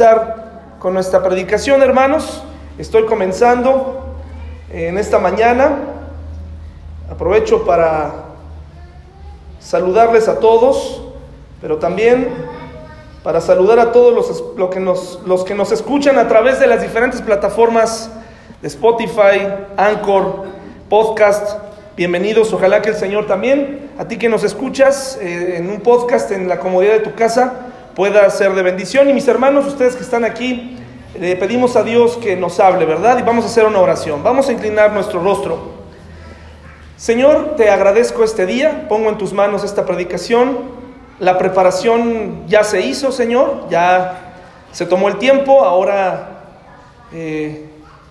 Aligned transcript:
comenzar 0.00 0.76
con 0.78 0.94
nuestra 0.94 1.22
predicación, 1.22 1.82
hermanos. 1.82 2.42
Estoy 2.78 3.04
comenzando 3.04 4.16
en 4.72 4.96
esta 4.96 5.18
mañana. 5.18 5.76
Aprovecho 7.10 7.66
para 7.66 8.10
saludarles 9.60 10.26
a 10.26 10.40
todos, 10.40 11.02
pero 11.60 11.76
también 11.76 12.28
para 13.22 13.42
saludar 13.42 13.78
a 13.78 13.92
todos 13.92 14.14
los, 14.56 14.70
que 14.70 14.80
nos, 14.80 15.20
los 15.26 15.44
que 15.44 15.54
nos 15.54 15.70
escuchan 15.70 16.18
a 16.18 16.28
través 16.28 16.58
de 16.60 16.66
las 16.66 16.80
diferentes 16.80 17.20
plataformas 17.20 18.10
de 18.62 18.68
Spotify, 18.68 19.48
Anchor, 19.76 20.44
Podcast. 20.88 21.58
Bienvenidos, 21.94 22.54
ojalá 22.54 22.80
que 22.80 22.88
el 22.88 22.96
Señor 22.96 23.26
también, 23.26 23.90
a 23.98 24.08
ti 24.08 24.16
que 24.16 24.30
nos 24.30 24.44
escuchas 24.44 25.18
eh, 25.20 25.58
en 25.58 25.68
un 25.68 25.82
podcast 25.82 26.30
en 26.30 26.48
la 26.48 26.58
comodidad 26.58 26.94
de 26.94 27.00
tu 27.00 27.14
casa, 27.14 27.69
pueda 27.94 28.28
ser 28.30 28.54
de 28.54 28.62
bendición. 28.62 29.08
Y 29.08 29.12
mis 29.12 29.28
hermanos, 29.28 29.66
ustedes 29.66 29.96
que 29.96 30.02
están 30.02 30.24
aquí, 30.24 30.76
le 31.18 31.36
pedimos 31.36 31.76
a 31.76 31.82
Dios 31.82 32.16
que 32.16 32.36
nos 32.36 32.60
hable, 32.60 32.84
¿verdad? 32.84 33.18
Y 33.18 33.22
vamos 33.22 33.44
a 33.44 33.48
hacer 33.48 33.64
una 33.64 33.80
oración. 33.80 34.22
Vamos 34.22 34.48
a 34.48 34.52
inclinar 34.52 34.92
nuestro 34.92 35.22
rostro. 35.22 35.80
Señor, 36.96 37.56
te 37.56 37.70
agradezco 37.70 38.24
este 38.24 38.46
día, 38.46 38.86
pongo 38.88 39.08
en 39.08 39.18
tus 39.18 39.32
manos 39.32 39.64
esta 39.64 39.86
predicación. 39.86 40.58
La 41.18 41.38
preparación 41.38 42.46
ya 42.46 42.62
se 42.62 42.82
hizo, 42.82 43.10
Señor, 43.12 43.66
ya 43.70 44.34
se 44.72 44.86
tomó 44.86 45.08
el 45.08 45.18
tiempo, 45.18 45.64
ahora 45.64 46.44
eh, 47.12 47.66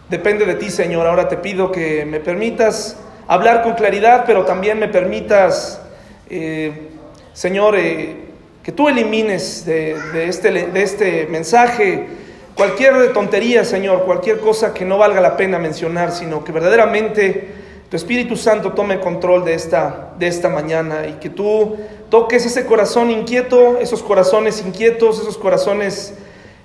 depende 0.09 0.45
de 0.45 0.55
ti, 0.55 0.69
Señor. 0.69 1.07
Ahora 1.07 1.27
te 1.27 1.37
pido 1.37 1.71
que 1.71 2.05
me 2.05 2.19
permitas 2.19 2.97
hablar 3.27 3.61
con 3.61 3.73
claridad, 3.73 4.23
pero 4.25 4.43
también 4.43 4.79
me 4.79 4.87
permitas, 4.87 5.81
eh, 6.29 6.89
Señor, 7.33 7.75
eh, 7.77 8.28
que 8.69 8.73
tú 8.73 8.87
elimines 8.87 9.65
de, 9.65 9.97
este, 10.27 10.51
de 10.51 10.83
este 10.83 11.25
mensaje 11.25 12.05
cualquier 12.53 13.13
tontería, 13.13 13.65
Señor, 13.65 14.03
cualquier 14.03 14.39
cosa 14.39 14.75
que 14.75 14.85
no 14.85 14.99
valga 14.99 15.19
la 15.21 15.35
pena 15.35 15.57
mencionar, 15.57 16.11
sino 16.11 16.43
que 16.43 16.51
verdaderamente 16.51 17.47
tu 17.89 17.97
Espíritu 17.97 18.37
Santo 18.37 18.73
tome 18.73 18.99
control 18.99 19.43
de 19.43 19.55
esta, 19.55 20.11
de 20.19 20.27
esta 20.27 20.49
mañana 20.49 21.07
y 21.07 21.13
que 21.13 21.31
tú 21.31 21.77
toques 22.11 22.45
ese 22.45 22.67
corazón 22.67 23.09
inquieto, 23.09 23.79
esos 23.79 24.03
corazones 24.03 24.63
inquietos, 24.63 25.19
esos 25.19 25.39
corazones 25.39 26.13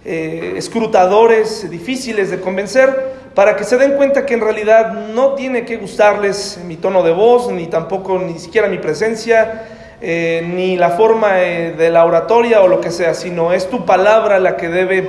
eh, 0.05 0.53
escrutadores, 0.59 1.71
difíciles 1.71 2.31
de 2.31 2.39
convencer, 2.39 3.15
para 3.35 3.57
que 3.57 3.65
se 3.65 3.79
den 3.79 3.93
cuenta 3.93 4.27
que 4.27 4.35
en 4.35 4.43
realidad 4.43 4.93
no 4.93 5.37
tiene 5.37 5.65
que 5.65 5.79
gustarles 5.79 6.61
mi 6.67 6.77
tono 6.77 7.03
de 7.03 7.13
voz, 7.13 7.51
ni 7.51 7.67
tampoco 7.67 8.19
ni 8.19 8.39
siquiera 8.39 8.69
mi 8.69 8.77
presencia, 8.77 9.84
eh, 10.07 10.47
ni 10.47 10.77
la 10.77 10.91
forma 10.91 11.41
eh, 11.41 11.73
de 11.73 11.89
la 11.89 12.05
oratoria 12.05 12.61
o 12.61 12.69
lo 12.69 12.79
que 12.79 12.91
sea, 12.91 13.15
sino 13.15 13.55
es 13.55 13.71
tu 13.71 13.87
palabra 13.87 14.39
la 14.39 14.55
que, 14.55 14.69
debe, 14.69 15.09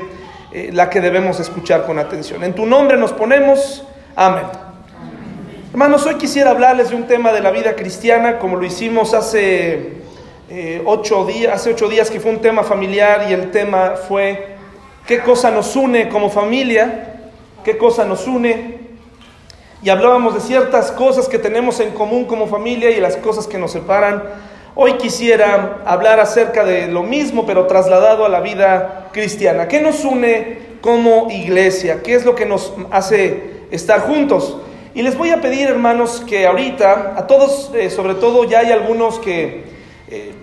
eh, 0.53 0.69
la 0.71 0.89
que 0.89 1.01
debemos 1.01 1.41
escuchar 1.41 1.85
con 1.85 1.99
atención. 1.99 2.45
En 2.45 2.55
tu 2.55 2.65
nombre 2.65 2.95
nos 2.95 3.11
ponemos. 3.11 3.83
Amén. 4.15 4.45
Hermanos, 5.71 6.05
hoy 6.05 6.15
quisiera 6.15 6.51
hablarles 6.51 6.91
de 6.91 6.95
un 6.95 7.07
tema 7.07 7.33
de 7.33 7.41
la 7.41 7.51
vida 7.51 7.75
cristiana, 7.75 8.39
como 8.39 8.55
lo 8.55 8.65
hicimos 8.65 9.13
hace, 9.13 9.95
ocho 10.85 11.25
días, 11.25 11.55
hace 11.55 11.71
ocho 11.71 11.89
días, 11.89 12.09
que 12.09 12.21
fue 12.21 12.31
un 12.31 12.39
tema 12.39 12.63
familiar 12.63 13.25
y 13.29 13.33
el 13.33 13.51
tema 13.51 13.95
fue 14.07 14.55
qué 15.05 15.19
cosa 15.19 15.51
nos 15.51 15.75
une 15.75 16.07
como 16.07 16.29
familia, 16.29 17.17
qué 17.65 17.77
cosa 17.77 18.05
nos 18.05 18.25
une. 18.27 18.79
Y 19.83 19.89
hablábamos 19.89 20.35
de 20.35 20.39
ciertas 20.39 20.93
cosas 20.93 21.27
que 21.27 21.37
tenemos 21.37 21.81
en 21.81 21.91
común 21.91 22.23
como 22.23 22.47
familia 22.47 22.91
y 22.91 23.01
las 23.01 23.17
cosas 23.17 23.45
que 23.45 23.57
nos 23.57 23.73
separan. 23.73 24.23
Hoy 24.77 24.95
quisiera 24.95 25.83
hablar 25.85 26.19
acerca 26.19 26.65
de 26.65 26.87
lo 26.87 27.01
mismo, 27.01 27.45
pero 27.45 27.65
trasladado 27.65 28.25
a 28.25 28.29
la 28.29 28.41
vida 28.41 29.07
cristiana. 29.13 29.69
¿Qué 29.69 29.79
nos 29.79 30.03
une 30.03 30.57
como 30.81 31.31
iglesia? 31.31 32.03
¿Qué 32.03 32.13
es 32.13 32.25
lo 32.25 32.35
que 32.35 32.45
nos 32.45 32.73
hace 32.91 33.67
estar 33.71 34.01
juntos? 34.01 34.57
Y 34.93 35.01
les 35.01 35.17
voy 35.17 35.29
a 35.29 35.39
pedir, 35.39 35.69
hermanos, 35.69 36.21
que 36.27 36.45
ahorita, 36.45 37.13
a 37.15 37.25
todos, 37.25 37.71
eh, 37.73 37.89
sobre 37.89 38.15
todo 38.15 38.43
ya 38.43 38.59
hay 38.59 38.73
algunos 38.73 39.17
que 39.19 39.63
eh, 40.09 40.33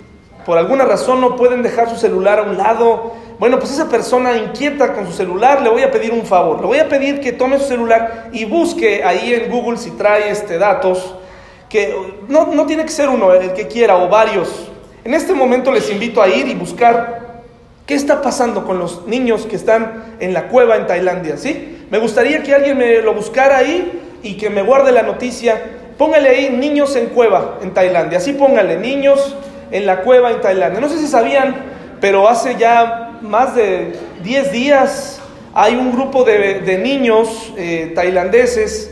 por 0.47 0.57
alguna 0.57 0.87
razón 0.87 1.21
no 1.21 1.37
pueden 1.37 1.63
dejar 1.63 1.91
su 1.91 1.97
celular 1.97 2.39
a 2.39 2.45
un 2.45 2.57
lado. 2.57 3.13
Bueno, 3.39 3.59
pues 3.59 3.71
esa 3.71 3.91
persona 3.91 4.35
inquieta 4.39 4.95
con 4.95 5.07
su 5.07 5.13
celular, 5.13 5.61
le 5.61 5.69
voy 5.69 5.83
a 5.83 5.91
pedir 5.91 6.11
un 6.11 6.25
favor. 6.25 6.59
Le 6.59 6.67
voy 6.67 6.79
a 6.79 6.89
pedir 6.89 7.21
que 7.21 7.33
tome 7.33 7.59
su 7.59 7.67
celular 7.67 8.31
y 8.33 8.47
busque 8.47 9.05
ahí 9.05 9.35
en 9.35 9.51
Google 9.51 9.77
si 9.77 9.91
trae 9.91 10.31
este 10.31 10.57
datos 10.57 11.17
que 11.73 11.97
no, 12.29 12.67
tiene 12.67 12.85
que 12.85 12.91
ser 12.91 13.09
uno 13.09 13.33
el 13.33 13.55
que 13.55 13.67
quiera 13.67 13.97
o 13.97 14.11
varios. 14.11 14.71
En 15.05 15.15
este 15.15 15.33
momento 15.33 15.73
les 15.73 15.91
invito 15.91 16.21
a 16.21 16.29
ir 16.29 16.47
y 16.47 16.55
buscar 16.55 17.41
qué 17.87 17.95
está 17.95 18.21
pasando 18.21 18.67
con 18.67 18.79
los 18.79 19.07
niños 19.07 19.47
que 19.47 19.57
están 19.57 20.17
en 20.21 20.35
la 20.35 20.49
cueva 20.49 20.77
en 20.77 20.87
Tailandia, 20.87 21.39
¿sí? 21.39 21.87
Me 21.91 21.97
gustaría 21.97 22.43
que 22.43 22.55
alguien 22.55 22.77
me 22.77 23.01
lo 23.01 23.15
buscara 23.15 23.57
ahí 23.57 24.03
y 24.23 24.37
que 24.37 24.51
me 24.51 24.61
guarde 24.61 24.93
la 24.93 25.03
noticia. 25.03 25.63
Póngale 25.97 26.29
ahí 26.29 26.51
niños 26.51 26.95
en 26.95 27.07
cueva 27.07 27.59
en 27.63 27.73
Tailandia, 27.73 28.19
así 28.19 28.35
póngale 28.35 28.77
niños 28.77 29.35
en 29.71 29.87
la 29.87 30.03
cueva 30.03 30.31
en 30.31 30.43
Tailandia. 30.43 30.79
No 30.79 30.91
sé 30.91 30.99
si 30.99 31.07
sabían, 31.07 31.57
pero 32.03 32.29
hace 32.29 32.57
ya 32.57 33.19
más 33.23 33.55
de 33.55 33.95
10 34.23 34.53
días 34.53 35.23
hay 35.55 35.75
un 35.75 35.93
grupo 35.93 36.23
de, 36.25 36.79
niños 36.83 37.55
eh, 37.57 37.93
tailandeses 37.95 38.92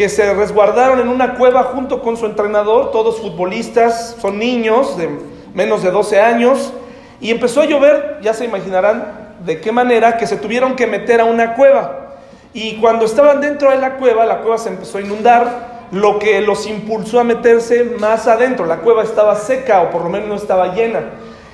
que 0.00 0.08
se 0.08 0.32
resguardaron 0.32 0.98
en 0.98 1.08
una 1.08 1.34
cueva 1.34 1.62
junto 1.62 2.00
con 2.00 2.16
su 2.16 2.24
entrenador, 2.24 2.90
todos 2.90 3.20
futbolistas, 3.20 4.16
son 4.18 4.38
niños 4.38 4.96
de 4.96 5.10
menos 5.52 5.82
de 5.82 5.90
12 5.90 6.18
años, 6.18 6.72
y 7.20 7.30
empezó 7.30 7.60
a 7.60 7.66
llover, 7.66 8.16
ya 8.22 8.32
se 8.32 8.46
imaginarán 8.46 9.34
de 9.44 9.60
qué 9.60 9.72
manera, 9.72 10.16
que 10.16 10.26
se 10.26 10.38
tuvieron 10.38 10.74
que 10.74 10.86
meter 10.86 11.20
a 11.20 11.26
una 11.26 11.52
cueva. 11.52 12.16
Y 12.54 12.76
cuando 12.76 13.04
estaban 13.04 13.42
dentro 13.42 13.70
de 13.72 13.76
la 13.76 13.96
cueva, 13.96 14.24
la 14.24 14.38
cueva 14.38 14.56
se 14.56 14.70
empezó 14.70 14.96
a 14.96 15.02
inundar, 15.02 15.88
lo 15.92 16.18
que 16.18 16.40
los 16.40 16.66
impulsó 16.66 17.20
a 17.20 17.24
meterse 17.24 17.84
más 17.84 18.26
adentro. 18.26 18.64
La 18.64 18.78
cueva 18.78 19.02
estaba 19.02 19.36
seca 19.36 19.82
o 19.82 19.90
por 19.90 20.04
lo 20.04 20.08
menos 20.08 20.28
no 20.28 20.36
estaba 20.36 20.74
llena. 20.74 21.10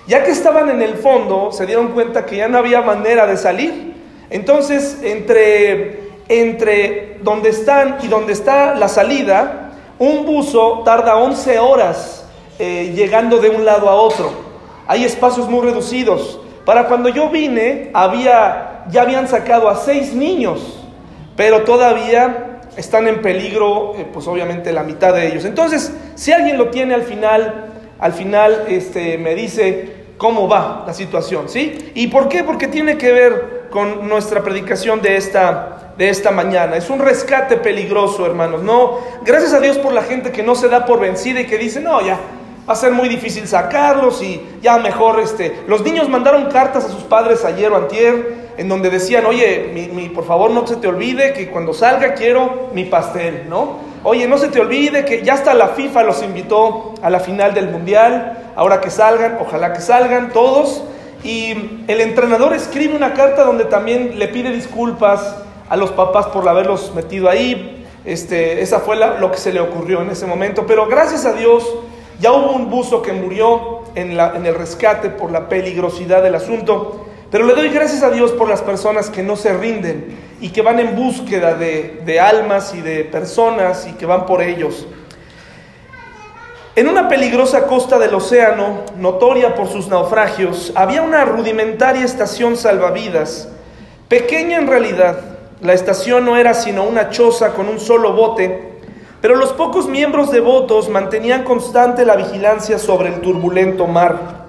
Ya 0.07 0.23
que 0.23 0.31
estaban 0.31 0.71
en 0.71 0.83
el 0.83 0.95
fondo, 0.95 1.51
se 1.51 1.67
dieron 1.67 1.89
cuenta 1.89 2.25
que 2.25 2.37
ya 2.37 2.47
no 2.47 2.59
había 2.59 2.81
manera 2.81 3.27
de 3.27 3.39
salir. 3.39 3.97
Entonces, 4.31 5.01
entre 5.03 6.06
entre 6.29 7.19
donde 7.23 7.51
están 7.51 7.99
y 8.03 8.09
donde 8.09 8.33
está 8.33 8.75
la 8.75 8.89
salida, 8.89 9.73
un 9.99 10.27
buzo 10.27 10.83
tarda 10.85 11.17
11 11.17 11.59
horas 11.59 12.27
eh, 12.59 12.93
llegando 12.95 13.39
de 13.39 13.51
un 13.51 13.65
lado 13.65 13.89
a 13.89 13.95
otro. 13.95 14.31
Hay 14.87 15.05
espacios 15.05 15.49
muy 15.49 15.65
reducidos. 15.65 16.41
Para 16.65 16.87
cuando 16.87 17.09
yo 17.09 17.31
vine, 17.31 17.91
había, 17.95 18.85
ya 18.91 19.03
habían 19.03 19.29
sacado 19.29 19.69
a 19.69 19.77
seis 19.77 20.15
niños, 20.15 20.83
pero 21.37 21.63
todavía 21.63 22.61
están 22.77 23.07
en 23.09 23.23
peligro, 23.23 23.95
eh, 23.97 24.07
pues 24.13 24.27
obviamente 24.27 24.73
la 24.73 24.83
mitad 24.83 25.15
de 25.15 25.29
ellos. 25.29 25.45
Entonces, 25.45 25.93
si 26.15 26.33
alguien 26.33 26.59
lo 26.59 26.71
tiene 26.71 26.95
al 26.95 27.03
final, 27.03 27.67
al 27.99 28.13
final 28.13 28.65
este, 28.69 29.17
me 29.19 29.35
dice 29.35 30.07
cómo 30.19 30.49
va 30.49 30.85
la 30.87 30.93
situación, 30.93 31.49
¿sí? 31.49 31.93
¿Y 31.95 32.09
por 32.09 32.29
qué? 32.29 32.43
Porque 32.43 32.69
tiene 32.69 32.97
que 32.97 33.13
ver 33.13 33.67
con 33.71 34.09
nuestra 34.09 34.43
predicación 34.43 35.03
de 35.03 35.17
esta 35.17 35.76
de 35.97 36.09
esta 36.11 36.31
mañana. 36.31 36.77
Es 36.77 36.91
un 36.91 36.99
rescate 36.99 37.57
peligroso, 37.57 38.27
hermanos. 38.27 38.63
No, 38.63 38.99
gracias 39.25 39.53
a 39.53 39.61
Dios 39.61 39.79
por 39.79 39.93
la 39.93 40.03
gente 40.03 40.33
que 40.33 40.43
no 40.43 40.55
se 40.55 40.69
da 40.69 40.85
por 40.85 41.01
vencida 41.01 41.41
y 41.41 41.47
que 41.47 41.59
dice, 41.59 41.81
no, 41.81 42.01
ya, 42.01 42.19
va 42.69 42.73
a 42.73 42.77
ser 42.77 42.93
muy 42.93 43.09
difícil 43.09 43.47
sacarlos 43.47 44.23
y 44.23 44.41
ya 44.61 44.79
mejor, 44.79 45.21
este, 45.21 45.63
los 45.67 45.83
niños 45.83 46.09
mandaron 46.09 46.51
cartas 46.51 46.85
a 46.85 46.89
sus 46.89 47.05
padres 47.05 47.45
ayer 47.45 47.71
o 47.73 47.77
antier 47.77 48.47
en 48.57 48.69
donde 48.69 48.91
decían, 48.91 49.27
oye, 49.27 49.71
mi, 49.73 50.09
por 50.09 50.25
favor 50.25 50.51
no 50.51 50.67
se 50.67 50.77
te 50.77 50.89
olvide 50.89 51.33
que 51.33 51.49
cuando 51.49 51.73
salga 51.73 52.15
quiero 52.15 52.71
mi 52.73 52.85
pastel, 52.85 53.49
¿no? 53.49 53.85
Oye, 54.03 54.27
no 54.27 54.39
se 54.39 54.49
te 54.49 54.61
olvide 54.61 55.05
que 55.05 55.23
ya 55.23 55.35
hasta 55.35 55.53
la 55.53 55.69
FIFA 55.69 56.05
los 56.05 56.23
invitó 56.23 56.95
a 57.03 57.11
la 57.11 57.21
final 57.21 57.55
del 57.55 57.69
Mundial, 57.69 58.53
ahora 58.55 58.81
que 58.81 58.91
salgan, 58.91 59.39
ojalá 59.41 59.73
que 59.73 59.81
salgan 59.81 60.33
todos. 60.33 60.85
Y 61.25 61.83
el 61.89 62.01
entrenador 62.01 62.55
escribe 62.55 62.95
una 62.95 63.15
carta 63.15 63.45
donde 63.45 63.65
también 63.65 64.19
le 64.19 64.29
pide 64.29 64.53
disculpas 64.53 65.37
a 65.69 65.77
los 65.77 65.91
papás 65.93 66.27
por 66.27 66.49
haberlos 66.49 66.93
metido 66.95 67.29
ahí. 67.29 67.87
Este, 68.05 68.63
esa 68.63 68.81
fue 68.81 68.97
lo 68.97 69.31
que 69.33 69.39
se 69.39 69.53
le 69.53 69.61
ocurrió 69.61 70.03
en 70.03 70.11
ese 70.11 70.27
momento. 70.27 70.67
Pero 70.67 70.87
gracias 70.87 71.25
a 71.25 71.33
Dios 71.33 71.65
ya 72.21 72.33
hubo 72.33 72.53
un 72.53 72.71
buzo 72.71 73.03
que 73.03 73.13
murió 73.13 73.81
en, 73.95 74.17
la, 74.17 74.35
en 74.37 74.47
el 74.47 74.55
rescate 74.55 75.11
por 75.11 75.31
la 75.31 75.49
peligrosidad 75.49 76.23
del 76.23 76.35
asunto. 76.35 77.07
Pero 77.31 77.45
le 77.45 77.55
doy 77.55 77.69
gracias 77.69 78.03
a 78.03 78.11
Dios 78.11 78.33
por 78.33 78.49
las 78.49 78.63
personas 78.63 79.11
que 79.11 79.23
no 79.23 79.37
se 79.37 79.53
rinden 79.53 80.17
y 80.41 80.51
que 80.51 80.63
van 80.63 80.79
en 80.79 80.95
búsqueda 80.95 81.55
de, 81.55 82.01
de 82.05 82.21
almas 82.21 82.75
y 82.75 82.81
de 82.81 83.05
personas 83.05 83.87
y 83.89 83.95
que 83.95 84.07
van 84.07 84.27
por 84.27 84.43
ellos. 84.43 84.87
En 86.77 86.89
una 86.89 87.09
peligrosa 87.09 87.67
costa 87.67 87.99
del 87.99 88.15
océano, 88.15 88.83
notoria 88.99 89.55
por 89.55 89.67
sus 89.67 89.89
naufragios, 89.89 90.73
había 90.75 91.01
una 91.01 91.25
rudimentaria 91.25 92.05
estación 92.05 92.57
salvavidas, 92.59 93.49
pequeña 94.09 94.59
en 94.59 94.67
realidad, 94.67 95.36
la 95.61 95.73
estación 95.73 96.25
no 96.25 96.37
era 96.37 96.55
sino 96.55 96.85
una 96.85 97.11
choza 97.11 97.55
con 97.55 97.69
un 97.69 97.81
solo 97.81 98.13
bote, 98.13 98.75
pero 99.21 99.37
los 99.37 99.53
pocos 99.53 99.89
miembros 99.89 100.31
devotos 100.31 100.89
mantenían 100.89 101.45
constante 101.45 102.05
la 102.05 102.17
vigilancia 102.17 102.79
sobre 102.79 103.09
el 103.09 103.21
turbulento 103.21 103.87
mar. 103.87 104.45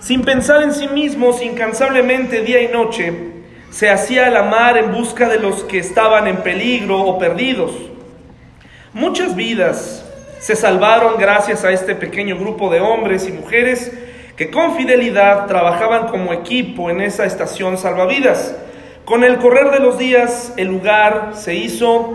Sin 0.00 0.22
pensar 0.22 0.62
en 0.62 0.74
sí 0.74 0.86
mismos 0.88 1.42
incansablemente 1.42 2.42
día 2.42 2.60
y 2.60 2.68
noche, 2.68 3.32
se 3.70 3.90
hacía 3.90 4.30
la 4.30 4.42
mar 4.42 4.76
en 4.76 4.92
busca 4.92 5.28
de 5.28 5.38
los 5.38 5.64
que 5.64 5.78
estaban 5.78 6.28
en 6.28 6.36
peligro 6.38 7.00
o 7.00 7.18
perdidos. 7.18 7.72
Muchas 8.92 9.34
vidas 9.34 10.04
se 10.38 10.54
salvaron 10.54 11.14
gracias 11.18 11.64
a 11.64 11.72
este 11.72 11.94
pequeño 11.94 12.38
grupo 12.38 12.70
de 12.70 12.80
hombres 12.80 13.26
y 13.26 13.32
mujeres 13.32 13.90
que 14.36 14.50
con 14.50 14.76
fidelidad 14.76 15.46
trabajaban 15.46 16.08
como 16.08 16.32
equipo 16.32 16.90
en 16.90 17.00
esa 17.00 17.24
estación 17.24 17.78
salvavidas. 17.78 18.54
Con 19.04 19.24
el 19.24 19.38
correr 19.38 19.70
de 19.70 19.80
los 19.80 19.98
días, 19.98 20.52
el 20.56 20.68
lugar 20.68 21.32
se 21.34 21.54
hizo 21.54 22.14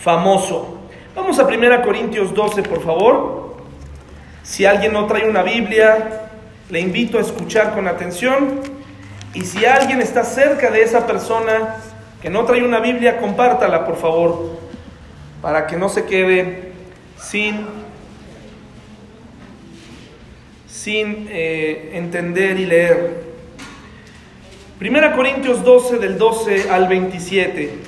famoso. 0.00 0.78
Vamos 1.14 1.38
a 1.38 1.44
1 1.44 1.82
Corintios 1.82 2.34
12, 2.34 2.62
por 2.62 2.82
favor. 2.82 3.56
Si 4.42 4.64
alguien 4.64 4.92
no 4.92 5.06
trae 5.06 5.28
una 5.28 5.42
Biblia, 5.42 6.28
le 6.70 6.80
invito 6.80 7.18
a 7.18 7.20
escuchar 7.20 7.74
con 7.74 7.86
atención. 7.88 8.60
Y 9.34 9.42
si 9.42 9.64
alguien 9.64 10.00
está 10.00 10.24
cerca 10.24 10.70
de 10.70 10.82
esa 10.82 11.06
persona 11.06 11.76
que 12.22 12.30
no 12.30 12.44
trae 12.44 12.64
una 12.64 12.80
Biblia, 12.80 13.18
compártala, 13.18 13.84
por 13.84 13.96
favor 13.96 14.64
para 15.44 15.66
que 15.66 15.76
no 15.76 15.90
se 15.90 16.06
quede 16.06 16.72
sin, 17.18 17.66
sin 20.66 21.26
eh, 21.28 21.90
entender 21.92 22.58
y 22.58 22.64
leer. 22.64 23.23
Primera 24.78 25.12
Corintios 25.12 25.62
12 25.62 25.98
del 25.98 26.18
12 26.18 26.68
al 26.68 26.88
27. 26.88 27.78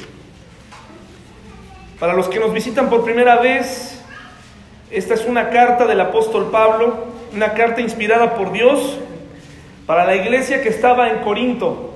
Para 1.98 2.12
los 2.12 2.28
que 2.28 2.38
nos 2.38 2.52
visitan 2.52 2.88
por 2.88 3.02
primera 3.02 3.40
vez, 3.40 4.00
esta 4.92 5.14
es 5.14 5.26
una 5.26 5.50
carta 5.50 5.84
del 5.84 6.00
apóstol 6.00 6.48
Pablo, 6.52 7.06
una 7.34 7.54
carta 7.54 7.80
inspirada 7.80 8.36
por 8.36 8.52
Dios 8.52 8.98
para 9.84 10.06
la 10.06 10.14
iglesia 10.14 10.62
que 10.62 10.68
estaba 10.68 11.10
en 11.10 11.18
Corinto, 11.24 11.92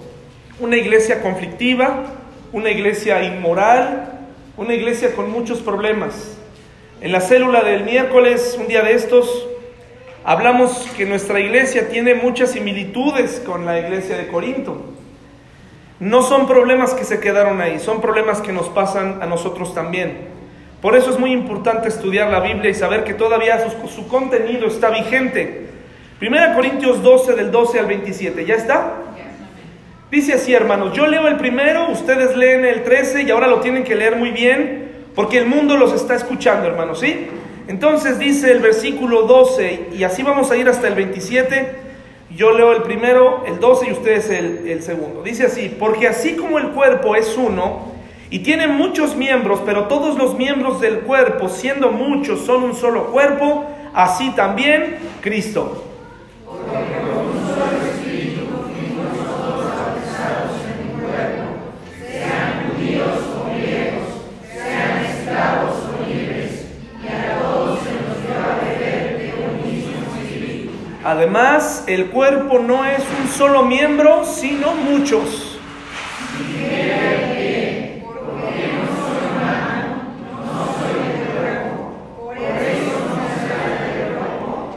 una 0.58 0.76
iglesia 0.76 1.22
conflictiva, 1.22 2.06
una 2.52 2.70
iglesia 2.70 3.22
inmoral, 3.22 4.10
una 4.56 4.75
iglesia 4.75 5.14
con 5.14 5.31
muchos 5.31 5.60
problemas. 5.60 6.37
En 7.00 7.12
la 7.12 7.20
célula 7.20 7.62
del 7.62 7.84
miércoles, 7.84 8.56
un 8.58 8.66
día 8.66 8.82
de 8.82 8.94
estos, 8.94 9.46
hablamos 10.25 10.88
que 10.96 11.06
nuestra 11.06 11.40
iglesia 11.40 11.88
tiene 11.88 12.14
muchas 12.14 12.52
similitudes 12.52 13.43
con 13.44 13.67
la 13.67 13.78
iglesia 13.78 14.17
de 14.17 14.28
Corinto. 14.28 14.82
No 15.99 16.22
son 16.22 16.46
problemas 16.46 16.94
que 16.94 17.05
se 17.05 17.20
quedaron 17.20 17.61
ahí, 17.61 17.78
son 17.78 18.00
problemas 18.00 18.40
que 18.40 18.52
nos 18.52 18.69
pasan 18.69 19.22
a 19.22 19.26
nosotros 19.26 19.75
también. 19.75 20.28
Por 20.81 20.96
eso 20.96 21.11
es 21.11 21.19
muy 21.19 21.32
importante 21.32 21.88
estudiar 21.88 22.31
la 22.31 22.40
Biblia 22.40 22.70
y 22.70 22.75
saber 22.75 23.05
que 23.05 23.12
todavía 23.12 23.62
su, 23.87 24.08
contenido 24.08 24.67
está 24.67 24.88
vigente. 24.90 25.67
Primera 26.19 26.55
Corintios 26.55 27.02
12 27.02 27.34
del 27.34 27.50
12 27.50 27.81
al 27.81 27.87
27, 27.87 28.46
¿ya 28.46 28.55
está? 28.55 28.94
Dice 30.11 30.34
así, 30.34 30.55
hermanos, 30.55 30.94
yo 30.94 31.06
leo 31.06 31.28
el 31.28 31.37
primero, 31.37 31.90
ustedes 31.90 32.34
leen 32.37 32.64
el 32.64 32.82
13 32.82 33.23
y 33.23 33.31
ahora 33.31 33.46
lo 33.46 33.61
tienen 33.61 33.84
que 33.84 33.94
leer 33.94 34.16
muy 34.16 34.31
bien 34.31 34.90
porque 35.14 35.38
el 35.38 35.46
mundo 35.46 35.76
los 35.76 35.93
está 35.93 36.14
escuchando, 36.14 36.66
hermanos, 36.66 37.00
¿sí? 37.00 37.28
Entonces 37.70 38.19
dice 38.19 38.50
el 38.50 38.58
versículo 38.58 39.22
12 39.22 39.90
y 39.96 40.02
así 40.02 40.25
vamos 40.25 40.50
a 40.50 40.56
ir 40.56 40.69
hasta 40.69 40.88
el 40.88 40.96
27. 40.96 41.76
Yo 42.34 42.50
leo 42.50 42.72
el 42.72 42.82
primero, 42.82 43.44
el 43.46 43.61
12 43.61 43.90
y 43.90 43.93
ustedes 43.93 44.28
el, 44.28 44.67
el 44.67 44.82
segundo. 44.82 45.22
Dice 45.22 45.44
así, 45.46 45.76
porque 45.78 46.08
así 46.08 46.34
como 46.34 46.58
el 46.58 46.70
cuerpo 46.70 47.14
es 47.14 47.37
uno 47.37 47.93
y 48.28 48.40
tiene 48.40 48.67
muchos 48.67 49.14
miembros, 49.14 49.61
pero 49.64 49.84
todos 49.84 50.19
los 50.19 50.37
miembros 50.37 50.81
del 50.81 51.02
cuerpo, 51.02 51.49
siendo 51.49 51.93
muchos, 51.93 52.40
son 52.40 52.64
un 52.64 52.75
solo 52.75 53.12
cuerpo, 53.12 53.67
así 53.94 54.31
también 54.31 54.99
Cristo. 55.20 55.84
Además, 71.02 71.85
el 71.87 72.06
cuerpo 72.06 72.58
no 72.58 72.85
es 72.85 73.02
un 73.20 73.29
solo 73.29 73.62
miembro, 73.62 74.25
sino 74.25 74.75
muchos. 74.75 75.58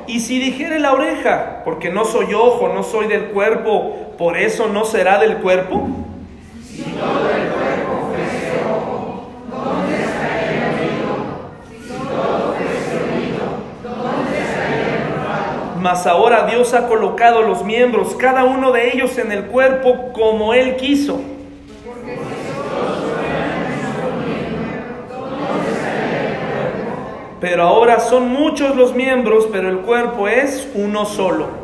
Y 0.07 0.19
si 0.19 0.39
dijere 0.39 0.79
la 0.79 0.93
oreja, 0.93 1.63
porque 1.65 1.89
no 1.89 2.05
soy 2.05 2.33
ojo, 2.33 2.69
no 2.69 2.83
soy 2.83 3.07
del 3.07 3.25
cuerpo, 3.29 4.13
por 4.17 4.37
eso 4.37 4.67
no 4.67 4.85
será 4.85 5.17
del 5.17 5.37
cuerpo. 5.37 5.89
Mas 15.83 16.07
ahora 16.07 16.45
Dios 16.45 16.73
ha 16.73 16.87
colocado 16.87 17.41
los 17.41 17.65
miembros, 17.65 18.15
cada 18.15 18.45
uno 18.45 18.71
de 18.71 18.93
ellos 18.93 19.17
en 19.17 19.33
el 19.33 19.47
cuerpo 19.47 20.13
como 20.13 20.53
Él 20.53 20.77
quiso. 20.77 21.19
Pero 27.41 27.63
ahora 27.63 27.99
son 27.99 28.29
muchos 28.29 28.77
los 28.77 28.95
miembros, 28.95 29.49
pero 29.51 29.67
el 29.67 29.79
cuerpo 29.79 30.29
es 30.29 30.71
uno 30.73 31.03
solo. 31.03 31.62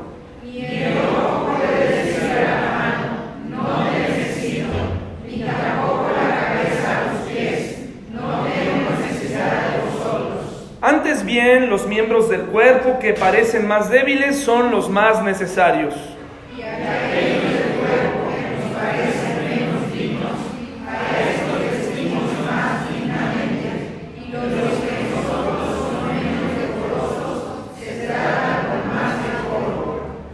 Bien, 11.30 11.70
los 11.70 11.86
miembros 11.86 12.28
del 12.28 12.42
cuerpo 12.46 12.98
que 13.00 13.14
parecen 13.14 13.68
más 13.68 13.92
débiles 13.92 14.40
son 14.40 14.72
los 14.72 14.90
más 14.90 15.22
necesarios. 15.22 15.94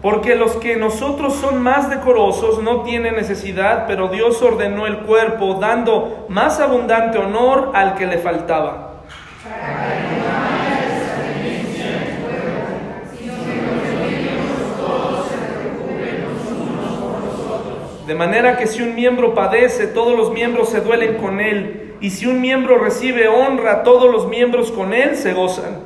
Porque 0.01 0.35
los 0.35 0.55
que 0.57 0.77
nosotros 0.77 1.33
son 1.33 1.61
más 1.61 1.89
decorosos 1.89 2.61
no 2.61 2.83
tienen 2.83 3.15
necesidad, 3.15 3.85
pero 3.87 4.07
Dios 4.07 4.41
ordenó 4.41 4.85
el 4.85 4.99
cuerpo 4.99 5.55
dando 5.55 6.27
más 6.29 6.61
abundante 6.61 7.17
honor 7.17 7.71
al 7.73 7.95
que 7.95 8.05
le 8.05 8.19
faltaba. 8.19 9.01
De 18.07 18.13
manera 18.13 18.57
que 18.57 18.67
si 18.67 18.83
un 18.83 18.93
miembro 18.93 19.33
padece, 19.33 19.87
todos 19.87 20.15
los 20.15 20.31
miembros 20.31 20.69
se 20.69 20.81
duelen 20.81 21.15
con 21.15 21.39
él. 21.39 21.95
Y 22.01 22.11
si 22.11 22.27
un 22.27 22.39
miembro 22.39 22.77
recibe 22.77 23.27
honra, 23.27 23.81
todos 23.81 24.11
los 24.11 24.27
miembros 24.27 24.71
con 24.71 24.93
él 24.93 25.15
se 25.15 25.33
gozan. 25.33 25.79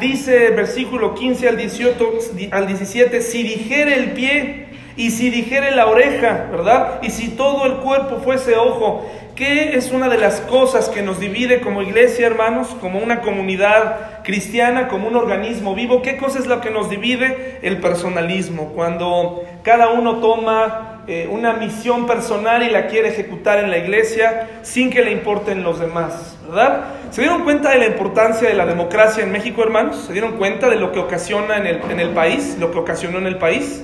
Dice 0.00 0.50
versículo 0.50 1.14
15 1.14 1.48
al, 1.48 1.56
18, 1.56 2.18
al 2.50 2.66
17, 2.66 3.20
si 3.20 3.44
dijere 3.44 3.94
el 3.94 4.10
pie 4.10 4.66
y 4.96 5.10
si 5.12 5.30
dijere 5.30 5.70
la 5.70 5.86
oreja, 5.86 6.48
¿verdad? 6.50 6.98
Y 7.02 7.10
si 7.10 7.28
todo 7.28 7.66
el 7.66 7.74
cuerpo 7.74 8.20
fuese 8.24 8.56
ojo, 8.56 9.08
¿Qué 9.34 9.76
es 9.76 9.92
una 9.92 10.10
de 10.10 10.18
las 10.18 10.42
cosas 10.42 10.90
que 10.90 11.00
nos 11.00 11.18
divide 11.18 11.62
como 11.62 11.80
iglesia, 11.80 12.26
hermanos, 12.26 12.68
como 12.82 12.98
una 12.98 13.22
comunidad 13.22 14.22
cristiana, 14.24 14.88
como 14.88 15.08
un 15.08 15.16
organismo 15.16 15.74
vivo? 15.74 16.02
¿Qué 16.02 16.18
cosa 16.18 16.38
es 16.38 16.46
lo 16.46 16.60
que 16.60 16.70
nos 16.70 16.90
divide? 16.90 17.58
El 17.62 17.78
personalismo, 17.78 18.72
cuando 18.74 19.42
cada 19.62 19.88
uno 19.88 20.16
toma 20.16 21.02
eh, 21.06 21.28
una 21.30 21.54
misión 21.54 22.06
personal 22.06 22.62
y 22.62 22.68
la 22.68 22.88
quiere 22.88 23.08
ejecutar 23.08 23.58
en 23.58 23.70
la 23.70 23.78
iglesia 23.78 24.50
sin 24.60 24.90
que 24.90 25.02
le 25.02 25.12
importen 25.12 25.64
los 25.64 25.80
demás, 25.80 26.36
¿verdad? 26.46 26.84
¿Se 27.10 27.22
dieron 27.22 27.44
cuenta 27.44 27.70
de 27.70 27.78
la 27.78 27.86
importancia 27.86 28.46
de 28.46 28.54
la 28.54 28.66
democracia 28.66 29.24
en 29.24 29.32
México, 29.32 29.62
hermanos? 29.62 30.04
¿Se 30.06 30.12
dieron 30.12 30.32
cuenta 30.32 30.68
de 30.68 30.76
lo 30.76 30.92
que 30.92 30.98
ocasiona 30.98 31.56
en 31.56 31.66
el, 31.66 31.80
en 31.90 32.00
el 32.00 32.10
país, 32.10 32.58
lo 32.60 32.70
que 32.70 32.78
ocasionó 32.78 33.16
en 33.16 33.26
el 33.26 33.38
país? 33.38 33.82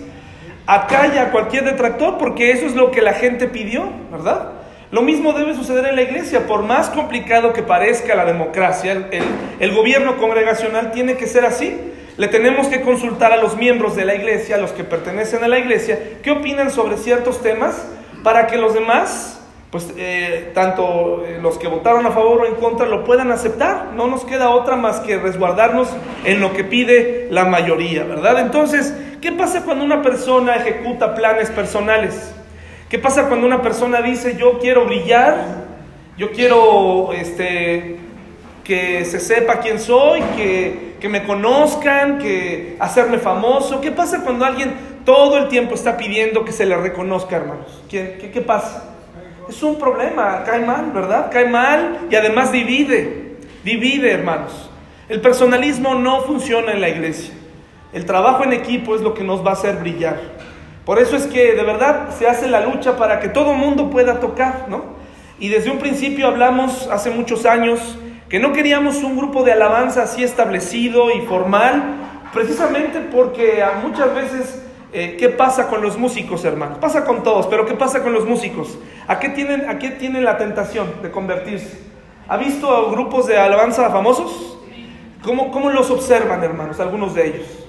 Acalla 0.67 1.23
a 1.23 1.31
cualquier 1.31 1.65
detractor 1.65 2.19
porque 2.19 2.51
eso 2.51 2.67
es 2.67 2.75
lo 2.75 2.91
que 2.91 3.01
la 3.01 3.15
gente 3.15 3.49
pidió, 3.49 3.89
¿verdad? 4.13 4.58
Lo 4.91 5.03
mismo 5.03 5.35
debe 5.35 5.55
suceder 5.55 5.87
en 5.87 5.97
la 5.97 6.03
iglesia. 6.03 6.47
Por 6.47 6.63
más 6.63 6.89
complicado 6.89 7.53
que 7.53 7.63
parezca 7.63 8.15
la 8.15 8.25
democracia, 8.25 9.09
el, 9.61 9.75
gobierno 9.75 10.17
congregacional 10.17 10.93
tiene 10.93 11.17
que 11.17 11.27
ser 11.27 11.45
así. 11.45 11.79
Le 12.17 12.29
tenemos 12.29 12.69
que 12.69 12.81
consultar 12.81 13.33
a 13.33 13.37
los 13.37 13.57
miembros 13.57 13.95
de 13.95 14.05
la 14.05 14.15
iglesia, 14.15 14.57
a 14.57 14.59
los 14.59 14.73
que 14.73 14.85
pertenecen 14.85 15.45
a 15.45 15.49
la 15.49 15.59
iglesia, 15.59 15.99
qué 16.23 16.33
opinan 16.33 16.71
sobre 16.71 16.97
ciertos 16.97 17.43
temas 17.43 17.87
para 18.25 18.47
que 18.47 18.57
los 18.57 18.75
demás 18.75 19.35
pues 19.71 19.87
eh, 19.99 20.51
tanto 20.55 21.25
eh, 21.27 21.39
los 21.43 21.59
que 21.59 21.69
votaron 21.69 22.07
a 22.07 22.11
favor 22.11 22.41
o 22.41 22.47
en 22.47 22.55
contra 22.55 22.87
lo 22.87 23.05
puedan 23.05 23.31
aceptar. 23.31 23.93
No 23.95 24.07
nos 24.07 24.25
queda 24.25 24.49
otra 24.49 24.77
más 24.77 25.01
que 25.01 25.19
resguardarnos 25.19 25.89
en 26.25 26.41
lo 26.41 26.55
que 26.55 26.65
pide 26.65 27.29
la 27.31 27.45
mayoría, 27.45 28.05
¿verdad? 28.05 28.41
Entonces, 28.41 28.95
¿qué 29.21 29.31
pasa 29.33 29.65
cuando 29.65 29.85
una 29.85 30.01
persona 30.01 30.57
ejecuta 30.57 31.15
planes 31.15 31.51
personales? 31.51 32.35
¿Qué 32.89 32.99
pasa 32.99 33.29
cuando 33.29 33.47
una 33.47 33.61
persona 33.61 34.01
dice 34.01 34.37
yo 34.39 34.59
quiero 34.59 34.87
brillar, 34.87 35.67
yo 36.17 36.33
quiero 36.33 37.13
este, 37.13 37.97
que 38.65 39.05
se 39.05 39.21
sepa 39.21 39.61
quién 39.61 39.79
soy, 39.79 40.23
que, 40.37 40.95
que 40.99 41.09
me 41.11 41.25
conozcan, 41.25 42.17
que 42.17 42.77
hacerme 42.81 43.19
famoso? 43.19 43.83
¿Qué 43.83 43.93
pasa 43.93 44.23
cuando 44.25 44.47
alguien 44.47 44.73
todo 45.05 45.37
el 45.37 45.49
tiempo 45.49 45.75
está 45.75 45.99
pidiendo 45.99 46.47
que 46.47 46.53
se 46.53 46.65
le 46.65 46.79
reconozca, 46.79 47.37
hermanos? 47.37 47.83
¿Qué, 47.91 48.17
qué, 48.19 48.31
qué 48.31 48.41
pasa? 48.41 48.95
Es 49.51 49.63
un 49.63 49.79
problema, 49.79 50.43
cae 50.45 50.65
mal, 50.65 50.91
¿verdad? 50.91 51.31
Cae 51.31 51.47
mal 51.47 52.07
y 52.11 52.15
además 52.15 52.53
divide, 52.53 53.37
divide, 53.65 54.13
hermanos. 54.13 54.71
El 55.11 55.21
personalismo 55.21 55.95
no 55.95 56.23
funciona 56.23 56.73
en 56.73 56.81
la 56.81 56.89
iglesia. 56.89 57.35
El 57.93 58.07
trabajo 58.07 58.45
en 58.45 58.55
equipo 58.55 58.95
es 58.95 59.03
lo 59.03 59.13
que 59.13 59.25
nos 59.25 59.45
va 59.45 59.51
a 59.51 59.55
hacer 59.55 59.77
brillar. 59.77 60.39
Por 60.89 60.99
eso 60.99 61.17
es 61.17 61.27
que 61.27 61.53
de 61.53 61.63
verdad 61.65 62.17
se 62.17 62.27
hace 62.27 62.49
la 62.49 62.63
lucha 62.63 62.97
para 62.97 63.21
que 63.21 63.29
todo 63.29 63.53
mundo 63.53 63.91
pueda 63.91 64.21
tocar, 64.21 64.69
¿no? 64.71 64.85
Y 65.39 65.51
desde 65.51 65.71
un 65.71 65.77
principio 65.77 66.27
hablamos 66.27 66.89
hace 66.91 67.11
muchos 67.11 67.45
años 67.45 67.99
que 68.31 68.39
no 68.39 68.55
queríamos 68.55 69.03
un 69.03 69.15
grupo 69.15 69.45
de 69.45 69.53
alabanza 69.53 70.05
así 70.05 70.25
establecido 70.25 71.11
y 71.11 71.21
formal, 71.27 71.83
precisamente 72.33 73.01
porque 73.01 73.63
muchas 73.83 74.15
veces 74.15 74.63
eh, 74.95 75.17
¿Qué 75.19 75.29
pasa 75.29 75.69
con 75.69 75.83
los 75.83 75.99
músicos, 75.99 76.47
hermanos? 76.47 76.79
Pasa 76.79 77.05
con 77.05 77.23
todos, 77.23 77.49
pero 77.49 77.67
¿qué 77.67 77.75
pasa 77.75 78.03
con 78.03 78.15
los 78.15 78.25
músicos? 78.25 78.79
¿A 79.09 79.19
qué 79.19 79.29
tienen, 79.29 79.69
a 79.69 79.79
qué 79.79 79.91
tienen 79.91 80.25
la 80.25 80.39
tentación 80.39 80.91
de 81.03 81.11
convertirse? 81.11 81.81
¿Ha 82.29 82.39
visto 82.39 82.75
a 82.75 82.91
grupos 82.91 83.27
de 83.27 83.37
alabanza 83.37 83.91
famosos? 83.91 84.59
¿Cómo, 85.23 85.51
¿Cómo 85.51 85.69
los 85.69 85.91
observan, 85.91 86.43
hermanos, 86.43 86.81
algunos 86.81 87.15
de 87.15 87.27
ellos? 87.27 87.68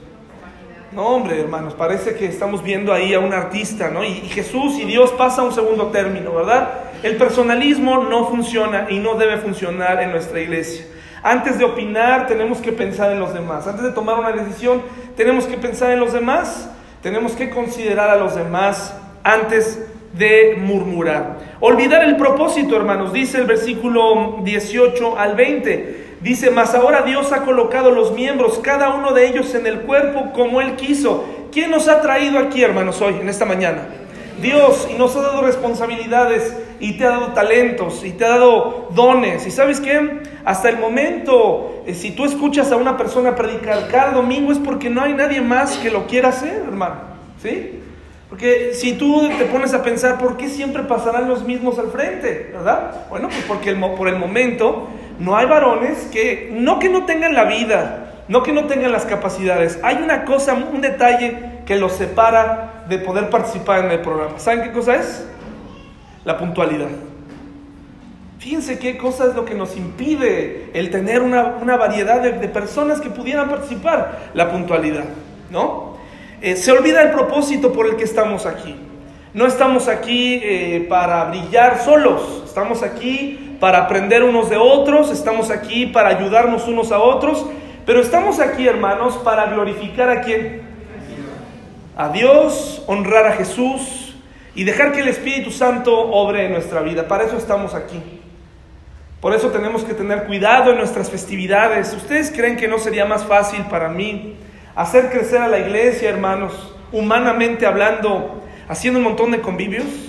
No, 0.92 1.06
hombre, 1.06 1.40
hermanos, 1.40 1.76
parece 1.76 2.16
que 2.16 2.26
estamos 2.26 2.64
viendo 2.64 2.92
ahí 2.92 3.14
a 3.14 3.20
un 3.20 3.32
artista, 3.32 3.90
¿no? 3.90 4.04
Y, 4.04 4.14
Jesús 4.30 4.80
y 4.80 4.86
Dios 4.86 5.12
pasa 5.12 5.42
a 5.42 5.46
un 5.46 5.54
segundo 5.54 5.88
término, 5.88 6.34
¿verdad? 6.34 6.70
El 7.04 7.16
personalismo 7.18 7.98
no 8.06 8.28
funciona 8.28 8.88
y 8.90 8.98
no 8.98 9.14
debe 9.14 9.38
funcionar 9.38 10.02
en 10.02 10.10
nuestra 10.10 10.40
iglesia. 10.40 10.86
Antes 11.22 11.60
de 11.60 11.66
opinar, 11.66 12.26
tenemos 12.26 12.58
que 12.58 12.72
pensar 12.72 13.12
en 13.12 13.20
los 13.20 13.36
demás. 13.36 13.68
Antes 13.68 13.84
de 13.84 13.92
tomar 13.92 14.18
una 14.18 14.32
decisión, 14.32 14.82
tenemos 15.16 15.46
que 15.46 15.58
pensar 15.58 15.92
en 15.92 16.00
los 16.00 16.12
demás. 16.12 16.72
Tenemos 17.04 17.34
que 17.34 17.52
considerar 17.52 18.10
a 18.10 18.16
los 18.16 18.36
demás 18.36 18.96
antes 19.24 19.86
de 20.14 20.58
murmurar. 20.58 21.38
Olvidar 21.60 22.04
el 22.04 22.18
propósito, 22.18 22.76
hermanos, 22.76 23.14
dice 23.14 23.38
el 23.38 23.46
versículo 23.46 24.40
18 24.44 25.20
al 25.20 25.36
20. 25.36 26.09
Dice, 26.22 26.52
mas 26.52 26.76
ahora 26.76 27.04
Dios 27.04 27.32
ha 27.32 27.44
colocado 27.44 27.92
los 27.92 28.12
miembros, 28.12 28.60
cada 28.62 28.94
uno 28.94 29.14
de 29.14 29.28
ellos 29.28 29.56
en 29.56 29.66
el 29.66 29.82
cuerpo 29.82 30.32
como 30.34 30.60
Él 30.60 30.76
quiso. 30.76 31.24
¿Quién 31.52 31.72
nos 31.72 31.88
ha 31.88 32.02
traído 32.02 32.40
aquí, 32.40 32.62
hermanos, 32.62 33.02
hoy, 33.02 33.16
en 33.22 33.30
esta 33.30 33.46
mañana? 33.46 33.88
Dios, 34.42 34.88
y 34.90 34.98
nos 34.98 35.16
ha 35.16 35.22
dado 35.22 35.42
responsabilidades, 35.42 36.56
y 36.80 36.98
te 36.98 37.06
ha 37.06 37.10
dado 37.10 37.28
talentos, 37.34 38.04
y 38.06 38.12
te 38.12 38.26
ha 38.26 38.30
dado 38.30 38.90
dones. 38.92 39.48
¿Y 39.48 39.52
sabes 39.52 39.80
qué? 39.80 40.22
Hasta 40.46 40.70
el 40.70 40.78
momento, 40.78 41.84
eh, 41.86 41.94
si 41.94 42.12
tú 42.12 42.26
escuchas 42.26 42.72
a 42.72 42.78
una 42.78 42.98
persona 42.98 43.36
predicar 43.36 43.88
cada 43.90 44.12
domingo 44.12 44.52
es 44.52 44.60
porque 44.60 44.90
no 44.90 45.02
hay 45.02 45.14
nadie 45.14 45.42
más 45.42 45.78
que 45.78 45.90
lo 45.90 46.08
quiera 46.08 46.30
hacer, 46.30 46.64
hermano. 46.68 46.96
¿Sí? 47.42 47.80
Porque 48.30 48.74
si 48.74 48.94
tú 48.94 49.28
te 49.38 49.46
pones 49.46 49.74
a 49.74 49.82
pensar, 49.82 50.20
¿por 50.20 50.38
qué 50.38 50.50
siempre 50.50 50.84
pasarán 50.84 51.28
los 51.28 51.44
mismos 51.44 51.80
al 51.80 51.90
frente? 51.90 52.52
¿Verdad? 52.54 53.08
Bueno, 53.10 53.28
pues 53.28 53.44
porque 53.48 53.74
por 53.74 54.08
el 54.08 54.18
momento 54.18 54.88
no 55.20 55.36
hay 55.36 55.46
varones 55.46 56.08
que, 56.12 56.50
no 56.54 56.80
que 56.80 56.90
no 56.90 57.06
tengan 57.06 57.34
la 57.34 57.44
vida, 57.44 58.24
no 58.28 58.44
que 58.44 58.54
no 58.54 58.66
tengan 58.66 58.92
las 58.92 59.06
capacidades, 59.06 59.80
hay 59.84 59.98
una 59.98 60.24
cosa, 60.24 60.54
un 60.54 60.82
detalle 60.82 61.62
que 61.66 61.76
los 61.76 61.94
separa 61.94 62.86
de 62.88 62.98
poder 63.00 63.30
participar 63.30 63.86
en 63.86 63.92
el 63.92 64.00
programa. 64.00 64.40
¿Saben 64.40 64.64
qué 64.64 64.72
cosa 64.72 64.96
es? 64.96 65.28
La 66.26 66.38
puntualidad. 66.38 66.88
Fíjense 68.40 68.80
qué 68.80 68.98
cosa 68.98 69.26
es 69.26 69.36
lo 69.36 69.44
que 69.44 69.54
nos 69.54 69.76
impide 69.76 70.70
el 70.74 70.90
tener 70.90 71.22
una, 71.22 71.76
variedad 71.76 72.22
de, 72.22 72.48
personas 72.48 73.02
que 73.02 73.10
pudieran 73.10 73.50
participar, 73.50 74.30
la 74.34 74.50
puntualidad, 74.50 75.04
¿no? 75.52 75.98
Eh, 76.42 76.56
se 76.56 76.72
olvida 76.72 77.02
el 77.02 77.12
propósito 77.12 77.74
por 77.74 77.86
el 77.86 77.98
que 77.98 78.06
estamos 78.06 78.46
aquí. 78.46 78.76
No 79.34 79.46
estamos 79.46 79.90
aquí 79.90 80.40
eh, 80.42 80.86
para 80.88 81.26
brillar 81.26 81.84
solos, 81.84 82.44
estamos 82.46 82.82
aquí 82.82 83.49
para 83.60 83.80
aprender 83.80 84.24
unos 84.24 84.50
de 84.50 84.58
otros, 84.58 85.12
estamos 85.12 85.52
aquí 85.52 85.86
para 85.88 86.10
ayudarnos 86.10 86.68
unos 86.68 86.92
a 86.92 87.00
otros, 87.00 87.46
pero 87.86 88.00
estamos 88.02 88.40
aquí, 88.40 88.68
hermanos, 88.68 89.18
para 89.18 89.48
glorificar 89.48 90.10
a 90.10 90.22
quién? 90.22 90.62
A 91.98 92.10
Dios, 92.10 92.84
honrar 92.88 93.26
a 93.26 93.34
Jesús 93.34 94.16
y 94.56 94.64
dejar 94.64 94.92
que 94.92 95.02
el 95.02 95.10
Espíritu 95.10 95.52
Santo 95.52 95.98
obre 95.98 96.46
en 96.46 96.54
nuestra 96.54 96.82
vida. 96.82 97.08
Para 97.08 97.26
eso 97.26 97.38
estamos 97.38 97.74
aquí. 97.76 98.02
Por 99.20 99.34
eso 99.34 99.50
tenemos 99.50 99.84
que 99.84 99.94
tener 99.94 100.26
cuidado 100.26 100.72
en 100.72 100.78
nuestras 100.78 101.10
festividades. 101.10 101.94
¿Ustedes 101.94 102.32
creen 102.32 102.56
que 102.56 102.70
no 102.70 102.80
sería 102.80 103.06
más 103.06 103.26
fácil 103.26 103.64
para 103.70 103.90
mí 103.90 104.36
hacer 104.76 105.10
crecer 105.10 105.42
a 105.42 105.50
la 105.50 105.60
iglesia, 105.60 106.10
hermanos, 106.10 106.74
humanamente 106.94 107.66
hablando, 107.66 108.42
haciendo 108.70 109.00
un 109.00 109.06
montón 109.06 109.32
de 109.32 109.42
convivios? 109.42 110.09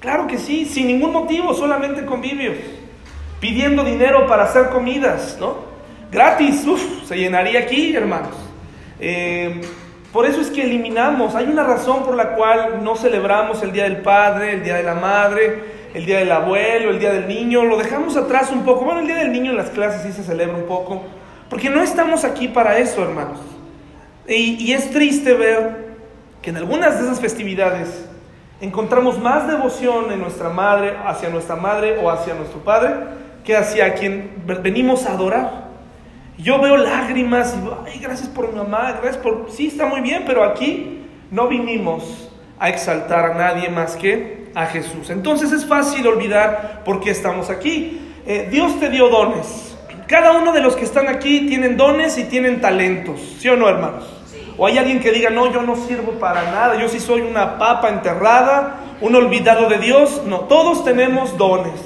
Claro 0.00 0.26
que 0.26 0.38
sí, 0.38 0.66
sin 0.66 0.86
ningún 0.86 1.12
motivo, 1.12 1.54
solamente 1.54 2.04
convivios. 2.04 2.56
Pidiendo 3.40 3.84
dinero 3.84 4.26
para 4.26 4.44
hacer 4.44 4.68
comidas, 4.70 5.36
¿no? 5.40 5.66
Gratis, 6.10 6.66
uff, 6.66 7.06
se 7.06 7.16
llenaría 7.16 7.60
aquí, 7.60 7.94
hermanos. 7.94 8.34
Eh, 9.00 9.60
por 10.12 10.24
eso 10.24 10.40
es 10.40 10.48
que 10.48 10.62
eliminamos, 10.62 11.34
hay 11.34 11.46
una 11.46 11.62
razón 11.62 12.02
por 12.04 12.14
la 12.14 12.34
cual 12.34 12.82
no 12.82 12.96
celebramos 12.96 13.62
el 13.62 13.72
Día 13.72 13.84
del 13.84 13.98
Padre, 13.98 14.54
el 14.54 14.64
Día 14.64 14.76
de 14.76 14.82
la 14.82 14.94
Madre, 14.94 15.76
el 15.92 16.04
día 16.04 16.18
del 16.18 16.30
abuelo, 16.30 16.90
el 16.90 16.98
día 16.98 17.12
del 17.12 17.26
niño, 17.26 17.64
lo 17.64 17.78
dejamos 17.78 18.16
atrás 18.16 18.50
un 18.50 18.64
poco. 18.64 18.84
Bueno, 18.84 19.00
el 19.00 19.06
día 19.06 19.16
del 19.16 19.32
niño 19.32 19.50
en 19.50 19.56
las 19.56 19.70
clases 19.70 20.02
sí 20.02 20.12
se 20.12 20.22
celebra 20.22 20.56
un 20.56 20.64
poco, 20.64 21.02
porque 21.48 21.70
no 21.70 21.82
estamos 21.82 22.24
aquí 22.24 22.48
para 22.48 22.78
eso, 22.78 23.02
hermanos. 23.02 23.40
Y, 24.28 24.62
y 24.62 24.72
es 24.72 24.90
triste 24.90 25.34
ver 25.34 25.96
que 26.42 26.50
en 26.50 26.56
algunas 26.56 26.98
de 26.98 27.06
esas 27.06 27.20
festividades 27.20 28.05
encontramos 28.60 29.18
más 29.18 29.46
devoción 29.46 30.12
en 30.12 30.20
nuestra 30.20 30.48
madre, 30.48 30.96
hacia 31.04 31.28
nuestra 31.28 31.56
madre 31.56 31.98
o 32.02 32.10
hacia 32.10 32.34
nuestro 32.34 32.60
padre, 32.60 32.94
que 33.44 33.56
hacia 33.56 33.94
quien 33.94 34.30
venimos 34.62 35.06
a 35.06 35.12
adorar. 35.12 35.66
Yo 36.38 36.60
veo 36.60 36.76
lágrimas 36.76 37.54
y 37.56 37.90
ay, 37.90 38.00
gracias 38.00 38.28
por 38.28 38.52
mi 38.52 38.56
mamá, 38.56 38.92
gracias 39.00 39.16
por... 39.18 39.46
Sí, 39.50 39.68
está 39.68 39.86
muy 39.86 40.00
bien, 40.00 40.24
pero 40.26 40.44
aquí 40.44 41.06
no 41.30 41.48
vinimos 41.48 42.30
a 42.58 42.68
exaltar 42.68 43.32
a 43.32 43.34
nadie 43.34 43.68
más 43.68 43.96
que 43.96 44.50
a 44.54 44.66
Jesús. 44.66 45.10
Entonces 45.10 45.52
es 45.52 45.66
fácil 45.66 46.06
olvidar 46.06 46.82
por 46.84 47.00
qué 47.00 47.10
estamos 47.10 47.50
aquí. 47.50 48.00
Eh, 48.26 48.48
Dios 48.50 48.78
te 48.80 48.90
dio 48.90 49.08
dones. 49.08 49.76
Cada 50.06 50.32
uno 50.32 50.52
de 50.52 50.60
los 50.60 50.76
que 50.76 50.84
están 50.84 51.08
aquí 51.08 51.46
tienen 51.46 51.76
dones 51.76 52.16
y 52.18 52.24
tienen 52.24 52.60
talentos, 52.60 53.20
¿sí 53.38 53.48
o 53.48 53.56
no, 53.56 53.68
hermanos? 53.68 54.15
O 54.58 54.66
hay 54.66 54.78
alguien 54.78 55.00
que 55.00 55.12
diga, 55.12 55.30
no, 55.30 55.52
yo 55.52 55.62
no 55.62 55.76
sirvo 55.76 56.12
para 56.12 56.44
nada, 56.44 56.76
yo 56.80 56.88
sí 56.88 56.98
soy 56.98 57.20
una 57.20 57.58
papa 57.58 57.88
enterrada, 57.88 58.76
un 59.00 59.14
olvidado 59.14 59.68
de 59.68 59.78
Dios. 59.78 60.22
No, 60.26 60.40
todos 60.40 60.84
tenemos 60.84 61.36
dones. 61.36 61.80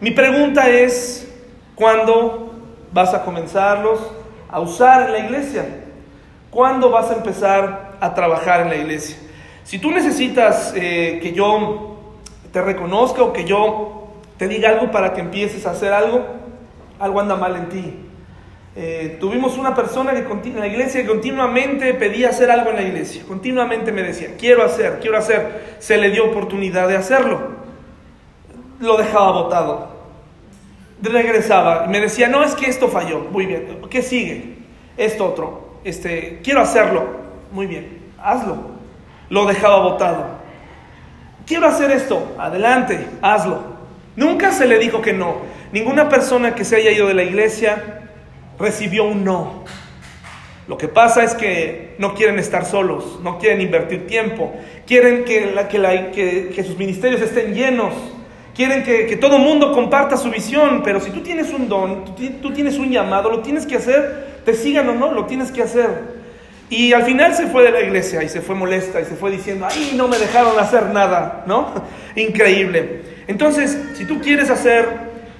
Mi 0.00 0.12
pregunta 0.12 0.68
es, 0.68 1.28
¿cuándo 1.74 2.52
vas 2.92 3.14
a 3.14 3.24
comenzarlos 3.24 3.98
a 4.50 4.60
usar 4.60 5.06
en 5.06 5.12
la 5.12 5.18
iglesia? 5.18 5.66
¿Cuándo 6.50 6.90
vas 6.90 7.10
a 7.10 7.14
empezar 7.14 7.96
a 8.00 8.14
trabajar 8.14 8.60
en 8.60 8.68
la 8.68 8.76
iglesia? 8.76 9.16
Si 9.64 9.78
tú 9.78 9.90
necesitas 9.90 10.72
eh, 10.76 11.18
que 11.20 11.32
yo 11.32 11.96
te 12.52 12.62
reconozca 12.62 13.22
o 13.22 13.32
que 13.32 13.44
yo 13.44 14.08
te 14.36 14.46
diga 14.46 14.68
algo 14.68 14.92
para 14.92 15.12
que 15.12 15.20
empieces 15.20 15.66
a 15.66 15.70
hacer 15.70 15.92
algo, 15.92 16.24
algo 17.00 17.20
anda 17.20 17.34
mal 17.34 17.56
en 17.56 17.68
ti. 17.68 17.98
Eh, 18.76 19.18
tuvimos 19.20 19.56
una 19.56 19.72
persona 19.72 20.12
que 20.12 20.48
en 20.48 20.58
la 20.58 20.66
iglesia 20.66 21.02
que 21.02 21.06
continuamente 21.06 21.94
pedía 21.94 22.30
hacer 22.30 22.50
algo 22.50 22.70
en 22.70 22.76
la 22.76 22.82
iglesia, 22.82 23.22
continuamente 23.26 23.92
me 23.92 24.02
decía, 24.02 24.30
quiero 24.36 24.64
hacer, 24.64 24.98
quiero 25.00 25.16
hacer, 25.16 25.76
se 25.78 25.96
le 25.96 26.10
dio 26.10 26.24
oportunidad 26.24 26.88
de 26.88 26.96
hacerlo, 26.96 27.52
lo 28.80 28.96
dejaba 28.96 29.30
botado, 29.30 29.94
regresaba, 31.00 31.86
me 31.86 32.00
decía, 32.00 32.28
no, 32.28 32.42
es 32.42 32.56
que 32.56 32.66
esto 32.66 32.88
falló, 32.88 33.20
muy 33.20 33.46
bien, 33.46 33.78
¿qué 33.88 34.02
sigue? 34.02 34.56
Esto 34.96 35.26
otro, 35.26 35.78
este, 35.84 36.40
quiero 36.42 36.60
hacerlo, 36.60 37.06
muy 37.52 37.68
bien, 37.68 38.00
hazlo, 38.20 38.56
lo 39.30 39.46
dejaba 39.46 39.82
botado. 39.82 40.44
Quiero 41.46 41.66
hacer 41.66 41.90
esto, 41.90 42.34
adelante, 42.38 43.06
hazlo. 43.20 43.74
Nunca 44.16 44.50
se 44.50 44.66
le 44.66 44.78
dijo 44.78 45.02
que 45.02 45.12
no. 45.12 45.36
Ninguna 45.72 46.08
persona 46.08 46.54
que 46.54 46.64
se 46.64 46.76
haya 46.76 46.90
ido 46.90 47.06
de 47.06 47.14
la 47.14 47.22
iglesia 47.22 48.03
recibió 48.58 49.04
un 49.04 49.24
no. 49.24 49.64
Lo 50.66 50.78
que 50.78 50.88
pasa 50.88 51.22
es 51.22 51.34
que 51.34 51.94
no 51.98 52.14
quieren 52.14 52.38
estar 52.38 52.64
solos, 52.64 53.20
no 53.22 53.38
quieren 53.38 53.60
invertir 53.60 54.06
tiempo, 54.06 54.54
quieren 54.86 55.24
que, 55.24 55.52
la, 55.54 55.68
que, 55.68 55.78
la, 55.78 56.10
que, 56.10 56.64
sus 56.66 56.78
ministerios 56.78 57.20
estén 57.20 57.54
llenos. 57.54 57.92
quieren 58.54 58.82
que, 58.82 59.06
que 59.06 59.16
todo 59.16 59.38
mundo 59.38 59.72
comparta 59.72 60.16
su 60.16 60.30
visión, 60.30 60.82
pero 60.82 61.00
si 61.00 61.10
tú 61.10 61.20
tienes 61.20 61.52
un 61.52 61.68
don, 61.68 62.04
tú, 62.04 62.14
tú 62.40 62.52
tienes 62.52 62.78
un 62.78 62.90
llamado, 62.90 63.30
lo 63.30 63.40
tienes 63.40 63.66
que 63.66 63.76
hacer, 63.76 64.40
te 64.44 64.54
sigan 64.54 64.88
o 64.88 64.94
no, 64.94 65.12
lo 65.12 65.26
tienes 65.26 65.52
que 65.52 65.62
hacer. 65.62 66.14
Y 66.70 66.92
al 66.94 67.04
final 67.04 67.34
se 67.34 67.46
fue 67.48 67.62
de 67.62 67.70
la 67.70 67.82
iglesia 67.82 68.22
y 68.22 68.28
se 68.28 68.40
fue 68.40 68.54
molesta 68.54 69.00
y 69.00 69.04
se 69.04 69.16
fue 69.16 69.30
diciendo, 69.30 69.66
ay, 69.70 69.92
no 69.96 70.08
me 70.08 70.18
dejaron 70.18 70.58
hacer 70.58 70.86
nada, 70.86 71.44
¿no? 71.46 71.72
Increíble. 72.16 73.02
Entonces, 73.26 73.78
si 73.94 74.06
tú 74.06 74.20
quieres 74.20 74.48
hacer 74.48 74.88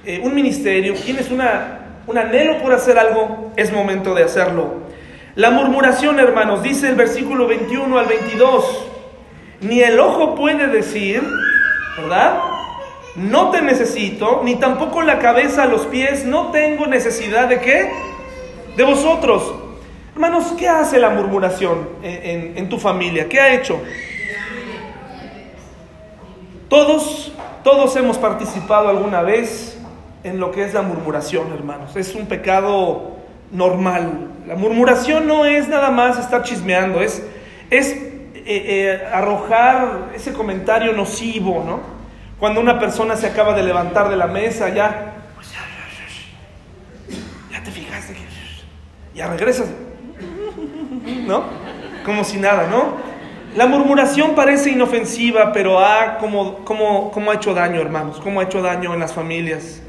eh, 0.05 0.19
un 0.21 0.35
ministerio, 0.35 0.93
tienes 0.93 1.31
una, 1.31 1.84
un 2.07 2.17
anhelo 2.17 2.59
por 2.59 2.73
hacer 2.73 2.97
algo, 2.99 3.51
es 3.55 3.71
momento 3.71 4.13
de 4.13 4.23
hacerlo. 4.23 4.85
La 5.35 5.51
murmuración, 5.51 6.19
hermanos, 6.19 6.63
dice 6.63 6.87
el 6.87 6.95
versículo 6.95 7.47
21 7.47 7.97
al 7.97 8.05
22, 8.05 8.87
ni 9.61 9.81
el 9.81 9.99
ojo 9.99 10.35
puede 10.35 10.67
decir, 10.67 11.23
¿verdad? 11.97 12.39
No 13.15 13.49
te 13.51 13.61
necesito, 13.61 14.41
ni 14.43 14.55
tampoco 14.55 15.01
la 15.01 15.19
cabeza 15.19 15.63
a 15.63 15.67
los 15.67 15.85
pies, 15.87 16.25
no 16.25 16.51
tengo 16.51 16.85
necesidad 16.87 17.47
de 17.47 17.59
qué? 17.59 17.91
De 18.77 18.83
vosotros. 18.83 19.55
Hermanos, 20.13 20.53
¿qué 20.57 20.69
hace 20.69 20.99
la 20.99 21.09
murmuración 21.09 21.89
en, 22.01 22.57
en 22.57 22.69
tu 22.69 22.77
familia? 22.77 23.27
¿Qué 23.27 23.39
ha 23.39 23.53
hecho? 23.53 23.81
Todos, 26.69 27.33
todos 27.63 27.95
hemos 27.95 28.17
participado 28.17 28.89
alguna 28.89 29.21
vez 29.21 29.74
en 30.25 30.39
lo 30.39 30.51
que 30.51 30.63
es 30.63 30.73
la 30.73 30.81
murmuración, 30.81 31.53
hermanos. 31.53 31.95
Es 31.95 32.15
un 32.15 32.25
pecado 32.25 33.17
normal. 33.51 34.31
La 34.47 34.55
murmuración 34.55 35.27
no 35.27 35.45
es 35.45 35.67
nada 35.67 35.91
más 35.91 36.17
estar 36.17 36.41
chismeando, 36.41 36.99
es, 36.99 37.23
es 37.69 37.91
eh, 37.91 38.41
eh, 38.47 39.07
arrojar 39.13 40.09
ese 40.15 40.33
comentario 40.33 40.93
nocivo, 40.93 41.63
¿no? 41.65 41.79
Cuando 42.39 42.59
una 42.59 42.79
persona 42.79 43.15
se 43.15 43.27
acaba 43.27 43.53
de 43.53 43.61
levantar 43.61 44.09
de 44.09 44.17
la 44.17 44.25
mesa, 44.25 44.69
ya, 44.69 45.13
pues 45.35 45.47
ya, 47.51 47.63
te 47.63 47.71
fijaste 47.71 48.13
que 48.13 48.21
ya 49.13 49.27
regresas, 49.27 49.67
¿no? 51.27 51.43
Como 52.03 52.23
si 52.23 52.37
nada, 52.37 52.67
¿no? 52.67 52.95
La 53.55 53.67
murmuración 53.67 54.33
parece 54.33 54.71
inofensiva, 54.71 55.53
pero 55.53 55.79
ah, 55.79 56.17
como, 56.19 56.65
como, 56.65 57.11
como 57.11 57.29
ha 57.29 57.35
hecho 57.35 57.53
daño, 57.53 57.79
hermanos, 57.79 58.19
como 58.19 58.39
ha 58.39 58.43
hecho 58.43 58.63
daño 58.63 58.91
en 58.93 58.99
las 58.99 59.13
familias. 59.13 59.83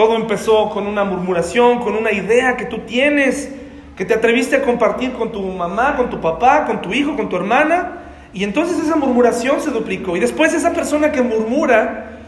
Todo 0.00 0.16
empezó 0.16 0.70
con 0.70 0.86
una 0.86 1.04
murmuración, 1.04 1.80
con 1.80 1.94
una 1.94 2.10
idea 2.10 2.56
que 2.56 2.64
tú 2.64 2.78
tienes, 2.86 3.50
que 3.98 4.06
te 4.06 4.14
atreviste 4.14 4.56
a 4.56 4.62
compartir 4.62 5.12
con 5.12 5.30
tu 5.30 5.42
mamá, 5.42 5.94
con 5.94 6.08
tu 6.08 6.22
papá, 6.22 6.64
con 6.64 6.80
tu 6.80 6.94
hijo, 6.94 7.14
con 7.16 7.28
tu 7.28 7.36
hermana, 7.36 7.98
y 8.32 8.44
entonces 8.44 8.82
esa 8.82 8.96
murmuración 8.96 9.60
se 9.60 9.70
duplicó. 9.70 10.16
Y 10.16 10.20
después 10.20 10.54
esa 10.54 10.72
persona 10.72 11.12
que 11.12 11.20
murmura 11.20 12.18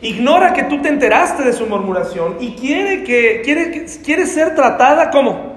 ignora 0.00 0.54
que 0.54 0.62
tú 0.62 0.80
te 0.80 0.88
enteraste 0.88 1.42
de 1.42 1.52
su 1.52 1.66
murmuración 1.66 2.38
y 2.40 2.52
quiere, 2.52 3.04
que, 3.04 3.42
quiere, 3.44 3.84
quiere 4.02 4.24
ser 4.24 4.54
tratada 4.54 5.10
como 5.10 5.52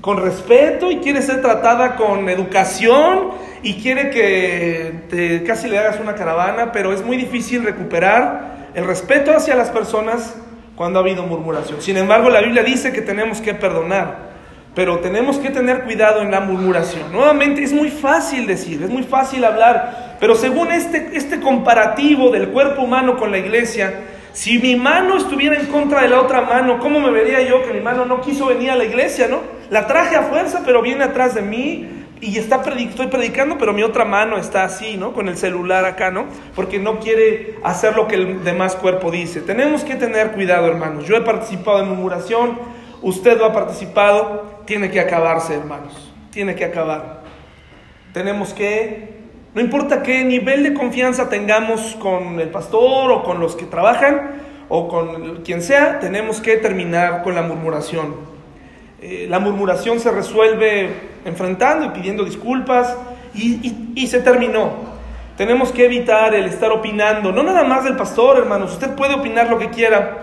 con 0.00 0.16
respeto 0.16 0.90
y 0.90 0.96
quiere 0.96 1.20
ser 1.20 1.42
tratada 1.42 1.96
con 1.96 2.26
educación 2.30 3.32
y 3.62 3.82
quiere 3.82 4.08
que 4.08 4.94
te, 5.10 5.44
casi 5.44 5.68
le 5.68 5.76
hagas 5.78 6.00
una 6.00 6.14
caravana, 6.14 6.72
pero 6.72 6.94
es 6.94 7.04
muy 7.04 7.18
difícil 7.18 7.64
recuperar 7.64 8.70
el 8.74 8.86
respeto 8.86 9.30
hacia 9.36 9.54
las 9.56 9.68
personas 9.68 10.36
cuando 10.76 10.98
ha 10.98 11.02
habido 11.02 11.22
murmuración. 11.24 11.80
Sin 11.80 11.96
embargo, 11.96 12.30
la 12.30 12.40
Biblia 12.40 12.62
dice 12.62 12.92
que 12.92 13.02
tenemos 13.02 13.40
que 13.40 13.54
perdonar, 13.54 14.34
pero 14.74 14.98
tenemos 14.98 15.38
que 15.38 15.50
tener 15.50 15.84
cuidado 15.84 16.20
en 16.20 16.30
la 16.30 16.40
murmuración. 16.40 17.12
Nuevamente, 17.12 17.62
es 17.62 17.72
muy 17.72 17.90
fácil 17.90 18.46
decir, 18.46 18.82
es 18.82 18.90
muy 18.90 19.04
fácil 19.04 19.44
hablar, 19.44 20.16
pero 20.20 20.34
según 20.34 20.72
este, 20.72 21.10
este 21.14 21.40
comparativo 21.40 22.30
del 22.30 22.48
cuerpo 22.48 22.82
humano 22.82 23.16
con 23.16 23.30
la 23.30 23.38
iglesia, 23.38 23.94
si 24.32 24.58
mi 24.58 24.74
mano 24.74 25.16
estuviera 25.16 25.56
en 25.56 25.66
contra 25.66 26.02
de 26.02 26.08
la 26.08 26.20
otra 26.20 26.40
mano, 26.40 26.80
¿cómo 26.80 26.98
me 26.98 27.10
vería 27.10 27.40
yo 27.42 27.64
que 27.64 27.72
mi 27.72 27.80
mano 27.80 28.04
no 28.04 28.20
quiso 28.20 28.46
venir 28.46 28.72
a 28.72 28.76
la 28.76 28.84
iglesia, 28.84 29.28
no? 29.28 29.42
La 29.70 29.86
traje 29.86 30.16
a 30.16 30.22
fuerza, 30.22 30.62
pero 30.66 30.82
viene 30.82 31.04
atrás 31.04 31.36
de 31.36 31.42
mí 31.42 32.03
y 32.20 32.38
está 32.38 32.62
estoy 32.62 33.08
predicando, 33.08 33.58
pero 33.58 33.72
mi 33.72 33.82
otra 33.82 34.04
mano 34.04 34.36
está 34.38 34.64
así, 34.64 34.96
¿no? 34.96 35.12
Con 35.12 35.28
el 35.28 35.36
celular 35.36 35.84
acá, 35.84 36.10
¿no? 36.10 36.26
Porque 36.54 36.78
no 36.78 37.00
quiere 37.00 37.56
hacer 37.62 37.96
lo 37.96 38.08
que 38.08 38.14
el 38.14 38.44
demás 38.44 38.76
cuerpo 38.76 39.10
dice. 39.10 39.40
Tenemos 39.40 39.84
que 39.84 39.94
tener 39.96 40.32
cuidado, 40.32 40.66
hermanos. 40.66 41.06
Yo 41.06 41.16
he 41.16 41.20
participado 41.20 41.80
en 41.80 41.88
murmuración, 41.88 42.58
usted 43.02 43.38
lo 43.38 43.46
ha 43.46 43.52
participado, 43.52 44.62
tiene 44.64 44.90
que 44.90 45.00
acabarse, 45.00 45.54
hermanos. 45.54 46.12
Tiene 46.30 46.54
que 46.54 46.64
acabar. 46.64 47.22
Tenemos 48.12 48.54
que 48.54 49.14
no 49.54 49.60
importa 49.60 50.02
qué 50.02 50.24
nivel 50.24 50.64
de 50.64 50.74
confianza 50.74 51.28
tengamos 51.28 51.96
con 52.00 52.40
el 52.40 52.48
pastor 52.48 53.12
o 53.12 53.22
con 53.22 53.38
los 53.38 53.54
que 53.54 53.66
trabajan 53.66 54.42
o 54.68 54.88
con 54.88 55.42
quien 55.44 55.62
sea, 55.62 56.00
tenemos 56.00 56.40
que 56.40 56.56
terminar 56.56 57.22
con 57.22 57.36
la 57.36 57.42
murmuración. 57.42 58.33
Eh, 59.06 59.26
la 59.28 59.38
murmuración 59.38 60.00
se 60.00 60.10
resuelve 60.10 60.88
enfrentando 61.26 61.84
y 61.84 61.88
pidiendo 61.90 62.24
disculpas 62.24 62.96
y, 63.34 64.06
se 64.06 64.20
terminó. 64.20 64.94
Tenemos 65.36 65.72
que 65.72 65.84
evitar 65.84 66.34
el 66.34 66.46
estar 66.46 66.72
opinando, 66.72 67.30
no 67.30 67.42
nada 67.42 67.64
más 67.64 67.84
del 67.84 67.96
pastor, 67.96 68.38
hermanos, 68.38 68.72
usted 68.72 68.94
puede 68.94 69.12
opinar 69.12 69.50
lo 69.50 69.58
que 69.58 69.68
quiera, 69.68 70.20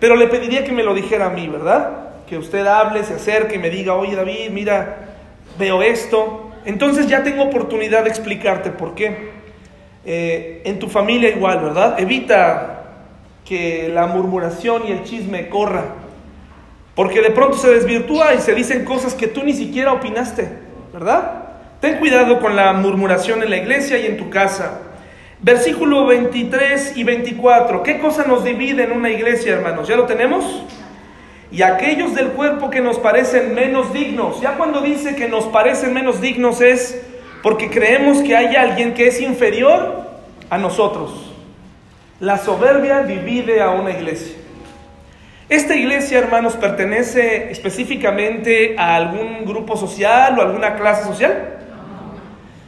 pero 0.00 0.16
le 0.16 0.28
pediría 0.28 0.64
que 0.64 0.72
me 0.72 0.82
lo 0.82 0.94
dijera 0.94 1.26
a 1.26 1.28
mí, 1.28 1.46
¿verdad? 1.46 2.22
Que 2.26 2.38
usted 2.38 2.66
hable, 2.66 3.04
se 3.04 3.14
acerque 3.14 3.56
y 3.56 3.58
me 3.58 3.68
diga, 3.68 3.92
oye 3.92 4.16
David, 4.16 4.48
mira, 4.50 5.08
veo 5.58 5.82
esto, 5.82 6.52
entonces 6.64 7.08
ya 7.08 7.22
tengo 7.22 7.42
oportunidad 7.42 8.04
de 8.04 8.08
explicarte 8.08 8.70
por 8.70 8.94
qué. 8.94 9.30
Eh, 10.06 10.62
en 10.64 10.78
tu 10.78 10.88
familia 10.88 11.28
igual, 11.28 11.60
¿verdad? 11.60 12.00
Evita 12.00 12.84
que 13.44 13.90
la 13.92 14.06
murmuración 14.06 14.88
y 14.88 14.92
el 14.92 15.04
chisme 15.04 15.50
corra, 15.50 16.01
porque 16.94 17.20
de 17.20 17.30
pronto 17.30 17.56
se 17.56 17.70
desvirtúa 17.70 18.34
y 18.34 18.40
se 18.40 18.54
dicen 18.54 18.84
cosas 18.84 19.14
que 19.14 19.28
tú 19.28 19.42
ni 19.42 19.52
siquiera 19.52 19.92
opinaste, 19.92 20.48
¿verdad? 20.92 21.44
Ten 21.80 21.98
cuidado 21.98 22.40
con 22.40 22.54
la 22.54 22.72
murmuración 22.72 23.42
en 23.42 23.50
la 23.50 23.56
iglesia 23.56 23.98
y 23.98 24.06
en 24.06 24.16
tu 24.16 24.30
casa. 24.30 24.80
Versículo 25.40 26.06
23 26.06 26.96
y 26.96 27.02
24. 27.02 27.82
¿Qué 27.82 27.98
cosa 27.98 28.24
nos 28.24 28.44
divide 28.44 28.84
en 28.84 28.92
una 28.92 29.10
iglesia, 29.10 29.54
hermanos? 29.54 29.88
¿Ya 29.88 29.96
lo 29.96 30.06
tenemos? 30.06 30.64
y 31.52 31.60
aquellos 31.62 32.14
del 32.14 32.28
cuerpo 32.28 32.70
que 32.70 32.80
nos 32.80 32.98
parecen 32.98 33.54
menos 33.54 33.92
dignos. 33.92 34.40
Ya 34.40 34.56
cuando 34.56 34.80
dice 34.80 35.14
que 35.14 35.28
nos 35.28 35.44
parecen 35.44 35.92
menos 35.92 36.20
dignos 36.20 36.62
es 36.62 37.02
porque 37.42 37.68
creemos 37.68 38.22
que 38.22 38.34
hay 38.34 38.56
alguien 38.56 38.94
que 38.94 39.08
es 39.08 39.20
inferior 39.20 40.06
a 40.48 40.56
nosotros. 40.56 41.30
La 42.20 42.38
soberbia 42.38 43.02
divide 43.02 43.60
a 43.60 43.70
una 43.70 43.90
iglesia. 43.90 44.36
Esta 45.48 45.74
iglesia, 45.74 46.18
hermanos, 46.18 46.56
pertenece 46.56 47.50
específicamente 47.50 48.76
a 48.78 48.96
algún 48.96 49.44
grupo 49.44 49.76
social 49.76 50.38
o 50.38 50.42
alguna 50.42 50.76
clase 50.76 51.04
social. 51.04 51.58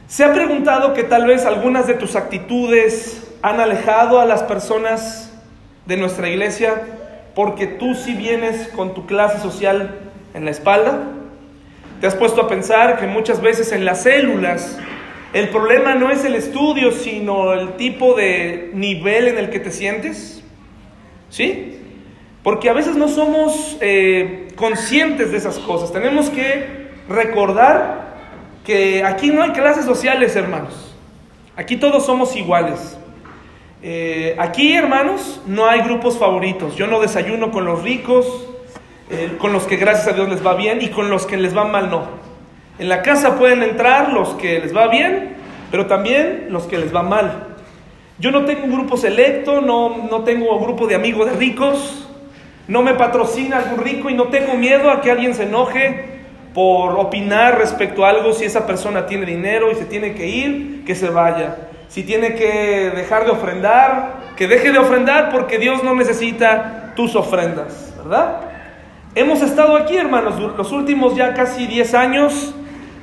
¿Se 0.07 0.23
ha 0.23 0.33
preguntado 0.33 0.93
que 0.93 1.03
tal 1.03 1.25
vez 1.25 1.45
algunas 1.45 1.87
de 1.87 1.95
tus 1.95 2.15
actitudes 2.15 3.33
han 3.41 3.59
alejado 3.59 4.19
a 4.19 4.25
las 4.25 4.43
personas 4.43 5.33
de 5.85 5.97
nuestra 5.97 6.29
iglesia? 6.29 6.83
porque 7.35 7.67
tú 7.67 7.93
sí 7.93 8.13
vienes 8.15 8.69
con 8.69 8.93
tu 8.93 9.05
clase 9.05 9.39
social 9.39 9.99
en 10.33 10.45
la 10.45 10.51
espalda. 10.51 11.03
¿Te 11.99 12.07
has 12.07 12.15
puesto 12.15 12.41
a 12.41 12.47
pensar 12.47 12.97
que 12.97 13.07
muchas 13.07 13.41
veces 13.41 13.71
en 13.73 13.85
las 13.85 14.03
células 14.03 14.79
el 15.33 15.49
problema 15.49 15.95
no 15.95 16.11
es 16.11 16.23
el 16.23 16.33
estudio, 16.35 16.91
sino 16.91 17.53
el 17.53 17.73
tipo 17.73 18.15
de 18.15 18.71
nivel 18.73 19.27
en 19.27 19.37
el 19.37 19.49
que 19.49 19.59
te 19.59 19.71
sientes? 19.71 20.41
¿Sí? 21.29 21.81
Porque 22.45 22.69
a 22.69 22.73
veces 22.73 22.95
no 22.95 23.07
somos 23.07 23.75
eh, 23.81 24.49
conscientes 24.55 25.31
de 25.31 25.37
esas 25.37 25.57
cosas. 25.57 25.91
Tenemos 25.91 26.29
que 26.29 26.89
recordar 27.09 28.17
que 28.63 29.03
aquí 29.03 29.31
no 29.31 29.41
hay 29.41 29.49
clases 29.49 29.83
sociales, 29.83 30.35
hermanos. 30.35 30.95
Aquí 31.55 31.77
todos 31.77 32.05
somos 32.05 32.35
iguales. 32.35 32.99
Eh, 33.81 34.35
aquí, 34.37 34.73
hermanos, 34.73 35.41
no 35.47 35.65
hay 35.65 35.81
grupos 35.81 36.19
favoritos. 36.19 36.75
Yo 36.75 36.85
no 36.85 36.99
desayuno 36.99 37.49
con 37.49 37.65
los 37.65 37.81
ricos, 37.81 38.27
eh, 39.09 39.37
con 39.39 39.51
los 39.51 39.63
que 39.63 39.77
gracias 39.77 40.09
a 40.09 40.13
Dios 40.13 40.29
les 40.29 40.45
va 40.45 40.53
bien 40.53 40.83
y 40.83 40.89
con 40.89 41.09
los 41.09 41.25
que 41.25 41.37
les 41.37 41.57
va 41.57 41.63
mal 41.65 41.89
no. 41.89 42.03
En 42.77 42.89
la 42.89 43.01
casa 43.01 43.39
pueden 43.39 43.63
entrar 43.63 44.13
los 44.13 44.35
que 44.35 44.59
les 44.59 44.75
va 44.75 44.87
bien, 44.87 45.35
pero 45.71 45.87
también 45.87 46.45
los 46.49 46.65
que 46.65 46.77
les 46.77 46.95
va 46.95 47.01
mal. 47.01 47.55
Yo 48.19 48.29
no 48.29 48.45
tengo 48.45 48.65
un 48.65 48.71
grupo 48.71 48.97
selecto, 48.97 49.61
no, 49.61 50.07
no 50.11 50.23
tengo 50.23 50.55
un 50.55 50.63
grupo 50.63 50.85
de 50.85 50.93
amigos 50.93 51.25
de 51.25 51.37
ricos, 51.37 52.05
no 52.67 52.81
me 52.81 52.93
patrocina 52.93 53.57
algún 53.57 53.83
rico 53.83 54.09
y 54.09 54.13
no 54.13 54.25
tengo 54.25 54.55
miedo 54.55 54.89
a 54.89 55.01
que 55.01 55.11
alguien 55.11 55.33
se 55.33 55.43
enoje 55.43 56.15
por 56.53 56.99
opinar 56.99 57.57
respecto 57.57 58.05
a 58.05 58.09
algo 58.09 58.33
si 58.33 58.45
esa 58.45 58.65
persona 58.65 59.05
tiene 59.05 59.25
dinero 59.25 59.71
y 59.71 59.75
se 59.75 59.85
tiene 59.85 60.13
que 60.13 60.27
ir, 60.27 60.83
que 60.85 60.95
se 60.95 61.09
vaya 61.09 61.55
si 61.95 62.03
tiene 62.03 62.35
que 62.35 62.91
dejar 62.95 63.25
de 63.25 63.31
ofrendar, 63.31 64.33
que 64.35 64.47
deje 64.47 64.71
de 64.73 64.79
ofrendar 64.79 65.29
porque 65.31 65.57
Dios 65.57 65.83
no 65.83 65.95
necesita 65.95 66.93
tus 66.95 67.15
ofrendas, 67.15 67.93
¿verdad? 67.97 68.41
Hemos 69.15 69.41
estado 69.41 69.77
aquí, 69.77 69.95
hermanos, 69.95 70.37
los 70.57 70.71
últimos 70.73 71.15
ya 71.15 71.33
casi 71.33 71.67
10 71.67 71.93
años, 71.93 72.53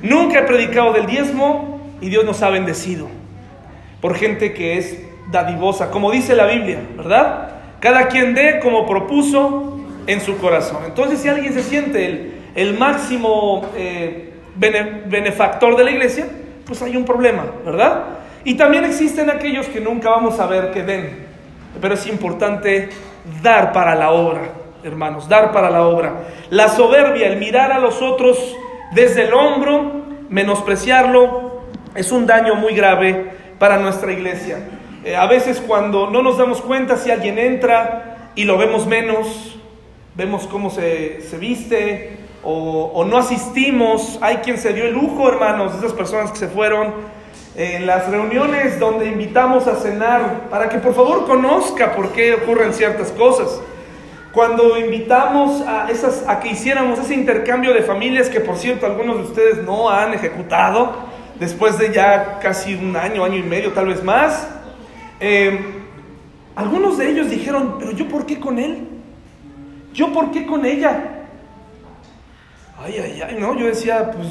nunca 0.03 0.39
he 0.39 0.43
predicado 0.43 0.93
del 0.93 1.07
diezmo 1.07 1.81
y 2.01 2.09
Dios 2.09 2.23
nos 2.23 2.43
ha 2.43 2.49
bendecido 2.49 3.07
por 3.99 4.15
gente 4.15 4.53
que 4.53 4.77
es 4.77 5.01
dadivosa, 5.31 5.89
como 5.89 6.11
dice 6.11 6.35
la 6.35 6.45
Biblia, 6.45 6.79
¿verdad? 6.95 7.49
Cada 7.83 8.07
quien 8.07 8.33
dé 8.33 8.61
como 8.61 8.87
propuso 8.87 9.77
en 10.07 10.21
su 10.21 10.37
corazón. 10.37 10.83
Entonces, 10.85 11.19
si 11.19 11.27
alguien 11.27 11.51
se 11.51 11.61
siente 11.61 12.31
el, 12.55 12.79
máximo 12.79 13.61
eh, 13.75 14.35
benefactor 14.55 15.75
de 15.75 15.83
la 15.83 15.91
iglesia, 15.91 16.27
pues 16.65 16.81
hay 16.81 16.95
un 16.95 17.03
problema, 17.03 17.43
¿verdad? 17.65 18.05
Y 18.45 18.53
también 18.53 18.85
existen 18.85 19.29
aquellos 19.29 19.67
que 19.67 19.81
nunca 19.81 20.11
vamos 20.11 20.39
a 20.39 20.47
ver 20.47 20.71
que 20.71 20.83
den, 20.83 21.25
pero 21.81 21.95
es 21.95 22.07
importante 22.07 22.87
dar 23.41 23.73
para 23.73 23.95
la 23.95 24.11
obra, 24.11 24.43
hermanos, 24.81 25.27
dar 25.27 25.51
para 25.51 25.69
la 25.69 25.85
obra. 25.85 26.13
La 26.51 26.69
soberbia, 26.69 27.27
el 27.27 27.37
mirar 27.37 27.73
a 27.73 27.79
los 27.79 28.01
otros 28.01 28.55
desde 28.93 29.23
el 29.25 29.33
hombro, 29.33 30.05
menospreciarlo, 30.29 31.63
es 31.95 32.13
un 32.13 32.27
daño 32.27 32.55
muy 32.55 32.75
grave 32.75 33.31
para 33.59 33.75
nuestra 33.75 34.13
iglesia. 34.13 34.59
Eh, 35.05 35.17
a 35.17 35.27
veces 35.27 35.61
cuando 35.65 36.09
no 36.09 36.23
nos 36.23 36.37
damos 36.37 36.61
cuenta 36.61 36.95
si 36.95 37.11
alguien 37.11 37.37
entra 37.37 38.29
y 38.35 38.45
lo 38.45 38.57
vemos 38.57 38.87
menos, 38.87 39.57
vemos 40.15 40.47
cómo 40.47 40.69
se, 40.69 41.19
viste 41.37 42.19
o, 42.41 43.05
no 43.05 43.17
asistimos, 43.17 44.17
hay 44.21 44.37
quien 44.37 44.57
se 44.57 44.73
dio 44.73 44.85
el 44.85 44.93
lujo, 44.93 45.27
hermanos, 45.27 45.73
de 45.73 45.79
esas 45.79 45.93
personas 45.93 46.31
que 46.31 46.37
se 46.37 46.47
fueron 46.47 46.93
en 47.55 47.85
las 47.85 48.09
reuniones 48.09 48.79
donde 48.79 49.07
invitamos 49.07 49.67
a 49.67 49.75
cenar, 49.75 50.49
para 50.49 50.69
que 50.69 50.77
por 50.77 50.93
favor 50.93 51.25
conozca 51.25 51.95
por 51.95 52.13
qué 52.13 52.35
ocurren 52.35 52.73
ciertas 52.73 53.11
cosas. 53.11 53.61
Cuando 54.33 54.77
invitamos 54.77 55.61
a, 55.67 55.89
esas, 55.91 56.23
a 56.27 56.39
que 56.39 56.49
hiciéramos 56.49 56.97
ese 56.99 57.13
intercambio 57.13 57.73
de 57.73 57.83
familias 57.83 58.29
que 58.29 58.39
por 58.39 58.55
cierto 58.57 58.85
algunos 58.85 59.17
de 59.17 59.23
ustedes 59.23 59.57
no 59.63 59.89
han 59.89 60.13
ejecutado, 60.13 60.93
después 61.39 61.77
de 61.77 61.93
ya 61.93 62.39
casi 62.41 62.75
un 62.75 62.95
año, 62.95 63.23
año 63.23 63.37
y 63.37 63.43
medio, 63.43 63.73
tal 63.73 63.87
vez 63.87 64.03
más, 64.03 64.47
eh, 65.25 65.57
algunos 66.53 66.97
de 66.97 67.09
ellos 67.09 67.29
dijeron, 67.29 67.77
pero 67.79 67.91
yo 67.91 68.09
por 68.09 68.25
qué 68.25 68.41
con 68.41 68.59
él? 68.59 68.89
¿Yo 69.93 70.11
por 70.11 70.31
qué 70.31 70.45
con 70.45 70.65
ella? 70.65 71.21
Ay, 72.77 72.95
ay, 73.01 73.21
ay, 73.25 73.37
no, 73.39 73.57
yo 73.57 73.67
decía, 73.67 74.11
pues 74.11 74.27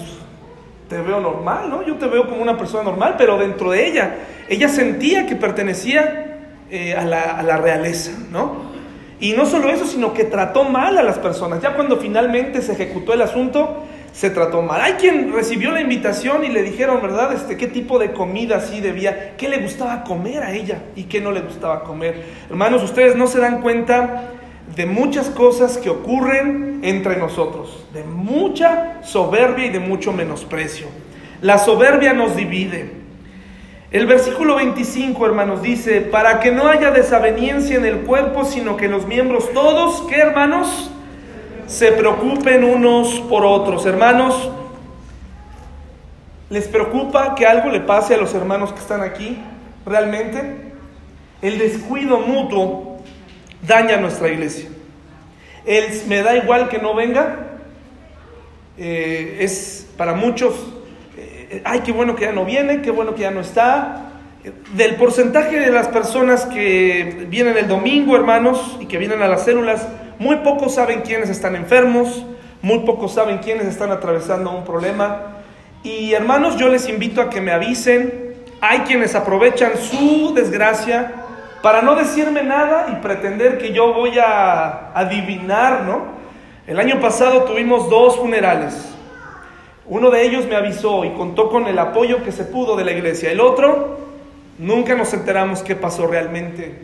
te 0.90 1.00
veo 1.00 1.18
normal, 1.18 1.70
¿no? 1.70 1.82
Yo 1.82 1.96
te 1.96 2.06
veo 2.06 2.28
como 2.28 2.42
una 2.42 2.58
persona 2.58 2.82
normal, 2.82 3.14
pero 3.16 3.38
dentro 3.38 3.70
de 3.70 3.88
ella, 3.88 4.16
ella 4.50 4.68
sentía 4.68 5.24
que 5.24 5.34
pertenecía 5.34 6.40
eh, 6.70 6.94
a, 6.94 7.06
la, 7.06 7.22
a 7.38 7.42
la 7.42 7.56
realeza, 7.56 8.12
¿no? 8.30 8.70
Y 9.18 9.32
no 9.32 9.46
solo 9.46 9.70
eso, 9.70 9.86
sino 9.86 10.12
que 10.12 10.24
trató 10.24 10.64
mal 10.64 10.98
a 10.98 11.02
las 11.02 11.18
personas. 11.18 11.62
Ya 11.62 11.74
cuando 11.74 11.96
finalmente 11.96 12.60
se 12.60 12.72
ejecutó 12.72 13.14
el 13.14 13.22
asunto, 13.22 13.84
se 14.12 14.30
trató 14.30 14.62
mal. 14.62 14.80
Hay 14.80 14.92
quien 14.94 15.32
recibió 15.32 15.70
la 15.70 15.80
invitación 15.80 16.44
y 16.44 16.48
le 16.48 16.62
dijeron, 16.62 17.00
¿verdad? 17.00 17.32
Este, 17.32 17.56
¿Qué 17.56 17.66
tipo 17.66 17.98
de 17.98 18.12
comida 18.12 18.60
sí 18.60 18.80
debía? 18.80 19.36
¿Qué 19.36 19.48
le 19.48 19.58
gustaba 19.58 20.04
comer 20.04 20.42
a 20.42 20.52
ella 20.52 20.82
y 20.94 21.04
qué 21.04 21.20
no 21.20 21.32
le 21.32 21.40
gustaba 21.40 21.82
comer? 21.82 22.22
Hermanos, 22.50 22.82
ustedes 22.82 23.16
no 23.16 23.26
se 23.26 23.40
dan 23.40 23.62
cuenta 23.62 24.30
de 24.76 24.86
muchas 24.86 25.30
cosas 25.30 25.78
que 25.78 25.90
ocurren 25.90 26.80
entre 26.82 27.16
nosotros, 27.16 27.86
de 27.92 28.04
mucha 28.04 29.02
soberbia 29.02 29.66
y 29.66 29.70
de 29.70 29.80
mucho 29.80 30.12
menosprecio. 30.12 30.86
La 31.40 31.58
soberbia 31.58 32.12
nos 32.12 32.36
divide. 32.36 33.02
El 33.90 34.06
versículo 34.06 34.56
25, 34.56 35.26
hermanos, 35.26 35.60
dice, 35.60 36.00
para 36.00 36.40
que 36.40 36.50
no 36.50 36.68
haya 36.68 36.90
desaveniencia 36.90 37.76
en 37.76 37.84
el 37.84 37.98
cuerpo, 38.00 38.44
sino 38.44 38.76
que 38.76 38.88
los 38.88 39.06
miembros 39.06 39.52
todos, 39.52 40.02
¿qué 40.08 40.16
hermanos? 40.16 40.90
Se 41.66 41.92
preocupen 41.92 42.64
unos 42.64 43.20
por 43.28 43.44
otros. 43.44 43.86
Hermanos, 43.86 44.50
¿les 46.50 46.68
preocupa 46.68 47.34
que 47.34 47.46
algo 47.46 47.70
le 47.70 47.80
pase 47.80 48.14
a 48.14 48.18
los 48.18 48.34
hermanos 48.34 48.72
que 48.72 48.80
están 48.80 49.02
aquí? 49.02 49.38
¿Realmente? 49.86 50.72
El 51.40 51.58
descuido 51.58 52.20
mutuo 52.20 52.98
daña 53.66 53.96
nuestra 53.96 54.28
iglesia. 54.28 54.68
El 55.64 55.84
me 56.08 56.22
da 56.22 56.36
igual 56.36 56.68
que 56.68 56.78
no 56.78 56.94
venga, 56.94 57.52
eh, 58.76 59.38
es 59.40 59.86
para 59.96 60.14
muchos, 60.14 60.54
eh, 61.16 61.62
ay, 61.64 61.80
qué 61.80 61.92
bueno 61.92 62.16
que 62.16 62.24
ya 62.24 62.32
no 62.32 62.44
viene, 62.44 62.82
qué 62.82 62.90
bueno 62.90 63.14
que 63.14 63.22
ya 63.22 63.30
no 63.30 63.40
está. 63.40 64.08
Del 64.74 64.96
porcentaje 64.96 65.60
de 65.60 65.70
las 65.70 65.86
personas 65.88 66.46
que 66.46 67.26
vienen 67.28 67.56
el 67.56 67.68
domingo, 67.68 68.16
hermanos, 68.16 68.76
y 68.80 68.86
que 68.86 68.98
vienen 68.98 69.22
a 69.22 69.28
las 69.28 69.44
células, 69.44 69.86
muy 70.22 70.36
pocos 70.36 70.76
saben 70.76 71.00
quiénes 71.00 71.28
están 71.30 71.56
enfermos, 71.56 72.24
muy 72.62 72.78
pocos 72.80 73.12
saben 73.12 73.38
quiénes 73.38 73.66
están 73.66 73.90
atravesando 73.90 74.52
un 74.52 74.62
problema. 74.62 75.38
Y 75.82 76.12
hermanos, 76.12 76.56
yo 76.56 76.68
les 76.68 76.88
invito 76.88 77.20
a 77.20 77.28
que 77.28 77.40
me 77.40 77.50
avisen. 77.50 78.36
Hay 78.60 78.80
quienes 78.80 79.16
aprovechan 79.16 79.72
su 79.76 80.32
desgracia 80.32 81.12
para 81.60 81.82
no 81.82 81.96
decirme 81.96 82.44
nada 82.44 82.86
y 82.92 83.02
pretender 83.02 83.58
que 83.58 83.72
yo 83.72 83.92
voy 83.92 84.16
a 84.20 84.92
adivinar, 84.94 85.82
¿no? 85.82 86.02
El 86.68 86.78
año 86.78 87.00
pasado 87.00 87.42
tuvimos 87.42 87.90
dos 87.90 88.16
funerales. 88.16 88.94
Uno 89.86 90.10
de 90.10 90.22
ellos 90.22 90.46
me 90.46 90.54
avisó 90.54 91.04
y 91.04 91.10
contó 91.14 91.50
con 91.50 91.66
el 91.66 91.80
apoyo 91.80 92.22
que 92.22 92.30
se 92.30 92.44
pudo 92.44 92.76
de 92.76 92.84
la 92.84 92.92
iglesia. 92.92 93.32
El 93.32 93.40
otro, 93.40 93.98
nunca 94.56 94.94
nos 94.94 95.12
enteramos 95.14 95.64
qué 95.64 95.74
pasó 95.74 96.06
realmente. 96.06 96.78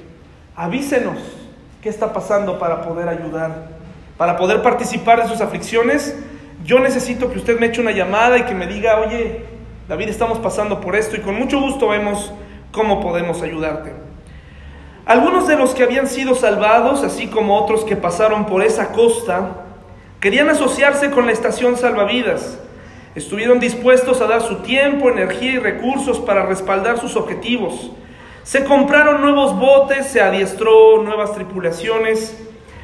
Avísenos 0.57 1.38
qué 1.83 1.89
está 1.89 2.13
pasando 2.13 2.59
para 2.59 2.83
poder 2.83 3.09
ayudar, 3.09 3.69
para 4.17 4.37
poder 4.37 4.63
participar 4.63 5.23
de 5.23 5.29
sus 5.29 5.41
aflicciones. 5.41 6.17
Yo 6.65 6.81
necesito 6.81 7.31
que 7.31 7.39
usted 7.39 7.59
me 7.59 7.67
eche 7.67 7.81
una 7.81 7.93
llamada 7.93 8.39
y 8.39 8.43
que 8.43 8.55
me 8.55 8.67
diga, 8.67 8.99
oye, 8.99 9.45
David, 9.89 10.09
estamos 10.09 10.39
pasando 10.39 10.81
por 10.81 10.97
esto 10.97 11.17
y 11.17 11.21
con 11.21 11.37
mucho 11.39 11.61
gusto 11.61 11.89
vemos 11.89 12.33
cómo 12.73 13.01
podemos 13.01 13.43
ayudarte. 13.43 13.93
Algunos 15.07 15.49
de 15.49 15.57
los 15.57 15.75
que 15.75 15.85
habían 15.85 16.07
sido 16.07 16.35
salvados, 16.35 17.03
así 17.03 17.29
como 17.29 17.57
otros 17.57 17.85
que 17.85 17.97
pasaron 17.97 18.45
por 18.45 18.63
esa 18.63 18.93
costa, 18.93 19.65
querían 20.21 20.51
asociarse 20.51 21.11
con 21.11 21.25
la 21.27 21.33
estación 21.33 21.79
salvavidas. 21.79 22.59
Estuvieron 23.15 23.59
dispuestos 23.59 24.21
a 24.21 24.27
dar 24.27 24.43
su 24.43 24.57
tiempo, 24.57 25.09
energía 25.09 25.53
y 25.53 25.59
recursos 25.59 26.19
para 26.19 26.45
respaldar 26.45 26.99
sus 26.99 27.17
objetivos. 27.17 27.91
Se 28.49 28.65
compraron 28.65 29.21
nuevos 29.21 29.59
botes, 29.59 30.07
se 30.07 30.23
adiestró 30.23 31.03
nuevas 31.03 31.35
tripulaciones. 31.35 32.35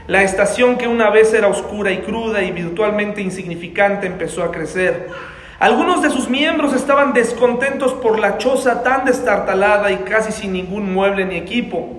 La 0.07 0.22
estación 0.22 0.77
que 0.77 0.88
una 0.88 1.09
vez 1.09 1.33
era 1.33 1.48
oscura 1.48 1.90
y 1.90 2.03
cruda 2.03 2.42
y 2.42 2.50
virtualmente 2.50 3.22
insignificante 3.22 4.07
empezó 4.07 4.42
a 4.42 4.53
crecer. 4.53 5.09
Algunos 5.59 6.03
de 6.03 6.11
sus 6.11 6.29
miembros 6.29 6.74
estaban 6.74 7.14
descontentos 7.14 7.94
por 7.94 8.18
la 8.18 8.37
choza 8.37 8.83
tan 8.83 9.07
destartalada 9.07 9.90
y 9.90 9.96
casi 10.00 10.33
sin 10.33 10.53
ningún 10.53 10.92
mueble 10.92 11.24
ni 11.24 11.37
equipo. 11.37 11.96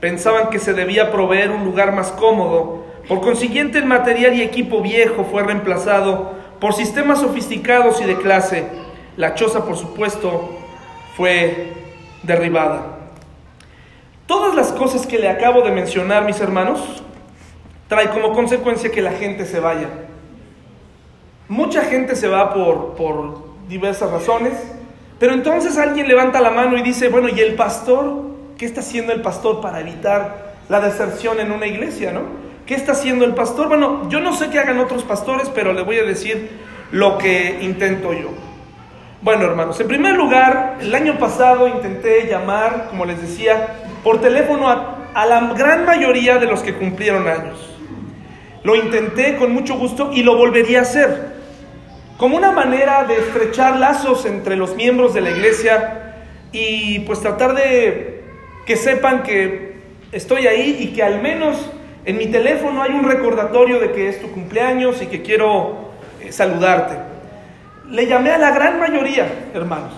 Pensaban 0.00 0.50
que 0.50 0.58
se 0.58 0.72
debía 0.72 1.12
proveer 1.12 1.52
un 1.52 1.64
lugar 1.64 1.92
más 1.92 2.10
cómodo. 2.10 2.86
Por 3.06 3.20
consiguiente, 3.20 3.78
el 3.78 3.86
material 3.86 4.34
y 4.34 4.42
equipo 4.42 4.82
viejo 4.82 5.24
fue 5.30 5.44
reemplazado 5.44 6.32
por 6.58 6.74
sistemas 6.74 7.20
sofisticados 7.20 8.00
y 8.00 8.04
de 8.04 8.16
clase. 8.16 8.66
La 9.16 9.36
choza, 9.36 9.64
por 9.64 9.76
supuesto, 9.76 10.58
fue 11.16 11.72
derribada. 12.24 12.95
Todas 14.26 14.54
las 14.54 14.72
cosas 14.72 15.06
que 15.06 15.18
le 15.18 15.28
acabo 15.28 15.62
de 15.62 15.70
mencionar, 15.70 16.24
mis 16.24 16.40
hermanos, 16.40 16.80
trae 17.88 18.10
como 18.10 18.32
consecuencia 18.32 18.90
que 18.90 19.00
la 19.00 19.12
gente 19.12 19.46
se 19.46 19.60
vaya. 19.60 19.88
Mucha 21.48 21.82
gente 21.82 22.16
se 22.16 22.26
va 22.26 22.52
por, 22.52 22.94
por 22.94 23.44
diversas 23.68 24.10
razones, 24.10 24.54
pero 25.20 25.32
entonces 25.32 25.78
alguien 25.78 26.08
levanta 26.08 26.40
la 26.40 26.50
mano 26.50 26.76
y 26.76 26.82
dice, 26.82 27.08
bueno, 27.08 27.28
¿y 27.28 27.38
el 27.38 27.54
pastor? 27.54 28.24
¿Qué 28.58 28.66
está 28.66 28.80
haciendo 28.80 29.12
el 29.12 29.22
pastor 29.22 29.60
para 29.60 29.80
evitar 29.80 30.54
la 30.68 30.80
deserción 30.80 31.38
en 31.38 31.52
una 31.52 31.66
iglesia, 31.66 32.10
no? 32.10 32.22
¿Qué 32.66 32.74
está 32.74 32.92
haciendo 32.92 33.24
el 33.24 33.34
pastor? 33.34 33.68
Bueno, 33.68 34.08
yo 34.08 34.18
no 34.18 34.34
sé 34.34 34.50
qué 34.50 34.58
hagan 34.58 34.80
otros 34.80 35.04
pastores, 35.04 35.48
pero 35.54 35.72
le 35.72 35.82
voy 35.82 35.98
a 35.98 36.02
decir 36.02 36.50
lo 36.90 37.16
que 37.16 37.58
intento 37.62 38.12
yo. 38.12 38.30
Bueno, 39.22 39.44
hermanos, 39.44 39.78
en 39.78 39.86
primer 39.86 40.16
lugar, 40.16 40.78
el 40.80 40.92
año 40.94 41.16
pasado 41.18 41.68
intenté 41.68 42.26
llamar, 42.26 42.88
como 42.90 43.04
les 43.04 43.20
decía, 43.20 43.85
por 44.02 44.20
teléfono 44.20 44.68
a, 44.68 45.26
la 45.26 45.54
gran 45.54 45.84
mayoría 45.84 46.38
de 46.38 46.46
los 46.46 46.62
que 46.62 46.74
cumplieron 46.74 47.26
años. 47.28 47.58
Lo 48.62 48.74
intenté 48.74 49.36
con 49.36 49.52
mucho 49.52 49.76
gusto 49.76 50.10
y 50.12 50.22
lo 50.22 50.36
volvería 50.36 50.80
a 50.80 50.82
hacer, 50.82 51.36
como 52.16 52.36
una 52.36 52.52
manera 52.52 53.04
de 53.04 53.16
estrechar 53.16 53.76
lazos 53.76 54.26
entre 54.26 54.56
los 54.56 54.74
miembros 54.74 55.14
de 55.14 55.20
la 55.20 55.30
iglesia 55.30 56.14
y 56.52 57.00
pues 57.00 57.20
tratar 57.20 57.54
de 57.54 58.24
que 58.66 58.76
sepan 58.76 59.22
que 59.22 59.80
estoy 60.12 60.46
ahí 60.46 60.76
y 60.80 60.88
que 60.88 61.02
al 61.02 61.22
menos 61.22 61.70
en 62.04 62.18
mi 62.18 62.26
teléfono 62.26 62.82
hay 62.82 62.92
un 62.92 63.04
recordatorio 63.04 63.80
de 63.80 63.92
que 63.92 64.08
es 64.08 64.20
tu 64.20 64.30
cumpleaños 64.30 65.02
y 65.02 65.06
que 65.06 65.22
quiero 65.22 65.90
eh, 66.20 66.32
saludarte. 66.32 66.96
Le 67.90 68.06
llamé 68.06 68.30
a 68.30 68.38
la 68.38 68.50
gran 68.50 68.78
mayoría, 68.80 69.50
hermanos. 69.54 69.92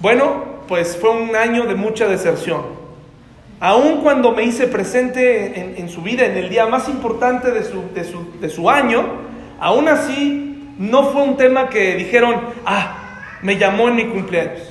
Bueno, 0.00 0.58
pues 0.68 0.96
fue 0.96 1.10
un 1.10 1.34
año 1.34 1.64
de 1.64 1.74
mucha 1.74 2.06
deserción. 2.06 2.77
Aun 3.60 4.02
cuando 4.02 4.32
me 4.32 4.44
hice 4.44 4.68
presente 4.68 5.80
en, 5.80 5.88
su 5.88 6.02
vida, 6.02 6.24
en 6.24 6.36
el 6.36 6.48
día 6.48 6.66
más 6.66 6.88
importante 6.88 7.50
de 7.50 7.64
su, 7.64 7.82
de, 8.40 8.48
su, 8.48 8.70
año, 8.70 9.04
aún 9.58 9.88
así 9.88 10.74
no 10.78 11.10
fue 11.10 11.22
un 11.22 11.36
tema 11.36 11.68
que 11.68 11.96
dijeron, 11.96 12.40
ah, 12.64 13.22
me 13.42 13.56
llamó 13.56 13.88
en 13.88 13.96
mi 13.96 14.06
cumpleaños. 14.06 14.62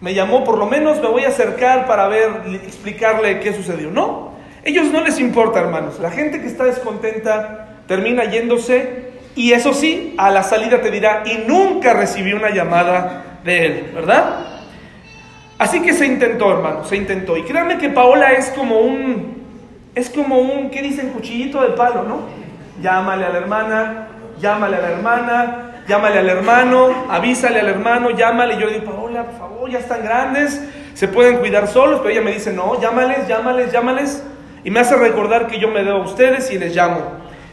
me 0.00 0.12
llamó, 0.12 0.44
por 0.44 0.58
lo 0.58 0.66
menos 0.66 1.00
me 1.00 1.08
voy 1.08 1.24
a 1.24 1.28
acercar 1.28 1.86
para 1.86 2.08
ver, 2.08 2.42
explicarle 2.64 3.40
qué 3.40 3.54
sucedió. 3.54 3.90
No, 3.90 4.32
ellos 4.62 4.92
no 4.92 5.00
les 5.02 5.18
importa, 5.18 5.60
hermanos. 5.60 5.98
La 5.98 6.10
gente 6.10 6.40
que 6.40 6.48
está 6.48 6.64
descontenta 6.64 7.78
termina 7.86 8.24
yéndose 8.24 9.12
y 9.34 9.52
eso 9.52 9.72
sí, 9.72 10.14
a 10.18 10.30
la 10.30 10.42
salida 10.42 10.82
te 10.82 10.90
dirá, 10.90 11.22
y 11.24 11.48
nunca 11.48 11.94
recibí 11.94 12.34
una 12.34 12.50
llamada 12.50 13.38
de 13.44 13.66
él, 13.66 13.90
¿verdad? 13.94 14.51
Así 15.62 15.80
que 15.80 15.92
se 15.92 16.06
intentó, 16.06 16.50
hermano, 16.50 16.84
se 16.84 16.96
intentó. 16.96 17.36
Y 17.36 17.44
créanme 17.44 17.78
que 17.78 17.88
Paola 17.88 18.32
es 18.32 18.50
como 18.50 18.80
un, 18.80 19.44
es 19.94 20.10
como 20.10 20.40
un, 20.40 20.70
¿qué 20.70 20.82
dicen? 20.82 21.10
Cuchillito 21.10 21.62
de 21.62 21.68
palo, 21.68 22.02
¿no? 22.02 22.22
Llámale 22.82 23.26
a 23.26 23.28
la 23.28 23.38
hermana, 23.38 24.08
llámale 24.40 24.78
a 24.78 24.80
la 24.80 24.90
hermana, 24.90 25.82
llámale 25.86 26.18
al 26.18 26.28
hermano, 26.28 26.88
avísale 27.08 27.60
al 27.60 27.68
hermano, 27.68 28.10
llámale. 28.10 28.58
Yo 28.58 28.66
le 28.66 28.80
digo, 28.80 28.90
Paola, 28.90 29.22
por 29.22 29.38
favor, 29.38 29.70
ya 29.70 29.78
están 29.78 30.02
grandes, 30.02 30.60
se 30.94 31.06
pueden 31.06 31.36
cuidar 31.36 31.68
solos. 31.68 32.00
Pero 32.00 32.10
ella 32.10 32.22
me 32.22 32.32
dice, 32.32 32.52
no, 32.52 32.80
llámales, 32.80 33.28
llámales, 33.28 33.70
llámales. 33.70 34.24
Y 34.64 34.72
me 34.72 34.80
hace 34.80 34.96
recordar 34.96 35.46
que 35.46 35.60
yo 35.60 35.68
me 35.68 35.84
debo 35.84 35.98
a 35.98 36.02
ustedes 36.02 36.50
y 36.50 36.58
les 36.58 36.74
llamo. 36.74 37.02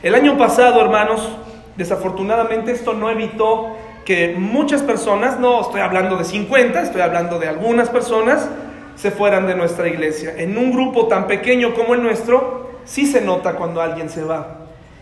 El 0.02 0.16
año 0.16 0.36
pasado, 0.36 0.82
hermanos, 0.82 1.30
desafortunadamente 1.78 2.72
esto 2.72 2.94
no 2.94 3.12
evitó 3.12 3.78
que 4.06 4.36
muchas 4.38 4.82
personas, 4.82 5.40
no 5.40 5.62
estoy 5.62 5.82
hablando 5.82 6.18
de 6.18 6.24
50, 6.24 6.82
estoy 6.82 7.02
hablando 7.02 7.40
de 7.40 7.48
algunas 7.48 7.90
personas, 7.90 8.50
se 8.96 9.12
fueran 9.12 9.48
de 9.48 9.56
nuestra 9.56 9.88
iglesia. 9.88 10.34
En 10.38 10.58
un 10.58 10.72
grupo 10.72 11.08
tan 11.08 11.28
pequeño 11.28 11.74
como 11.74 11.94
el 11.94 12.04
nuestro, 12.04 12.72
sí 12.86 13.06
se 13.06 13.22
nota 13.22 13.54
cuando 13.54 13.82
alguien 13.82 14.10
se 14.10 14.24
va. 14.24 14.58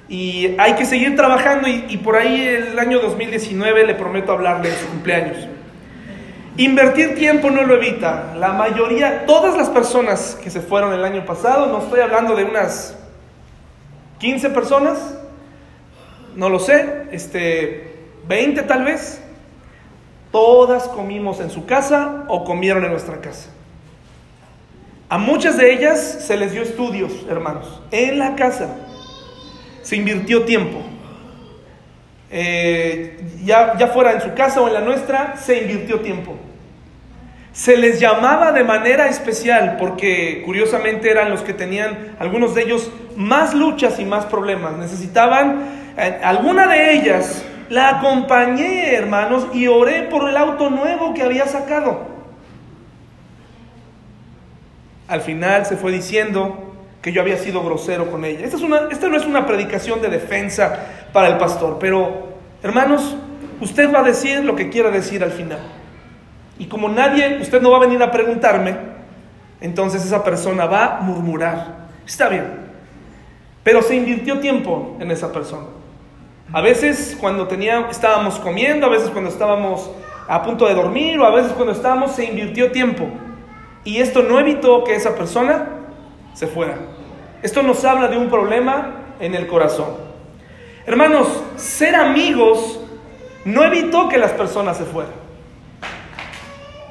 Y 0.10 0.56
hay 0.58 0.74
que 0.74 0.86
seguir 0.86 1.16
trabajando 1.16 1.68
y, 1.68 1.98
por 1.98 2.16
ahí 2.16 2.42
el 2.42 2.80
año 2.80 3.00
2019 3.00 3.86
le 3.86 3.96
prometo 3.96 4.32
hablarle 4.32 4.70
de 4.70 4.76
su 4.76 4.88
cumpleaños. 4.88 5.38
Invertir 6.58 7.16
tiempo 7.16 7.50
no 7.50 7.64
lo 7.64 7.76
evita. 7.76 8.34
La 8.38 8.54
mayoría, 8.54 9.26
todas 9.26 9.58
las 9.58 9.70
personas 9.70 10.40
que 10.42 10.50
se 10.50 10.62
fueron 10.62 10.94
el 10.94 11.04
año 11.04 11.26
pasado, 11.26 11.68
no 11.68 11.80
estoy 11.84 12.00
hablando 12.00 12.36
de 12.36 12.46
unas 12.46 12.98
15 14.20 14.50
personas, 14.50 15.18
no 16.36 16.50
lo 16.50 16.60
sé, 16.60 17.04
este, 17.12 17.87
20 18.28 18.62
tal 18.64 18.84
vez, 18.84 19.22
todas 20.32 20.88
comimos 20.88 21.40
en 21.40 21.50
su 21.50 21.66
casa 21.66 22.26
o 22.28 22.44
comieron 22.44 22.84
en 22.86 22.92
nuestra 22.92 23.22
casa. 23.22 23.50
A 25.10 25.18
muchas 25.18 25.58
de 25.58 25.74
ellas 25.74 26.00
se 26.00 26.36
les 26.36 26.52
dio 26.52 26.62
estudios, 26.62 27.26
hermanos, 27.30 27.82
en 27.92 28.20
la 28.20 28.36
casa 28.36 28.76
se 29.88 29.96
invirtió 29.96 30.44
tiempo. 30.44 30.82
Eh, 32.30 33.22
ya, 33.46 33.78
ya 33.78 33.88
fuera 33.88 34.12
en 34.12 34.20
su 34.22 34.34
casa 34.34 34.60
o 34.60 34.68
en 34.68 34.74
la 34.74 34.82
nuestra, 34.82 35.38
se 35.38 35.62
invirtió 35.62 36.02
tiempo. 36.02 36.36
Se 37.54 37.78
les 37.78 37.98
llamaba 37.98 38.52
de 38.52 38.66
manera 38.66 39.08
especial 39.08 39.78
porque 39.80 40.44
curiosamente 40.46 41.10
eran 41.10 41.30
los 41.30 41.40
que 41.40 41.54
tenían, 41.54 42.18
algunos 42.20 42.54
de 42.54 42.64
ellos, 42.64 42.92
más 43.16 43.54
luchas 43.54 43.98
y 43.98 44.04
más 44.04 44.26
problemas. 44.26 44.74
Necesitaban, 44.74 45.94
eh, 45.98 46.20
alguna 46.22 46.68
de 46.68 46.94
ellas, 46.96 47.46
la 47.70 47.98
acompañé, 47.98 48.94
hermanos, 48.94 49.48
y 49.54 49.68
oré 49.68 50.04
por 50.04 50.30
el 50.30 50.38
auto 50.38 50.70
nuevo 50.70 51.14
que 51.14 51.24
había 51.24 51.48
sacado. 51.48 52.08
Al 55.08 55.22
final 55.22 55.66
se 55.66 55.78
fue 55.78 55.92
diciendo, 55.92 56.68
que 57.08 57.14
yo 57.14 57.22
había 57.22 57.38
sido 57.38 57.64
grosero 57.64 58.12
con 58.12 58.26
ella. 58.26 58.44
Esta, 58.44 58.58
es 58.58 58.64
una, 58.64 58.90
esta 58.92 59.08
no 59.08 59.16
es 59.16 59.26
una 59.26 59.46
predicación 59.46 60.02
de 60.02 60.10
defensa 60.10 60.78
para 61.14 61.30
el 61.30 61.38
pastor, 61.38 61.78
pero 61.80 62.28
hermanos, 62.62 63.16
usted 63.62 63.94
va 63.94 64.00
a 64.00 64.04
decir 64.04 64.44
lo 64.44 64.58
que 64.58 64.70
quiera 64.70 64.92
decir 64.92 65.24
al 65.24 65.32
final. 65.32 65.60
Y 66.60 66.66
como 66.66 66.90
nadie, 66.90 67.40
usted 67.40 67.62
no 67.62 67.72
va 67.72 67.78
a 67.78 67.80
venir 67.80 68.04
a 68.04 68.12
preguntarme, 68.12 68.76
entonces 69.62 70.04
esa 70.04 70.22
persona 70.22 70.66
va 70.66 70.98
a 70.98 71.00
murmurar. 71.00 71.88
Está 72.06 72.30
bien. 72.30 72.68
Pero 73.64 73.82
se 73.82 73.96
invirtió 73.96 74.40
tiempo 74.40 74.98
en 75.00 75.10
esa 75.12 75.32
persona. 75.32 75.68
A 76.54 76.62
veces 76.62 77.18
cuando 77.20 77.48
estábamos 77.90 78.40
comiendo, 78.40 78.86
a 78.86 78.90
veces 78.90 79.10
cuando 79.10 79.30
estábamos 79.30 79.90
a 80.28 80.44
punto 80.44 80.66
de 80.66 80.76
dormir 80.76 81.20
o 81.20 81.26
a 81.26 81.32
veces 81.32 81.52
cuando 81.54 81.74
estábamos, 81.74 82.14
se 82.14 82.26
invirtió 82.26 82.72
tiempo. 82.72 83.08
Y 83.84 83.98
esto 83.98 84.24
no 84.24 84.40
evitó 84.40 84.84
que 84.84 84.96
esa 84.96 85.16
persona 85.16 85.68
se 86.34 86.48
fuera. 86.48 86.78
Esto 87.42 87.64
nos 87.64 87.84
habla 87.86 88.08
de 88.08 88.18
un 88.18 88.30
problema 88.30 89.16
en 89.20 89.36
el 89.36 89.48
corazón. 89.48 89.88
Hermanos, 90.86 91.28
ser 91.58 91.96
amigos 91.96 92.80
no 93.46 93.64
evitó 93.64 94.08
que 94.08 94.18
las 94.18 94.32
personas 94.32 94.78
se 94.78 94.86
fueran. 94.86 95.14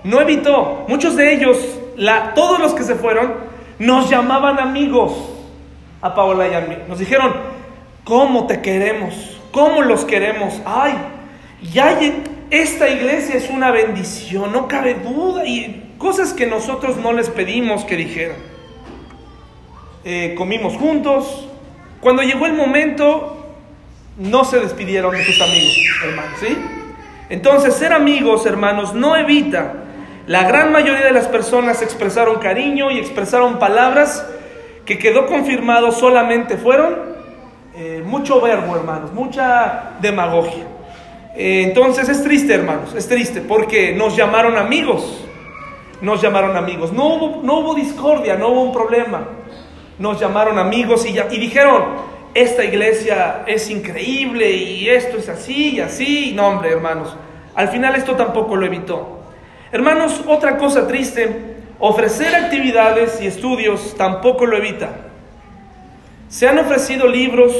No 0.04 0.20
evitó. 0.20 0.84
Muchos 0.88 1.16
de 1.16 1.34
ellos, 1.34 1.58
todos 2.34 2.58
los 2.58 2.74
que 2.74 2.82
se 2.82 2.94
fueron, 2.94 3.34
nos 3.78 4.08
llamaban 4.08 4.58
amigos 4.58 5.12
a 6.00 6.14
Paola 6.14 6.46
y 6.48 6.54
a 6.54 6.60
mí. 6.60 6.76
Nos 6.88 6.98
dijeron, 6.98 7.32
¿cómo 8.04 8.46
te 8.46 8.60
queremos? 8.60 9.35
¿Cómo 9.56 9.80
los 9.80 10.04
queremos? 10.04 10.60
Ay, 10.66 10.92
ya 11.72 11.98
esta 12.50 12.90
iglesia 12.90 13.36
es 13.36 13.48
una 13.48 13.70
bendición, 13.70 14.52
no 14.52 14.68
cabe 14.68 14.92
duda. 14.92 15.46
Y 15.46 15.94
cosas 15.96 16.34
que 16.34 16.46
nosotros 16.46 16.98
no 16.98 17.14
les 17.14 17.30
pedimos 17.30 17.86
que 17.86 17.96
dijeran. 17.96 18.36
Eh, 20.04 20.34
comimos 20.36 20.76
juntos. 20.76 21.48
Cuando 22.02 22.22
llegó 22.22 22.44
el 22.44 22.52
momento, 22.52 23.46
no 24.18 24.44
se 24.44 24.60
despidieron 24.60 25.12
de 25.12 25.24
sus 25.24 25.40
amigos, 25.40 25.78
hermanos, 26.04 26.38
¿sí? 26.38 26.58
Entonces, 27.30 27.76
ser 27.76 27.94
amigos, 27.94 28.44
hermanos, 28.44 28.92
no 28.92 29.16
evita. 29.16 29.72
La 30.26 30.46
gran 30.46 30.70
mayoría 30.70 31.06
de 31.06 31.12
las 31.12 31.28
personas 31.28 31.80
expresaron 31.80 32.40
cariño 32.40 32.90
y 32.90 32.98
expresaron 32.98 33.58
palabras 33.58 34.22
que 34.84 34.98
quedó 34.98 35.24
confirmado 35.24 35.92
solamente 35.92 36.58
fueron 36.58 37.15
eh, 37.76 38.02
mucho 38.04 38.40
verbo, 38.40 38.74
hermanos, 38.74 39.12
mucha 39.12 39.92
demagogia. 40.00 40.64
Eh, 41.36 41.64
entonces 41.66 42.08
es 42.08 42.22
triste, 42.22 42.54
hermanos, 42.54 42.94
es 42.94 43.06
triste 43.06 43.42
porque 43.42 43.92
nos 43.92 44.16
llamaron 44.16 44.56
amigos, 44.56 45.24
nos 46.00 46.20
llamaron 46.22 46.56
amigos. 46.56 46.92
No 46.92 47.06
hubo, 47.06 47.42
no 47.42 47.60
hubo 47.60 47.74
discordia, 47.74 48.36
no 48.36 48.48
hubo 48.48 48.62
un 48.62 48.72
problema 48.72 49.26
nos 49.98 50.20
llamaron 50.20 50.58
amigos 50.58 51.06
y, 51.06 51.12
ya, 51.12 51.28
y 51.30 51.38
dijeron, 51.38 51.84
esta 52.34 52.64
iglesia 52.64 53.44
es 53.46 53.70
increíble 53.70 54.50
y 54.50 54.88
esto 54.88 55.16
es 55.16 55.28
así 55.28 55.76
y 55.76 55.80
así. 55.80 56.32
No, 56.34 56.48
hombre, 56.48 56.70
hermanos, 56.70 57.16
al 57.54 57.68
final 57.68 57.96
esto 57.96 58.14
tampoco 58.14 58.56
lo 58.56 58.66
evitó. 58.66 59.20
Hermanos, 59.72 60.22
otra 60.26 60.58
cosa 60.58 60.86
triste, 60.86 61.56
ofrecer 61.78 62.34
actividades 62.34 63.20
y 63.20 63.26
estudios 63.26 63.94
tampoco 63.96 64.46
lo 64.46 64.56
evita. 64.56 64.90
Se 66.28 66.48
han 66.48 66.58
ofrecido 66.58 67.06
libros 67.06 67.52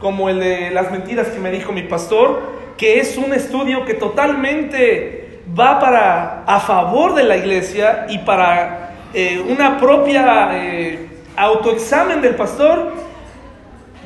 como 0.00 0.30
el 0.30 0.40
de 0.40 0.70
las 0.70 0.90
mentiras 0.90 1.28
que 1.28 1.38
me 1.38 1.50
dijo 1.50 1.72
mi 1.72 1.82
pastor, 1.82 2.40
que 2.78 2.98
es 2.98 3.16
un 3.18 3.32
estudio 3.32 3.84
que 3.84 3.94
totalmente 3.94 5.40
va 5.58 5.78
para 5.78 6.44
a 6.44 6.60
favor 6.60 7.14
de 7.14 7.24
la 7.24 7.36
iglesia 7.36 8.06
y 8.08 8.18
para 8.18 8.90
eh, 9.12 9.42
una 9.46 9.78
propia 9.78 10.48
eh, 10.52 11.08
autoexamen 11.36 12.22
del 12.22 12.34
pastor, 12.36 12.92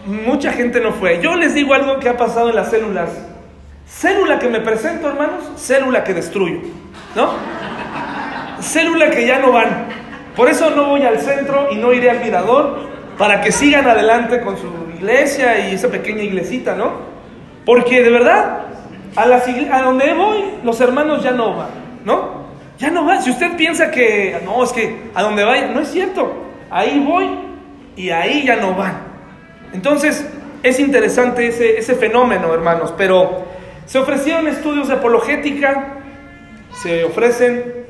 mucha 0.06 0.52
gente 0.52 0.80
no 0.80 0.92
fue. 0.92 1.20
Yo 1.22 1.36
les 1.36 1.54
digo 1.54 1.74
algo 1.74 2.00
que 2.00 2.08
ha 2.08 2.16
pasado 2.16 2.50
en 2.50 2.56
las 2.56 2.70
células. 2.70 3.10
Célula 3.86 4.38
que 4.38 4.48
me 4.48 4.60
presento, 4.60 5.08
hermanos, 5.08 5.44
célula 5.56 6.04
que 6.04 6.14
destruyo, 6.14 6.60
¿no? 7.14 7.30
Célula 8.60 9.10
que 9.10 9.26
ya 9.26 9.38
no 9.38 9.52
van. 9.52 9.86
Por 10.36 10.48
eso 10.48 10.70
no 10.70 10.86
voy 10.86 11.02
al 11.02 11.20
centro 11.20 11.68
y 11.70 11.76
no 11.76 11.92
iré 11.92 12.10
al 12.10 12.20
mirador 12.20 12.90
para 13.20 13.42
que 13.42 13.52
sigan 13.52 13.86
adelante 13.86 14.40
con 14.40 14.56
su 14.56 14.66
iglesia 14.96 15.68
y 15.68 15.74
esa 15.74 15.88
pequeña 15.88 16.22
iglesita, 16.22 16.74
¿no? 16.74 16.92
Porque 17.66 18.02
de 18.02 18.08
verdad, 18.08 18.62
a, 19.14 19.82
donde 19.82 20.14
voy, 20.14 20.42
los 20.64 20.80
hermanos 20.80 21.22
ya 21.22 21.32
no 21.32 21.54
van, 21.54 21.68
¿no? 22.02 22.46
Ya 22.78 22.90
no 22.90 23.04
van. 23.04 23.22
Si 23.22 23.28
usted 23.28 23.58
piensa 23.58 23.90
que, 23.90 24.40
no, 24.42 24.64
es 24.64 24.72
que 24.72 25.10
a 25.14 25.22
donde 25.22 25.44
vaya, 25.44 25.66
no 25.66 25.80
es 25.80 25.88
cierto 25.88 26.32
ahí 26.70 26.98
voy 27.06 27.28
y 27.94 28.08
ahí 28.08 28.46
ya 28.46 28.56
no 28.56 28.72
van. 28.72 29.02
Entonces, 29.74 30.26
es 30.62 30.80
interesante 30.80 31.46
ese, 31.46 31.76
ese 31.78 31.96
fenómeno, 31.96 32.54
hermanos, 32.54 32.94
pero 32.96 33.44
se 33.84 33.98
ofrecieron 33.98 34.48
estudios 34.48 34.88
de 34.88 34.94
apologética, 34.94 35.96
se 36.82 37.04
ofrecen, 37.04 37.84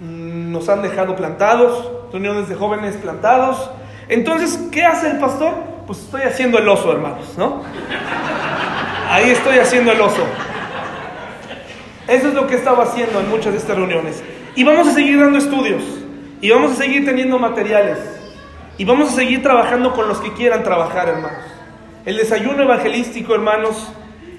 mm, 0.00 0.52
nos 0.52 0.70
han 0.70 0.80
dejado 0.80 1.16
plantados, 1.16 1.92
reuniones 2.10 2.48
de 2.48 2.54
jóvenes 2.54 2.96
plantados. 2.96 3.72
Entonces, 4.10 4.58
¿qué 4.72 4.84
hace 4.84 5.08
el 5.08 5.18
pastor? 5.18 5.54
Pues 5.86 6.00
estoy 6.00 6.22
haciendo 6.22 6.58
el 6.58 6.68
oso, 6.68 6.90
hermanos, 6.92 7.38
¿no? 7.38 7.62
Ahí 9.08 9.30
estoy 9.30 9.58
haciendo 9.58 9.92
el 9.92 10.00
oso. 10.00 10.26
Eso 12.08 12.28
es 12.28 12.34
lo 12.34 12.48
que 12.48 12.56
estaba 12.56 12.82
haciendo 12.82 13.20
en 13.20 13.30
muchas 13.30 13.52
de 13.52 13.58
estas 13.58 13.76
reuniones. 13.76 14.22
Y 14.56 14.64
vamos 14.64 14.88
a 14.88 14.92
seguir 14.92 15.20
dando 15.20 15.38
estudios. 15.38 15.84
Y 16.40 16.50
vamos 16.50 16.72
a 16.72 16.74
seguir 16.74 17.04
teniendo 17.04 17.38
materiales. 17.38 17.98
Y 18.78 18.84
vamos 18.84 19.10
a 19.10 19.12
seguir 19.12 19.44
trabajando 19.44 19.94
con 19.94 20.08
los 20.08 20.20
que 20.20 20.32
quieran 20.32 20.64
trabajar, 20.64 21.08
hermanos. 21.08 21.44
El 22.04 22.16
desayuno 22.16 22.64
evangelístico, 22.64 23.34
hermanos, 23.34 23.92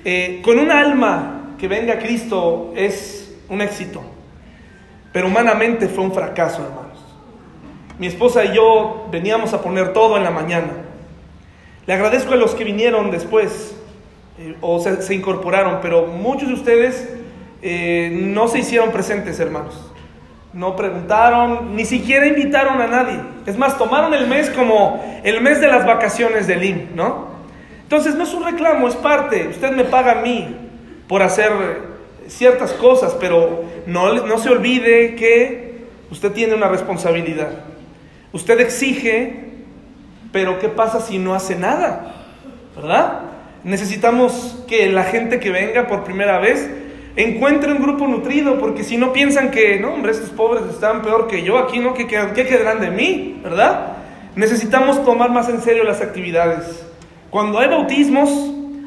eh, 0.04 0.42
con 0.44 0.60
un 0.60 0.70
alma 0.70 1.56
que 1.58 1.70
venga 1.70 1.94
a 1.94 2.00
Cristo 2.00 2.74
es 2.76 3.34
un 3.48 3.62
éxito. 3.62 4.04
pero 5.14 5.28
humanamente 5.28 5.88
fue 5.90 6.06
un 6.06 6.14
fracaso, 6.14 6.62
hermanos. 6.62 6.91
Mi 8.02 8.08
esposa 8.08 8.44
y 8.44 8.56
yo 8.56 9.06
veníamos 9.12 9.54
a 9.54 9.62
poner 9.62 9.94
todo 9.94 10.18
en 10.18 10.24
la 10.24 10.32
mañana. 10.32 10.70
Le 11.86 11.94
agradezco 11.94 12.34
a 12.34 12.36
los 12.36 12.56
que 12.56 12.64
vinieron 12.64 13.12
después 13.12 13.76
eh, 14.40 14.56
o 14.60 14.80
se, 14.80 15.14
incorporaron, 15.14 15.82
pero 15.84 16.08
muchos 16.08 16.48
de 16.48 16.56
ustedes 16.56 17.08
eh, 17.62 18.10
no 18.12 18.48
se 18.48 18.58
hicieron 18.58 18.90
presentes, 18.90 19.40
hermanos. 19.40 19.92
No 20.52 20.76
preguntaron, 20.76 21.76
ni 21.76 21.86
siquiera 21.86 22.26
invitaron 22.26 22.82
a 22.82 22.88
nadie. 22.88 23.20
Es 23.46 23.56
más, 23.56 23.78
tomaron 23.78 24.16
el 24.16 24.26
mes 24.26 24.50
como 24.50 25.22
el 25.24 25.40
mes 25.42 25.62
de 25.62 25.68
las 25.68 25.86
vacaciones 25.86 26.48
del 26.48 26.64
IN, 26.64 26.90
¿no? 26.96 27.28
Entonces 27.84 28.16
no 28.16 28.24
es 28.24 28.34
un 28.34 28.44
reclamo, 28.44 28.88
es 28.88 28.96
parte. 28.96 29.48
Usted 29.48 29.74
me 29.74 29.84
paga 29.84 30.14
a 30.14 30.22
mí 30.24 30.56
por 31.08 31.22
hacer 31.22 31.52
ciertas 32.28 32.74
cosas, 32.74 33.16
pero 33.20 33.64
no, 33.86 34.26
no 34.26 34.40
se 34.40 34.50
olvide 34.50 35.14
que 35.14 35.86
usted 36.10 36.32
tiene 36.32 36.56
una 36.56 36.68
responsabilidad. 36.68 37.70
Usted 38.34 38.60
exige, 38.60 39.46
pero 40.32 40.60
¿qué 40.60 40.70
pasa 40.70 41.02
si 41.02 41.18
no 41.18 41.34
hace 41.34 41.56
nada? 41.56 42.16
¿Verdad? 42.76 43.22
Necesitamos 43.64 44.64
que 44.68 44.90
la 44.90 45.04
gente 45.04 45.40
que 45.40 45.52
venga 45.52 45.88
por 45.88 46.04
primera 46.04 46.40
vez 46.40 46.70
encuentre 47.16 47.72
un 47.72 47.82
grupo 47.82 48.08
nutrido, 48.08 48.60
porque 48.60 48.84
si 48.84 48.98
no 48.98 49.12
piensan 49.14 49.52
que, 49.52 49.80
no, 49.80 49.94
hombre, 49.94 50.12
estos 50.12 50.30
pobres 50.30 50.64
están 50.70 51.02
peor 51.02 51.28
que 51.28 51.44
yo 51.44 51.58
aquí, 51.58 51.80
¿no? 51.80 51.94
¿Qué, 51.94 52.08
quedarán 52.08 52.80
de 52.80 52.90
mí? 52.90 53.40
¿Verdad? 53.44 53.94
Necesitamos 54.36 55.04
tomar 55.04 55.30
más 55.32 55.50
en 55.50 55.62
serio 55.62 55.84
las 55.84 56.02
actividades. 56.02 56.86
Cuando 57.30 57.60
hay 57.60 57.70
bautismos, 57.70 58.30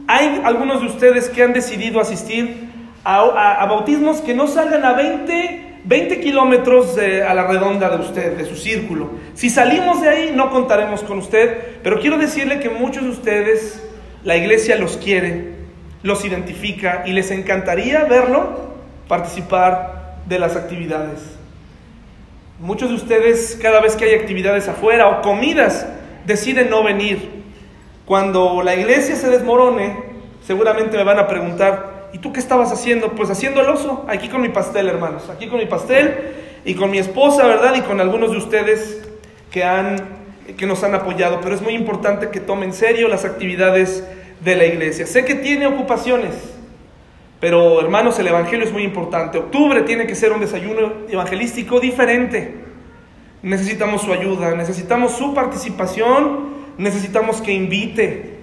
hay 0.07 0.41
algunos 0.45 0.81
de 0.81 0.87
ustedes 0.87 1.29
que 1.29 1.43
han 1.43 1.53
decidido 1.53 2.01
asistir 2.01 2.71
a, 3.05 3.65
bautismos 3.67 4.21
que 4.21 4.35
no 4.35 4.47
salgan 4.47 4.85
a 4.85 4.95
20, 4.95 5.74
20 5.85 6.21
kilómetros 6.21 6.97
a 6.99 7.35
la 7.35 7.47
redonda 7.47 7.91
de 7.91 8.03
usted, 8.03 8.37
de 8.37 8.47
su 8.47 8.57
círculo. 8.57 9.11
Si 9.35 9.51
salimos 9.51 10.01
de 10.01 10.09
ahí, 10.09 10.33
no 10.35 10.51
contaremos 10.51 11.03
con 11.03 11.19
usted, 11.19 11.79
pero 11.83 12.01
quiero 12.01 12.17
decirle 12.17 12.59
que 12.59 12.71
muchos 12.71 13.05
de 13.05 13.11
ustedes, 13.11 13.83
la 14.23 14.37
iglesia 14.37 14.77
los 14.77 14.97
quiere, 14.97 15.55
los 16.03 16.25
identifica 16.25 17.03
y 17.07 17.13
les 17.13 17.31
encantaría 17.31 18.05
verlo 18.05 18.75
participar 19.09 20.17
de 20.27 20.39
las 20.39 20.57
actividades. 20.57 21.21
Muchos 22.61 22.89
de 22.89 22.95
ustedes, 22.95 23.59
cada 23.61 23.81
vez 23.81 23.95
que 23.97 24.05
hay 24.05 24.15
actividades 24.15 24.69
afuera 24.69 25.09
o 25.09 25.23
comidas, 25.23 25.87
deciden 26.25 26.71
no 26.71 26.83
venir. 26.83 27.43
Cuando 28.07 28.63
la 28.63 28.75
iglesia 28.75 29.17
se 29.17 29.29
desmorone, 29.29 29.97
seguramente 30.47 30.97
me 30.97 31.05
van 31.05 31.19
a 31.19 31.27
preguntar, 31.27 31.94
¿Y 32.15 32.19
tú 32.19 32.33
qué 32.33 32.39
estabas 32.39 32.71
haciendo? 32.71 33.11
Pues 33.11 33.29
haciendo 33.29 33.61
el 33.61 33.69
oso, 33.69 34.05
aquí 34.07 34.29
con 34.29 34.41
mi 34.41 34.49
pastel, 34.49 34.89
hermanos, 34.89 35.29
aquí 35.31 35.49
con 35.49 35.59
mi 35.59 35.67
pastel 35.67 36.15
y 36.65 36.75
con 36.77 36.89
mi 36.89 36.99
esposa, 36.99 37.45
¿verdad? 37.45 37.75
Y 37.75 37.81
con 37.81 38.01
algunos 38.01 38.31
de 38.31 38.37
ustedes 38.37 39.03
que, 39.51 39.65
han, 39.65 39.97
que 40.57 40.65
nos 40.65 40.85
han 40.85 40.95
apoyado. 40.95 41.41
Pero 41.41 41.57
es 41.57 41.61
muy 41.61 41.75
importante 41.75 42.31
que 42.31 42.39
tomen 42.39 42.69
en 42.69 42.73
serio 42.73 43.09
las 43.09 43.25
actividades 43.25 44.05
de 44.45 44.55
la 44.55 44.65
iglesia. 44.65 45.09
Sé 45.09 45.25
que 45.25 45.35
tiene 45.35 45.67
ocupaciones, 45.67 46.37
pero 47.41 47.81
hermanos, 47.81 48.17
el 48.21 48.29
Evangelio 48.29 48.65
es 48.65 48.73
muy 48.73 48.85
importante. 48.85 49.39
Octubre 49.39 49.83
tiene 49.83 50.07
que 50.07 50.15
ser 50.15 50.31
un 50.31 50.41
desayuno 50.41 50.93
evangelístico 51.09 51.81
diferente. 51.81 52.55
Necesitamos 53.43 54.03
su 54.03 54.13
ayuda, 54.13 54.55
necesitamos 54.55 55.17
su 55.17 55.35
participación, 55.35 56.55
necesitamos 56.79 57.43
que 57.43 57.53
invite, 57.53 58.34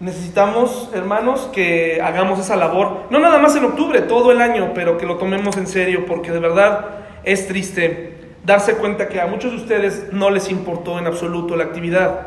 Necesitamos, 0.00 0.90
hermanos, 0.94 1.50
que 1.52 2.00
hagamos 2.00 2.38
esa 2.38 2.54
labor, 2.54 3.06
no 3.10 3.18
nada 3.18 3.38
más 3.38 3.56
en 3.56 3.64
octubre, 3.64 4.00
todo 4.02 4.30
el 4.30 4.40
año, 4.40 4.70
pero 4.72 4.96
que 4.96 5.06
lo 5.06 5.16
tomemos 5.16 5.56
en 5.56 5.66
serio, 5.66 6.06
porque 6.06 6.30
de 6.30 6.38
verdad 6.38 6.86
es 7.24 7.48
triste 7.48 8.16
darse 8.44 8.74
cuenta 8.74 9.08
que 9.08 9.20
a 9.20 9.26
muchos 9.26 9.50
de 9.50 9.56
ustedes 9.56 10.12
no 10.12 10.30
les 10.30 10.50
importó 10.50 11.00
en 11.00 11.06
absoluto 11.08 11.56
la 11.56 11.64
actividad. 11.64 12.26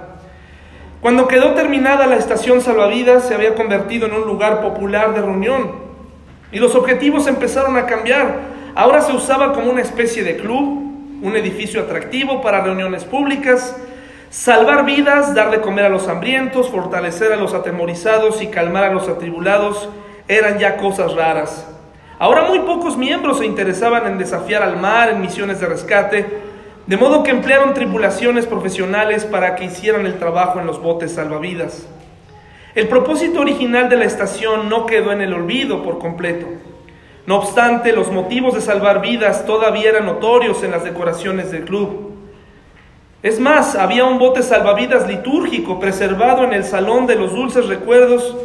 Cuando 1.02 1.28
quedó 1.28 1.54
terminada 1.54 2.08
la 2.08 2.18
estación 2.18 2.62
salvavidas, 2.62 3.28
se 3.28 3.34
había 3.34 3.56
convertido 3.56 4.06
en 4.06 4.14
un 4.14 4.28
lugar 4.28 4.62
popular 4.62 5.16
de 5.16 5.22
reunión 5.22 5.72
y 6.52 6.60
los 6.60 6.76
objetivos 6.76 7.26
empezaron 7.26 7.78
a 7.78 7.86
cambiar. 7.86 8.40
Ahora 8.76 9.02
se 9.02 9.14
usaba 9.14 9.54
como 9.54 9.72
una 9.72 9.82
especie 9.82 10.24
de 10.24 10.36
club, 10.36 10.92
un 11.22 11.36
edificio 11.36 11.82
atractivo 11.82 12.42
para 12.42 12.62
reuniones 12.62 13.06
públicas, 13.06 13.76
Salvar 14.32 14.86
vidas, 14.86 15.36
dar 15.36 15.52
de 15.52 15.60
comer 15.60 15.84
a 15.84 15.90
los 15.90 16.08
hambrientos, 16.08 16.70
fortalecer 16.70 17.34
a 17.34 17.36
los 17.36 17.54
atemorizados 17.54 18.42
y 18.42 18.48
calmar 18.48 18.86
a 18.86 18.94
los 18.94 19.10
atribulados 19.10 19.90
eran 20.30 20.58
ya 20.58 20.78
cosas 20.78 21.16
raras. 21.16 21.68
Ahora 22.18 22.44
muy 22.44 22.60
pocos 22.60 22.96
miembros 22.96 23.40
se 23.40 23.46
interesaban 23.46 24.08
en 24.08 24.18
desafiar 24.18 24.64
al 24.64 24.78
mar 24.78 25.10
en 25.10 25.20
misiones 25.20 25.60
de 25.60 25.68
rescate, 25.68 26.26
de 26.88 26.96
modo 26.96 27.24
que 27.24 27.32
emplearon 27.32 27.74
tripulaciones 27.74 28.46
profesionales 28.46 29.26
para 29.26 29.56
que 29.56 29.66
hicieran 29.66 30.06
el 30.06 30.18
trabajo 30.18 30.62
en 30.62 30.66
los 30.66 30.82
botes 30.82 31.12
salvavidas. 31.12 31.86
El 32.74 32.88
propósito 32.88 33.42
original 33.42 33.90
de 33.90 33.98
la 33.98 34.06
estación 34.06 34.70
no 34.70 34.86
quedó 34.86 35.12
en 35.12 35.20
el 35.20 35.34
olvido 35.34 35.84
por 35.84 36.00
completo. 36.00 36.48
No 37.26 37.36
obstante, 37.36 37.92
los 37.92 38.10
motivos 38.14 38.54
de 38.54 38.62
salvar 38.62 39.02
vidas 39.02 39.46
todavía 39.46 39.90
eran 39.90 40.06
notorios 40.06 40.64
en 40.64 40.72
las 40.72 40.86
decoraciones 40.86 41.52
del 41.52 41.66
club. 41.66 42.11
Es 43.24 43.40
más, 43.40 43.76
había 43.76 44.06
un 44.06 44.18
bote 44.18 44.42
salvavidas 44.42 45.08
litúrgico 45.08 45.80
preservado 45.80 46.44
en 46.44 46.54
el 46.54 46.64
salón 46.64 47.06
de 47.06 47.16
los 47.16 47.34
dulces 47.34 47.68
recuerdos, 47.68 48.36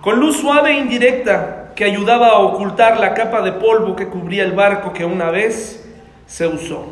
con 0.00 0.18
luz 0.18 0.38
suave 0.38 0.72
e 0.72 0.78
indirecta 0.78 1.72
que 1.76 1.84
ayudaba 1.84 2.30
a 2.30 2.38
ocultar 2.38 2.98
la 2.98 3.14
capa 3.14 3.40
de 3.40 3.52
polvo 3.52 3.94
que 3.94 4.08
cubría 4.08 4.42
el 4.42 4.52
barco 4.52 4.92
que 4.92 5.04
una 5.04 5.30
vez 5.30 5.88
se 6.26 6.48
usó. 6.48 6.86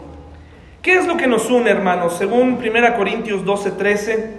¿Qué 0.80 0.94
es 0.94 1.08
lo 1.08 1.16
que 1.16 1.26
nos 1.26 1.50
une, 1.50 1.70
hermanos? 1.70 2.16
Según 2.16 2.56
1 2.56 2.96
Corintios 2.96 3.44
12:13, 3.44 4.30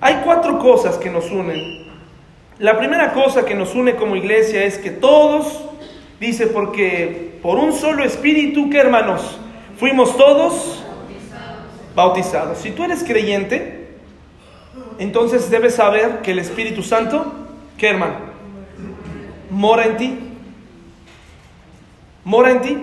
hay 0.00 0.22
cuatro 0.24 0.58
cosas 0.58 0.96
que 0.96 1.10
nos 1.10 1.30
unen. 1.30 1.84
La 2.58 2.78
primera 2.78 3.12
cosa 3.12 3.44
que 3.44 3.54
nos 3.54 3.74
une 3.74 3.96
como 3.96 4.16
iglesia 4.16 4.64
es 4.64 4.78
que 4.78 4.90
todos, 4.90 5.62
dice, 6.18 6.46
porque 6.46 7.38
por 7.42 7.58
un 7.58 7.74
solo 7.74 8.02
espíritu, 8.02 8.70
¿qué 8.70 8.78
hermanos? 8.78 9.38
Fuimos 9.76 10.16
todos 10.16 10.85
bautizado. 11.96 12.54
Si 12.54 12.70
tú 12.70 12.84
eres 12.84 13.02
creyente, 13.02 13.88
entonces 14.98 15.50
debes 15.50 15.74
saber 15.74 16.20
que 16.22 16.30
el 16.30 16.38
Espíritu 16.38 16.84
Santo, 16.84 17.32
¿qué 17.76 17.88
hermano? 17.88 18.14
Mora 19.50 19.86
en 19.86 19.96
ti. 19.96 20.18
Mora 22.24 22.52
en 22.52 22.60
ti. 22.62 22.78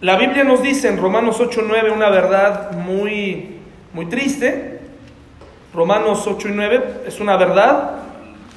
La 0.00 0.16
Biblia 0.16 0.44
nos 0.44 0.62
dice 0.62 0.88
en 0.88 0.98
Romanos 0.98 1.40
8:9 1.40 1.90
una 1.92 2.10
verdad 2.10 2.72
muy 2.72 3.58
muy 3.92 4.06
triste. 4.06 4.80
Romanos 5.74 6.24
8 6.26 6.48
y 6.48 6.52
9 6.52 6.84
es 7.06 7.20
una 7.20 7.36
verdad. 7.36 8.02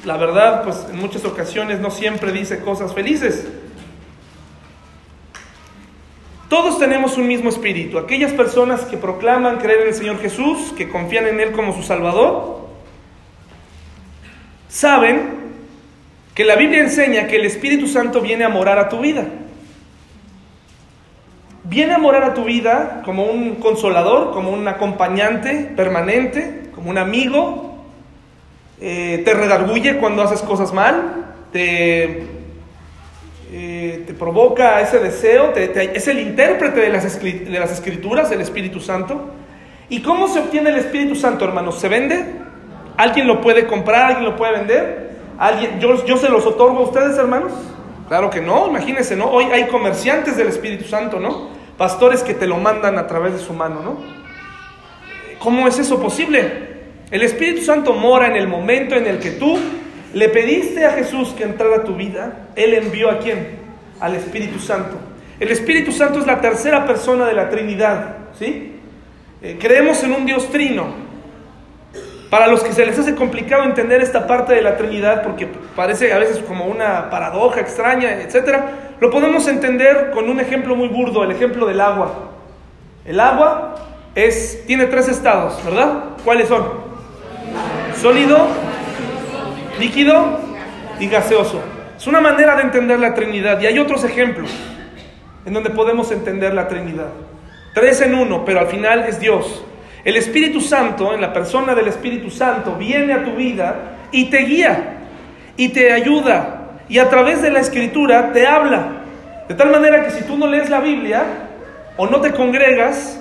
La 0.05 0.17
verdad, 0.17 0.63
pues 0.63 0.87
en 0.89 0.97
muchas 0.97 1.25
ocasiones 1.25 1.79
no 1.79 1.91
siempre 1.91 2.31
dice 2.31 2.59
cosas 2.59 2.93
felices. 2.93 3.47
Todos 6.51 6.77
tenemos 6.79 7.17
un 7.17 7.29
mismo 7.29 7.47
espíritu. 7.47 7.97
Aquellas 7.97 8.33
personas 8.33 8.81
que 8.81 8.97
proclaman 8.97 9.59
creer 9.59 9.83
en 9.83 9.87
el 9.87 9.93
Señor 9.93 10.19
Jesús, 10.19 10.73
que 10.75 10.89
confían 10.89 11.25
en 11.27 11.39
Él 11.39 11.53
como 11.53 11.73
su 11.73 11.81
Salvador, 11.81 12.67
saben 14.67 15.29
que 16.35 16.43
la 16.43 16.57
Biblia 16.57 16.81
enseña 16.81 17.27
que 17.27 17.37
el 17.37 17.45
Espíritu 17.45 17.87
Santo 17.87 18.19
viene 18.19 18.43
a 18.43 18.49
morar 18.49 18.79
a 18.79 18.89
tu 18.89 18.99
vida. 18.99 19.27
Viene 21.63 21.93
a 21.93 21.97
morar 21.97 22.25
a 22.25 22.33
tu 22.33 22.43
vida 22.43 23.01
como 23.05 23.27
un 23.27 23.55
consolador, 23.55 24.33
como 24.33 24.51
un 24.51 24.67
acompañante 24.67 25.71
permanente, 25.77 26.63
como 26.75 26.89
un 26.89 26.97
amigo. 26.97 27.85
Eh, 28.81 29.21
te 29.23 29.33
redarguye 29.33 29.99
cuando 29.99 30.21
haces 30.21 30.41
cosas 30.41 30.73
mal, 30.73 31.33
te 31.53 32.40
eh, 33.53 34.05
te 34.07 34.13
provoca 34.13 34.79
ese 34.79 34.99
deseo, 34.99 35.53
es 35.53 36.07
el 36.07 36.19
intérprete 36.19 36.79
de 36.79 36.89
las, 36.89 37.03
escrituras, 37.03 38.31
el 38.31 38.39
Espíritu 38.39 38.79
Santo. 38.79 39.29
¿Y 39.89 40.01
cómo 40.01 40.29
se 40.29 40.39
obtiene 40.39 40.69
el 40.69 40.77
Espíritu 40.77 41.15
Santo, 41.15 41.43
hermanos? 41.43 41.77
¿Se 41.77 41.89
vende? 41.89 42.23
¿Alguien 42.95 43.27
lo 43.27 43.41
puede 43.41 43.67
comprar? 43.67 44.05
¿Alguien 44.05 44.23
lo 44.23 44.37
puede 44.37 44.53
vender? 44.53 45.11
¿Alguien, 45.37 45.81
yo, 45.81 46.05
yo 46.05 46.15
se 46.15 46.29
los 46.29 46.45
otorgo 46.45 46.79
a 46.79 46.83
ustedes, 46.83 47.17
hermanos? 47.17 47.51
Claro 48.07 48.29
que 48.29 48.39
no, 48.39 48.67
imagínense, 48.67 49.17
¿no? 49.17 49.25
Hoy 49.25 49.45
hay 49.45 49.67
comerciantes 49.67 50.37
del 50.37 50.47
Espíritu 50.47 50.85
Santo, 50.85 51.19
¿no? 51.19 51.49
Pastores 51.77 52.23
que 52.23 52.33
te 52.33 52.47
lo 52.47 52.55
mandan 52.55 52.97
a 52.97 53.05
través 53.05 53.33
de 53.33 53.39
su 53.39 53.51
mano, 53.51 53.81
¿no? 53.81 53.97
¿Cómo 55.39 55.67
es 55.67 55.77
eso 55.77 56.01
posible? 56.01 56.71
El 57.09 57.21
Espíritu 57.21 57.63
Santo 57.63 57.93
mora 57.93 58.27
en 58.27 58.37
el 58.37 58.47
momento 58.47 58.95
en 58.95 59.07
el 59.07 59.19
que 59.19 59.31
tú 59.31 59.59
le 60.13 60.29
pediste 60.29 60.85
a 60.85 60.91
Jesús 60.91 61.29
que 61.37 61.43
entrara 61.43 61.77
a 61.77 61.83
tu 61.83 61.95
vida, 61.95 62.49
Él 62.55 62.73
envió 62.73 63.09
a 63.09 63.19
quién? 63.19 63.59
Al 63.99 64.15
Espíritu 64.15 64.59
Santo. 64.59 64.97
El 65.39 65.49
Espíritu 65.49 65.91
Santo 65.91 66.19
es 66.19 66.27
la 66.27 66.41
tercera 66.41 66.85
persona 66.85 67.25
de 67.25 67.33
la 67.33 67.49
Trinidad, 67.49 68.17
¿sí? 68.37 68.79
Eh, 69.41 69.57
creemos 69.59 70.03
en 70.03 70.11
un 70.11 70.25
Dios 70.25 70.49
trino. 70.49 71.11
Para 72.29 72.47
los 72.47 72.63
que 72.63 72.71
se 72.71 72.85
les 72.85 72.97
hace 72.97 73.15
complicado 73.15 73.63
entender 73.63 74.01
esta 74.01 74.27
parte 74.27 74.53
de 74.53 74.61
la 74.61 74.77
Trinidad, 74.77 75.23
porque 75.23 75.47
parece 75.75 76.13
a 76.13 76.19
veces 76.19 76.39
como 76.39 76.65
una 76.65 77.09
paradoja 77.09 77.59
extraña, 77.59 78.21
etc., 78.21 78.57
lo 78.99 79.09
podemos 79.09 79.47
entender 79.47 80.11
con 80.13 80.29
un 80.29 80.39
ejemplo 80.39 80.75
muy 80.75 80.87
burdo, 80.87 81.23
el 81.23 81.31
ejemplo 81.31 81.65
del 81.65 81.81
agua. 81.81 82.29
El 83.03 83.19
agua 83.19 83.75
es, 84.13 84.63
tiene 84.67 84.85
tres 84.85 85.07
estados, 85.07 85.59
¿verdad? 85.65 86.03
¿Cuáles 86.23 86.47
son? 86.47 86.65
Sólido, 87.99 88.47
líquido 89.79 90.39
y 90.99 91.07
gaseoso. 91.07 91.61
Es 91.97 92.07
una 92.07 92.21
manera 92.21 92.55
de 92.55 92.63
entender 92.63 92.99
la 92.99 93.13
Trinidad. 93.13 93.59
Y 93.61 93.67
hay 93.67 93.79
otros 93.79 94.03
ejemplos 94.03 94.49
en 95.45 95.53
donde 95.53 95.69
podemos 95.69 96.11
entender 96.11 96.53
la 96.53 96.67
Trinidad. 96.67 97.09
Tres 97.73 98.01
en 98.01 98.15
uno, 98.15 98.43
pero 98.43 98.59
al 98.59 98.67
final 98.67 99.05
es 99.07 99.19
Dios. 99.19 99.63
El 100.03 100.17
Espíritu 100.17 100.61
Santo, 100.61 101.13
en 101.13 101.21
la 101.21 101.31
persona 101.31 101.75
del 101.75 101.87
Espíritu 101.87 102.29
Santo, 102.29 102.75
viene 102.75 103.13
a 103.13 103.23
tu 103.23 103.35
vida 103.35 104.07
y 104.11 104.25
te 104.29 104.39
guía 104.39 104.97
y 105.57 105.69
te 105.69 105.91
ayuda 105.91 106.61
y 106.89 106.99
a 106.99 107.09
través 107.09 107.41
de 107.41 107.51
la 107.51 107.59
escritura 107.59 108.33
te 108.33 108.45
habla. 108.47 109.03
De 109.47 109.55
tal 109.55 109.71
manera 109.71 110.03
que 110.03 110.11
si 110.11 110.23
tú 110.23 110.37
no 110.37 110.47
lees 110.47 110.69
la 110.69 110.79
Biblia 110.79 111.23
o 111.97 112.07
no 112.07 112.19
te 112.19 112.31
congregas, 112.31 113.19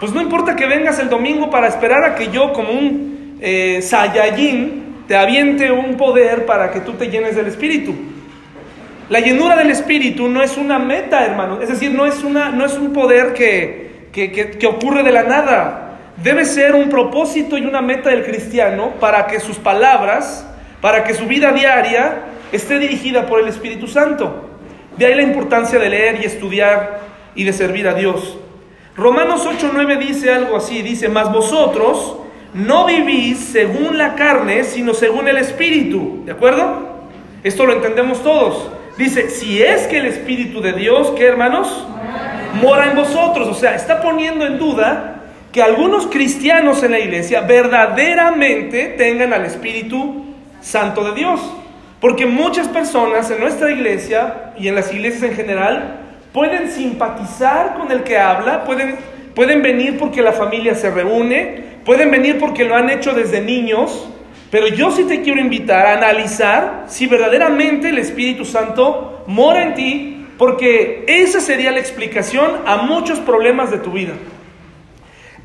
pues 0.00 0.12
no 0.12 0.20
importa 0.20 0.56
que 0.56 0.66
vengas 0.66 0.98
el 0.98 1.08
domingo 1.08 1.48
para 1.48 1.68
esperar 1.68 2.04
a 2.04 2.14
que 2.14 2.28
yo 2.30 2.52
como 2.52 2.72
un 2.72 3.38
eh, 3.40 3.80
te 5.06 5.16
aviente 5.16 5.70
un 5.70 5.96
poder 5.96 6.46
para 6.46 6.70
que 6.70 6.80
tú 6.80 6.92
te 6.92 7.08
llenes 7.08 7.36
del 7.36 7.46
Espíritu. 7.46 7.94
La 9.08 9.20
llenura 9.20 9.56
del 9.56 9.70
Espíritu 9.70 10.28
no 10.28 10.42
es 10.42 10.56
una 10.56 10.78
meta, 10.78 11.24
hermano. 11.24 11.60
Es 11.60 11.68
decir, 11.68 11.90
no 11.90 12.06
es, 12.06 12.22
una, 12.24 12.50
no 12.50 12.64
es 12.64 12.74
un 12.74 12.92
poder 12.92 13.34
que, 13.34 14.08
que 14.12 14.66
ocurre 14.66 15.02
de 15.02 15.12
la 15.12 15.24
nada 15.24 15.84
debe 16.16 16.44
ser 16.44 16.74
un 16.74 16.88
propósito 16.88 17.58
y 17.58 17.64
una 17.64 17.80
meta 17.80 18.10
del 18.10 18.24
cristiano 18.24 18.92
para 19.00 19.26
que 19.26 19.40
sus 19.40 19.56
palabras, 19.56 20.46
para 20.80 21.04
que 21.04 21.14
su 21.14 21.26
vida 21.26 21.52
diaria 21.52 22.22
esté 22.52 22.78
dirigida 22.78 23.26
por 23.26 23.40
el 23.40 23.48
Espíritu 23.48 23.86
Santo. 23.86 24.50
De 24.96 25.06
ahí 25.06 25.14
la 25.14 25.22
importancia 25.22 25.78
de 25.78 25.88
leer 25.88 26.20
y 26.22 26.24
estudiar 26.24 27.00
y 27.34 27.44
de 27.44 27.52
servir 27.52 27.88
a 27.88 27.94
Dios. 27.94 28.38
Romanos 28.96 29.44
8:9 29.44 29.98
dice 29.98 30.32
algo 30.32 30.56
así, 30.56 30.82
dice, 30.82 31.08
"Mas 31.08 31.32
vosotros 31.32 32.18
no 32.54 32.86
vivís 32.86 33.38
según 33.38 33.98
la 33.98 34.14
carne, 34.14 34.64
sino 34.64 34.94
según 34.94 35.28
el 35.28 35.36
Espíritu." 35.36 36.22
¿De 36.24 36.32
acuerdo? 36.32 36.94
Esto 37.42 37.66
lo 37.66 37.74
entendemos 37.74 38.22
todos. 38.22 38.70
Dice, 38.96 39.28
si 39.28 39.62
es 39.62 39.86
que 39.88 39.98
el 39.98 40.06
Espíritu 40.06 40.60
de 40.60 40.72
Dios, 40.72 41.12
¿qué 41.16 41.26
hermanos? 41.26 41.86
Mora 42.62 42.90
en 42.90 42.96
vosotros. 42.96 43.48
O 43.48 43.54
sea, 43.54 43.74
está 43.74 44.00
poniendo 44.00 44.46
en 44.46 44.58
duda 44.58 45.22
que 45.52 45.62
algunos 45.62 46.06
cristianos 46.06 46.82
en 46.82 46.92
la 46.92 47.00
iglesia 47.00 47.42
verdaderamente 47.42 48.94
tengan 48.96 49.32
al 49.32 49.44
Espíritu 49.44 50.24
Santo 50.60 51.04
de 51.04 51.14
Dios. 51.14 51.40
Porque 52.00 52.26
muchas 52.26 52.68
personas 52.68 53.30
en 53.30 53.40
nuestra 53.40 53.70
iglesia 53.70 54.52
y 54.58 54.68
en 54.68 54.74
las 54.74 54.92
iglesias 54.92 55.22
en 55.22 55.34
general 55.34 56.00
pueden 56.32 56.70
simpatizar 56.70 57.74
con 57.74 57.90
el 57.92 58.02
que 58.02 58.18
habla, 58.18 58.64
pueden, 58.64 58.96
pueden 59.34 59.62
venir 59.62 59.98
porque 59.98 60.22
la 60.22 60.32
familia 60.32 60.74
se 60.74 60.90
reúne, 60.90 61.73
pueden 61.84 62.10
venir 62.10 62.38
porque 62.38 62.64
lo 62.64 62.74
han 62.74 62.90
hecho 62.90 63.12
desde 63.12 63.40
niños, 63.40 64.08
pero 64.50 64.68
yo 64.68 64.90
sí 64.90 65.04
te 65.04 65.22
quiero 65.22 65.40
invitar 65.40 65.86
a 65.86 65.94
analizar 65.94 66.84
si 66.88 67.06
verdaderamente 67.06 67.88
el 67.88 67.98
Espíritu 67.98 68.44
Santo 68.44 69.24
mora 69.26 69.62
en 69.62 69.74
ti, 69.74 70.26
porque 70.38 71.04
esa 71.06 71.40
sería 71.40 71.70
la 71.70 71.78
explicación 71.78 72.50
a 72.66 72.78
muchos 72.78 73.18
problemas 73.20 73.70
de 73.70 73.78
tu 73.78 73.92
vida. 73.92 74.12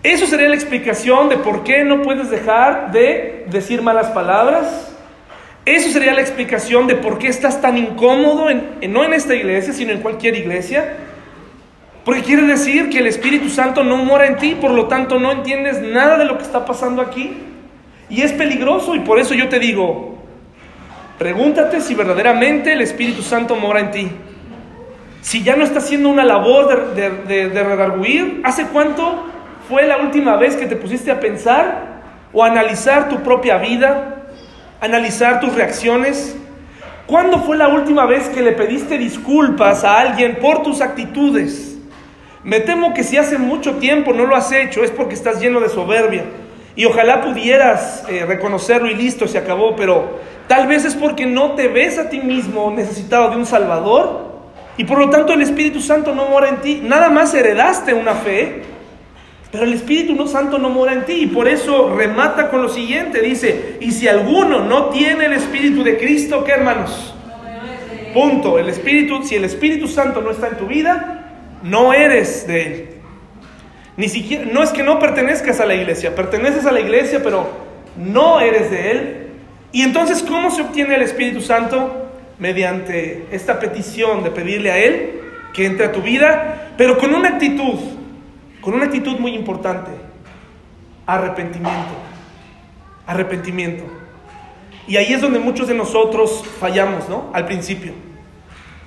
Eso 0.02 0.26
sería 0.28 0.48
la 0.48 0.56
explicación 0.56 1.28
de 1.28 1.38
por 1.38 1.64
qué 1.64 1.84
no 1.84 2.02
puedes 2.02 2.30
dejar 2.30 2.92
de 2.92 3.46
decir 3.50 3.82
malas 3.82 4.08
palabras. 4.12 4.94
Eso 5.66 5.90
sería 5.90 6.14
la 6.14 6.22
explicación 6.22 6.88
de 6.88 6.96
por 6.96 7.20
qué 7.20 7.28
estás 7.28 7.62
tan 7.62 7.78
incómodo, 7.78 8.50
en, 8.50 8.80
no 8.94 9.04
en 9.04 9.14
esta 9.14 9.36
iglesia, 9.36 9.74
sino 9.74 9.92
en 9.92 10.00
cualquier 10.00 10.36
iglesia. 10.36 10.96
Porque 12.10 12.24
quiere 12.24 12.42
decir 12.42 12.90
que 12.90 12.98
el 12.98 13.06
Espíritu 13.06 13.52
Santo 13.52 13.84
no 13.84 13.96
mora 13.98 14.26
en 14.26 14.38
ti, 14.38 14.56
por 14.60 14.72
lo 14.72 14.88
tanto 14.88 15.20
no 15.20 15.32
entiendes 15.32 15.80
nada 15.80 16.18
de 16.18 16.26
lo 16.26 16.40
que 16.40 16.44
está 16.44 16.66
pasando 16.66 17.04
aquí. 17.04 17.38
Y 18.10 18.24
es 18.24 18.34
peligroso 18.34 18.96
y 18.96 19.02
por 19.02 19.20
eso 19.20 19.36
yo 19.36 19.48
te 19.48 19.60
digo, 19.60 20.18
pregúntate 21.20 21.82
si 21.82 21.94
verdaderamente 21.94 22.74
el 22.74 22.82
Espíritu 22.82 23.22
Santo 23.22 23.56
mora 23.56 23.82
en 23.82 23.92
ti. 23.92 24.12
Si 25.22 25.44
ya 25.44 25.56
no 25.56 25.64
está 25.64 25.78
haciendo 25.78 26.10
una 26.10 26.26
labor 26.26 26.96
de, 26.96 27.12
de, 27.12 27.50
de 27.50 27.64
redarguir, 27.64 28.42
¿hace 28.44 28.64
cuánto 28.64 29.28
¿Fue 29.70 29.86
la 29.86 29.98
última 29.98 30.36
vez 30.36 30.56
que 30.56 30.66
te 30.66 30.76
pusiste 30.76 31.12
a 31.12 31.20
pensar 31.20 32.02
o 32.34 32.44
analizar 32.44 33.08
tu 33.08 33.20
propia 33.20 33.60
vida? 33.60 34.24
¿Analizar 34.82 35.42
tus 35.42 35.54
reacciones? 35.54 36.36
¿Cuándo 37.06 37.38
fue 37.44 37.56
la 37.56 37.68
última 37.68 38.08
vez 38.08 38.30
que 38.30 38.42
le 38.42 38.54
pediste 38.54 38.98
disculpas 38.98 39.84
a 39.84 40.00
alguien 40.00 40.40
por 40.42 40.64
tus 40.64 40.82
actitudes? 40.82 41.69
Me 42.44 42.60
temo 42.60 42.94
que 42.94 43.04
si 43.04 43.18
hace 43.18 43.38
mucho 43.38 43.76
tiempo 43.76 44.14
no 44.14 44.26
lo 44.26 44.36
has 44.36 44.52
hecho 44.52 44.84
es 44.84 44.92
porque 44.92 45.16
estás 45.16 45.42
lleno 45.42 45.60
de 45.60 45.70
soberbia. 45.70 46.26
Y 46.76 46.86
ojalá 46.86 47.22
pudieras 47.22 48.06
eh, 48.10 48.26
reconocerlo 48.26 48.90
y 48.90 48.96
listo, 48.96 49.28
se 49.28 49.38
acabó, 49.38 49.76
pero 49.76 50.20
tal 50.48 50.68
vez 50.68 50.86
es 50.86 50.96
porque 50.96 51.26
no 51.26 51.54
te 51.54 51.68
ves 51.68 51.98
a 51.98 52.10
ti 52.10 52.20
mismo 52.20 52.72
necesitado 52.72 53.32
de 53.32 53.36
un 53.36 53.46
Salvador 53.46 54.30
y 54.78 54.86
por 54.86 54.98
lo 54.98 55.10
tanto 55.10 55.34
el 55.34 55.42
Espíritu 55.42 55.82
Santo 55.82 56.16
no 56.16 56.30
mora 56.30 56.50
en 56.50 56.58
ti. 56.58 56.82
Nada 56.84 57.10
más 57.10 57.34
heredaste 57.34 57.94
una 57.94 58.16
fe 58.16 58.64
pero 59.52 59.64
el 59.64 59.74
Espíritu 59.74 60.28
Santo 60.28 60.60
no 60.60 60.70
mora 60.70 60.94
en 60.94 61.06
ti 61.06 61.14
y 61.24 61.28
por 61.28 61.48
eso 61.48 61.96
remata 61.96 62.50
con 62.50 62.62
lo 62.62 62.70
siguiente, 62.70 63.20
dice, 63.22 63.78
y 63.80 63.92
si 63.92 64.08
alguno 64.08 64.64
no 64.64 64.90
tiene 64.90 65.26
el 65.26 65.34
Espíritu 65.34 65.84
de 65.84 65.98
Cristo, 65.98 66.44
¿qué 66.44 66.52
hermanos? 66.52 67.16
Punto, 68.14 68.60
el 68.60 68.70
Espíritu, 68.70 69.24
si 69.24 69.36
el 69.36 69.46
Espíritu 69.46 69.88
Santo 69.88 70.22
no 70.22 70.30
está 70.30 70.50
en 70.50 70.58
tu 70.58 70.68
vida, 70.68 71.19
no 71.64 71.94
eres 71.94 72.48
de 72.48 72.66
Él. 72.66 72.90
Ni 73.98 74.08
siquiera, 74.10 74.46
no 74.52 74.64
es 74.64 74.72
que 74.72 74.84
no 74.84 75.00
pertenezcas 75.00 75.60
a 75.60 75.66
la 75.66 75.76
iglesia, 75.76 76.16
perteneces 76.16 76.66
a 76.66 76.72
la 76.72 76.80
iglesia, 76.80 77.22
pero 77.24 77.50
no 77.98 78.40
eres 78.40 78.72
de 78.72 78.92
Él. 78.92 79.28
Y 79.72 79.82
entonces, 79.82 80.24
¿cómo 80.24 80.52
se 80.52 80.62
obtiene 80.62 80.96
el 80.96 81.02
Espíritu 81.02 81.42
Santo? 81.42 82.08
Mediante 82.40 83.28
esta 83.32 83.60
petición 83.60 84.24
de 84.24 84.32
pedirle 84.32 84.72
a 84.72 84.78
Él 84.78 85.22
que 85.54 85.66
entre 85.66 85.88
a 85.88 85.92
tu 85.92 86.02
vida, 86.02 86.72
pero 86.78 86.98
con 86.98 87.14
una 87.14 87.30
actitud 87.30 87.80
con 88.62 88.74
una 88.74 88.86
actitud 88.86 89.18
muy 89.20 89.36
importante, 89.36 89.92
arrepentimiento, 91.06 91.94
arrepentimiento. 93.06 93.86
Y 94.88 94.98
ahí 94.98 95.14
es 95.14 95.22
donde 95.22 95.40
muchos 95.40 95.68
de 95.68 95.76
nosotros 95.76 96.44
fallamos, 96.60 97.08
¿no? 97.08 97.30
Al 97.34 97.46
principio. 97.46 97.94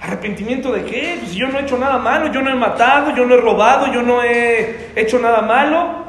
¿Arrepentimiento 0.02 0.72
de 0.72 0.84
qué? 0.84 1.18
Pues 1.20 1.32
yo 1.32 1.46
no 1.46 1.60
he 1.60 1.62
hecho 1.62 1.78
nada 1.78 1.96
malo, 1.96 2.32
yo 2.32 2.42
no 2.42 2.50
he 2.50 2.56
matado, 2.56 3.14
yo 3.14 3.24
no 3.24 3.34
he 3.34 3.40
robado, 3.40 3.86
yo 3.92 4.02
no 4.02 4.20
he 4.20 4.90
hecho 4.96 5.20
nada 5.20 5.42
malo. 5.42 6.02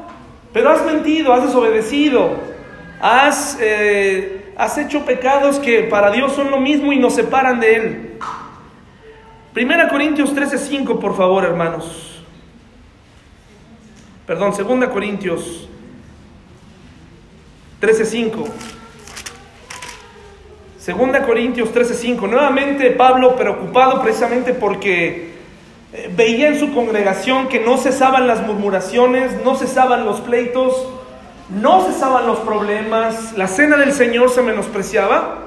Pero 0.51 0.71
has 0.71 0.83
mentido, 0.83 1.31
has 1.31 1.43
desobedecido, 1.43 2.39
has, 2.99 3.55
eh, 3.61 4.51
has 4.57 4.79
hecho 4.79 5.05
pecados 5.05 5.59
que 5.59 5.83
para 5.83 6.09
Dios 6.09 6.33
son 6.33 6.49
lo 6.49 6.59
mismo 6.59 6.91
y 6.91 6.97
nos 6.97 7.13
separan 7.13 7.59
de 7.59 7.75
Él. 7.75 8.19
Primera 9.53 9.87
Corintios 9.87 10.33
13:5, 10.33 10.99
por 10.99 11.15
favor, 11.15 11.43
hermanos. 11.45 12.23
Perdón, 14.25 14.53
2 14.57 14.89
Corintios 14.89 15.69
13:5. 17.79 18.47
2 20.85 21.25
Corintios 21.25 21.73
13:5. 21.73 22.27
Nuevamente 22.27 22.91
Pablo 22.91 23.37
preocupado 23.37 24.01
precisamente 24.01 24.53
porque 24.53 25.31
eh, 25.93 26.11
veía 26.13 26.49
en 26.49 26.59
su 26.59 26.73
congregación 26.73 27.47
que 27.47 27.61
no 27.61 27.77
cesaban 27.77 28.27
las 28.27 28.45
murmuraciones, 28.45 29.31
no 29.45 29.55
cesaban 29.55 30.03
los 30.03 30.19
pleitos, 30.19 30.89
no 31.49 31.85
cesaban 31.85 32.27
los 32.27 32.39
problemas, 32.39 33.31
la 33.37 33.47
cena 33.47 33.77
del 33.77 33.93
Señor 33.93 34.29
se 34.29 34.41
menospreciaba. 34.41 35.39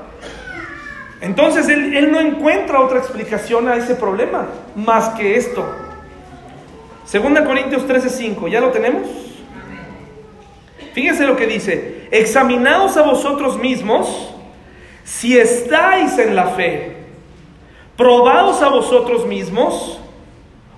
Entonces 1.20 1.68
él 1.68 2.10
no 2.10 2.20
encuentra 2.20 2.80
otra 2.80 2.98
explicación 2.98 3.68
a 3.68 3.76
ese 3.76 3.94
problema 3.94 4.46
más 4.74 5.10
que 5.10 5.36
esto. 5.36 5.66
Segunda 7.04 7.44
Corintios 7.44 7.86
13:5, 7.86 8.48
¿ya 8.48 8.60
lo 8.60 8.70
tenemos? 8.70 9.06
Fíjense 10.94 11.26
lo 11.26 11.36
que 11.36 11.46
dice, 11.46 12.08
examinaos 12.10 12.96
a 12.96 13.02
vosotros 13.02 13.58
mismos 13.58 14.32
si 15.06 15.38
estáis 15.38 16.18
en 16.18 16.34
la 16.34 16.48
fe, 16.48 16.96
probaos 17.96 18.60
a 18.60 18.68
vosotros 18.68 19.24
mismos, 19.24 20.00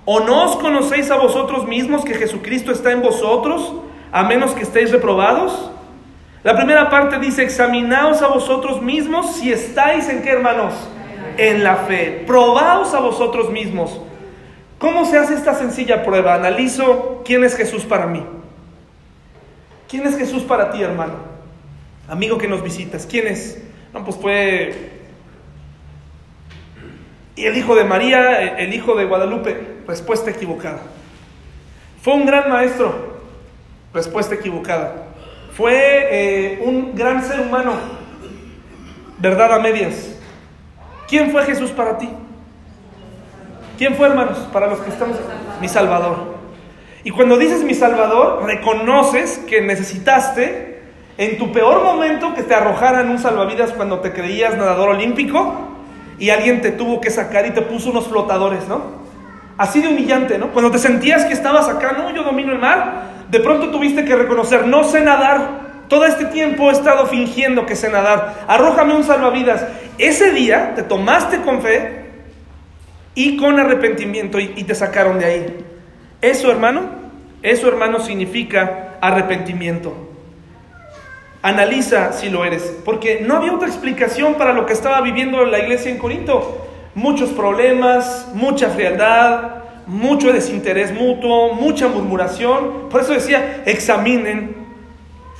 o 0.05 0.19
no 0.19 0.45
os 0.45 0.55
conocéis 0.57 1.09
a 1.09 1.17
vosotros 1.17 1.67
mismos 1.67 2.05
que 2.05 2.13
Jesucristo 2.13 2.71
está 2.71 2.91
en 2.91 3.01
vosotros, 3.01 3.73
a 4.11 4.23
menos 4.23 4.51
que 4.51 4.61
estéis 4.61 4.91
reprobados. 4.91 5.71
La 6.43 6.55
primera 6.55 6.91
parte 6.91 7.17
dice, 7.17 7.41
examinaos 7.41 8.21
a 8.21 8.27
vosotros 8.27 8.83
mismos 8.83 9.35
si 9.35 9.51
estáis 9.51 10.07
en 10.09 10.21
qué 10.21 10.29
hermanos? 10.29 10.75
En 11.37 11.63
la 11.63 11.77
fe. 11.77 12.23
Probaos 12.27 12.93
a 12.93 12.99
vosotros 12.99 13.49
mismos. 13.49 13.99
¿Cómo 14.77 15.05
se 15.05 15.17
hace 15.17 15.33
esta 15.33 15.55
sencilla 15.55 16.03
prueba? 16.03 16.35
Analizo 16.35 17.23
quién 17.25 17.43
es 17.43 17.55
Jesús 17.55 17.83
para 17.83 18.05
mí. 18.05 18.23
¿Quién 19.89 20.05
es 20.05 20.15
Jesús 20.15 20.43
para 20.43 20.69
ti, 20.69 20.83
hermano? 20.83 21.29
amigo 22.07 22.37
que 22.37 22.47
nos 22.47 22.63
visitas, 22.63 23.05
¿quién 23.05 23.27
es? 23.27 23.59
No, 23.93 24.03
pues 24.05 24.17
fue 24.17 24.99
y 27.39 27.45
el 27.45 27.55
hijo 27.55 27.73
de 27.73 27.85
María, 27.85 28.57
el 28.57 28.73
hijo 28.73 28.95
de 28.95 29.05
Guadalupe, 29.05 29.77
respuesta 29.87 30.29
equivocada. 30.29 30.79
Fue 32.01 32.13
un 32.13 32.25
gran 32.25 32.49
maestro, 32.49 33.21
respuesta 33.93 34.35
equivocada. 34.35 35.05
Fue 35.53 35.73
eh, 35.73 36.61
un 36.65 36.93
gran 36.95 37.23
ser 37.23 37.39
humano, 37.39 37.75
verdad 39.19 39.53
a 39.53 39.59
medias. 39.59 40.17
¿Quién 41.07 41.31
fue 41.31 41.45
Jesús 41.45 41.71
para 41.71 41.97
ti? 41.97 42.09
¿Quién 43.77 43.95
fue, 43.95 44.07
hermanos, 44.07 44.37
para 44.51 44.67
los 44.67 44.81
que 44.81 44.89
estamos? 44.89 45.15
Mi 45.61 45.69
Salvador. 45.69 46.35
Y 47.05 47.11
cuando 47.11 47.37
dices 47.37 47.63
mi 47.63 47.73
Salvador, 47.73 48.43
reconoces 48.43 49.37
que 49.47 49.61
necesitaste 49.61 50.68
en 51.19 51.37
tu 51.37 51.51
peor 51.51 51.83
momento 51.83 52.33
que 52.33 52.43
te 52.43 52.55
arrojaran 52.55 53.09
un 53.09 53.19
salvavidas 53.19 53.73
cuando 53.73 53.99
te 53.99 54.13
creías 54.13 54.55
nadador 54.55 54.91
olímpico 54.91 55.53
y 56.17 56.29
alguien 56.29 56.61
te 56.61 56.71
tuvo 56.71 57.01
que 57.01 57.11
sacar 57.11 57.45
y 57.45 57.51
te 57.51 57.61
puso 57.61 57.89
unos 57.89 58.07
flotadores, 58.07 58.69
¿no? 58.69 58.81
Así 59.57 59.81
de 59.81 59.89
humillante, 59.89 60.37
¿no? 60.37 60.53
Cuando 60.53 60.71
te 60.71 60.79
sentías 60.79 61.25
que 61.25 61.33
estabas 61.33 61.67
acá, 61.67 61.91
no, 61.91 62.09
yo 62.15 62.23
domino 62.23 62.53
el 62.53 62.59
mar, 62.59 63.25
de 63.29 63.41
pronto 63.41 63.69
tuviste 63.69 64.05
que 64.05 64.15
reconocer, 64.15 64.65
no 64.65 64.85
sé 64.85 65.01
nadar, 65.01 65.59
todo 65.89 66.05
este 66.05 66.23
tiempo 66.23 66.69
he 66.69 66.71
estado 66.71 67.05
fingiendo 67.07 67.65
que 67.65 67.75
sé 67.75 67.89
nadar, 67.89 68.45
arrójame 68.47 68.95
un 68.95 69.03
salvavidas. 69.03 69.65
Ese 69.97 70.31
día 70.31 70.73
te 70.73 70.83
tomaste 70.83 71.41
con 71.41 71.61
fe 71.61 72.05
y 73.13 73.35
con 73.35 73.59
arrepentimiento 73.59 74.39
y, 74.39 74.63
te 74.63 74.73
sacaron 74.73 75.19
de 75.19 75.25
ahí. 75.25 75.65
Eso, 76.21 76.49
hermano, 76.49 76.83
eso, 77.41 77.67
hermano, 77.67 77.99
significa 77.99 78.95
arrepentimiento. 79.01 80.08
Analiza 81.41 82.11
si 82.11 82.29
lo 82.29 82.43
eres, 82.43 82.63
porque 82.83 83.21
no 83.25 83.37
había 83.37 83.53
otra 83.53 83.67
explicación 83.67 84.35
para 84.35 84.53
lo 84.53 84.65
que 84.65 84.73
estaba 84.73 84.99
viviendo 85.01 85.45
la 85.45 85.59
iglesia 85.59 85.89
en 85.89 85.97
Corinto. 85.97 86.65
Muchos 86.95 87.29
problemas, 87.29 88.27
mucha 88.33 88.69
frialdad, 88.69 89.59
mucho 89.87 90.33
desinterés 90.33 90.93
mutuo, 90.93 91.53
mucha 91.53 91.87
murmuración. 91.87 92.89
Por 92.89 93.01
eso 93.01 93.13
decía, 93.13 93.63
examinen. 93.65 94.55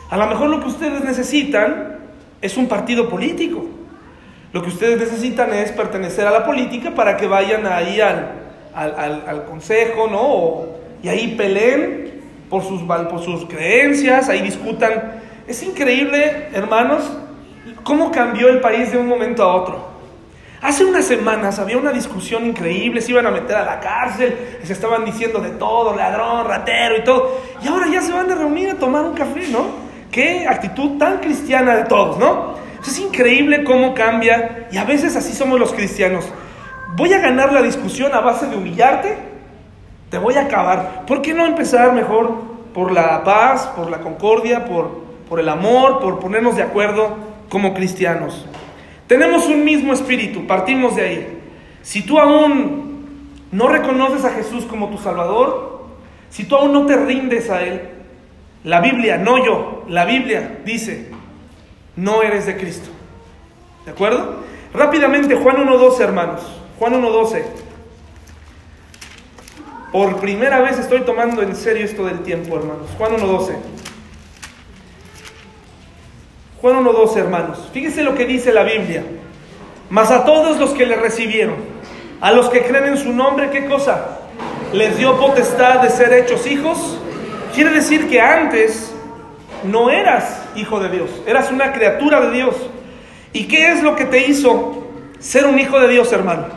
A 0.10 0.18
lo 0.18 0.28
mejor 0.28 0.50
lo 0.50 0.62
que 0.62 0.68
ustedes 0.68 1.04
necesitan 1.04 1.98
es 2.42 2.56
un 2.56 2.68
partido 2.68 3.10
político. 3.10 3.66
Lo 4.54 4.62
que 4.64 4.70
ustedes 4.70 5.00
necesitan 5.00 5.54
es 5.54 5.72
pertenecer 5.72 6.26
a 6.26 6.32
la 6.32 6.46
política 6.46 6.96
para 6.96 7.18
que 7.18 7.28
vayan 7.28 7.68
ahí 7.68 8.00
al, 8.02 8.32
al, 8.74 9.46
consejo, 9.46 10.08
¿no? 10.10 10.80
y 11.04 11.08
ahí 11.08 11.36
peleen 11.36 12.22
por 12.50 12.64
sus, 12.64 12.82
por 12.82 13.22
sus 13.22 13.46
creencias, 13.46 14.30
ahí 14.30 14.42
discutan 14.42 15.22
es 15.50 15.64
increíble, 15.64 16.50
hermanos, 16.54 17.02
cómo 17.84 18.12
cambió 18.12 18.50
el 18.50 18.62
país 18.62 18.92
de 18.92 19.00
un 19.00 19.08
momento 19.08 19.42
a 19.42 19.56
otro. 19.56 19.90
Hace 20.62 20.86
unas 20.86 21.06
semanas 21.06 21.58
había 21.58 21.78
una 21.78 21.92
discusión 21.92 22.46
increíble, 22.46 23.02
se 23.02 23.12
iban 23.12 23.26
a 23.26 23.32
meter 23.32 23.56
a 23.56 23.66
la 23.66 23.80
cárcel, 23.80 24.60
se 24.64 24.72
estaban 24.72 25.06
diciendo 25.06 25.40
de 25.40 25.50
todo, 25.52 25.96
ladrón, 25.96 26.48
ratero 26.48 26.98
y 26.98 27.04
todo. 27.04 27.42
Y 27.64 27.68
ahora 27.68 27.88
ya 27.88 28.00
se 28.02 28.12
van 28.12 28.32
a 28.32 28.36
reunir 28.36 28.70
a 28.70 28.76
tomar 28.76 29.04
un 29.06 29.16
café, 29.16 29.48
¿no? 29.48 29.90
Qué 30.12 30.48
actitud 30.48 31.00
tan 31.00 31.18
cristiana 31.18 31.76
de 31.76 31.86
todos, 31.86 32.20
¿no? 32.20 32.54
Es 32.86 33.00
increíble 33.00 33.64
cómo 33.64 33.96
cambia 33.96 34.68
y 34.72 34.78
a 34.78 34.84
veces 34.84 35.16
así 35.16 35.34
somos 35.34 35.60
los 35.60 35.74
cristianos. 35.74 36.26
Voy 36.96 37.12
a 37.14 37.20
ganar 37.20 37.52
la 37.54 37.64
discusión 37.64 38.14
a 38.14 38.20
base 38.20 38.46
de 38.46 38.56
humillarte, 38.56 39.18
te 40.12 40.18
voy 40.20 40.36
a 40.36 40.42
acabar. 40.42 41.06
¿Por 41.08 41.24
qué 41.24 41.34
no 41.34 41.48
empezar 41.48 41.94
mejor 41.94 42.34
por 42.72 42.92
la 42.92 43.24
paz, 43.24 43.66
por 43.76 43.90
la 43.90 44.00
concordia, 44.02 44.66
por 44.66 45.09
por 45.30 45.40
el 45.40 45.48
amor, 45.48 46.00
por 46.00 46.20
ponernos 46.20 46.56
de 46.56 46.64
acuerdo 46.64 47.16
como 47.50 47.74
cristianos. 47.74 48.46
Tenemos 49.08 49.48
un 49.48 49.64
mismo 49.64 49.94
espíritu, 49.94 50.48
partimos 50.48 50.96
de 50.96 51.02
ahí. 51.04 51.40
Si 51.84 52.02
tú 52.02 52.20
aún 52.20 53.38
no 53.52 53.68
reconoces 53.68 54.26
a 54.26 54.32
Jesús 54.32 54.66
como 54.66 54.90
tu 54.90 54.98
Salvador, 54.98 55.86
si 56.30 56.44
tú 56.44 56.56
aún 56.56 56.74
no 56.74 56.86
te 56.86 56.98
rindes 56.98 57.50
a 57.50 57.64
Él, 57.64 57.90
la 58.64 58.82
Biblia, 58.82 59.18
no 59.18 59.44
yo, 59.44 59.84
la 59.88 60.06
Biblia 60.06 60.60
dice, 60.66 61.10
no 61.96 62.22
eres 62.22 62.46
de 62.46 62.58
Cristo. 62.58 62.90
¿De 63.86 63.92
acuerdo? 63.92 64.44
Rápidamente, 64.74 65.36
Juan 65.36 65.58
1.12, 65.58 66.02
hermanos. 66.02 66.42
Juan 66.78 66.94
1.12. 67.02 67.44
Por 69.92 70.18
primera 70.20 70.60
vez 70.62 70.78
estoy 70.78 71.02
tomando 71.02 71.42
en 71.42 71.56
serio 71.56 71.84
esto 71.84 72.06
del 72.06 72.20
tiempo, 72.20 72.58
hermanos. 72.58 72.88
Juan 72.98 73.14
1.12. 73.14 73.56
Juan 76.62 76.84
1.12, 76.84 77.18
hermanos. 77.18 77.70
Fíjense 77.74 78.04
lo 78.04 78.16
que 78.16 78.26
dice 78.26 78.52
la 78.52 78.64
Biblia. 78.64 79.04
Mas 79.90 80.12
a 80.12 80.26
todos 80.26 80.60
los 80.60 80.72
que 80.72 80.86
le 80.86 80.98
recibieron, 80.98 81.56
a 82.20 82.32
los 82.32 82.50
que 82.50 82.64
creen 82.64 82.86
en 82.86 82.98
su 82.98 83.14
nombre, 83.14 83.50
¿qué 83.50 83.66
cosa? 83.66 84.20
Les 84.74 84.98
dio 84.98 85.18
potestad 85.18 85.82
de 85.82 85.90
ser 85.90 86.12
hechos 86.14 86.46
hijos. 86.48 87.00
Quiere 87.56 87.72
decir 87.72 88.10
que 88.10 88.20
antes 88.20 88.94
no 89.64 89.90
eras 89.90 90.44
hijo 90.56 90.80
de 90.80 90.90
Dios, 90.90 91.10
eras 91.26 91.50
una 91.52 91.72
criatura 91.72 92.22
de 92.22 92.32
Dios. 92.32 92.56
¿Y 93.32 93.46
qué 93.46 93.72
es 93.72 93.82
lo 93.82 93.96
que 93.96 94.06
te 94.06 94.28
hizo 94.28 94.84
ser 95.20 95.46
un 95.46 95.60
hijo 95.60 95.80
de 95.80 95.88
Dios, 95.88 96.12
hermano? 96.12 96.48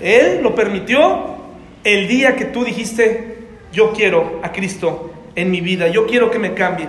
Él 0.00 0.40
lo 0.42 0.54
permitió 0.54 1.36
el 1.84 2.08
día 2.08 2.34
que 2.34 2.46
tú 2.46 2.64
dijiste, 2.64 3.38
yo 3.72 3.92
quiero 3.92 4.40
a 4.42 4.50
Cristo 4.50 5.12
en 5.36 5.50
mi 5.50 5.60
vida, 5.60 5.86
yo 5.86 6.06
quiero 6.06 6.30
que 6.30 6.40
me 6.40 6.54
cambie. 6.54 6.88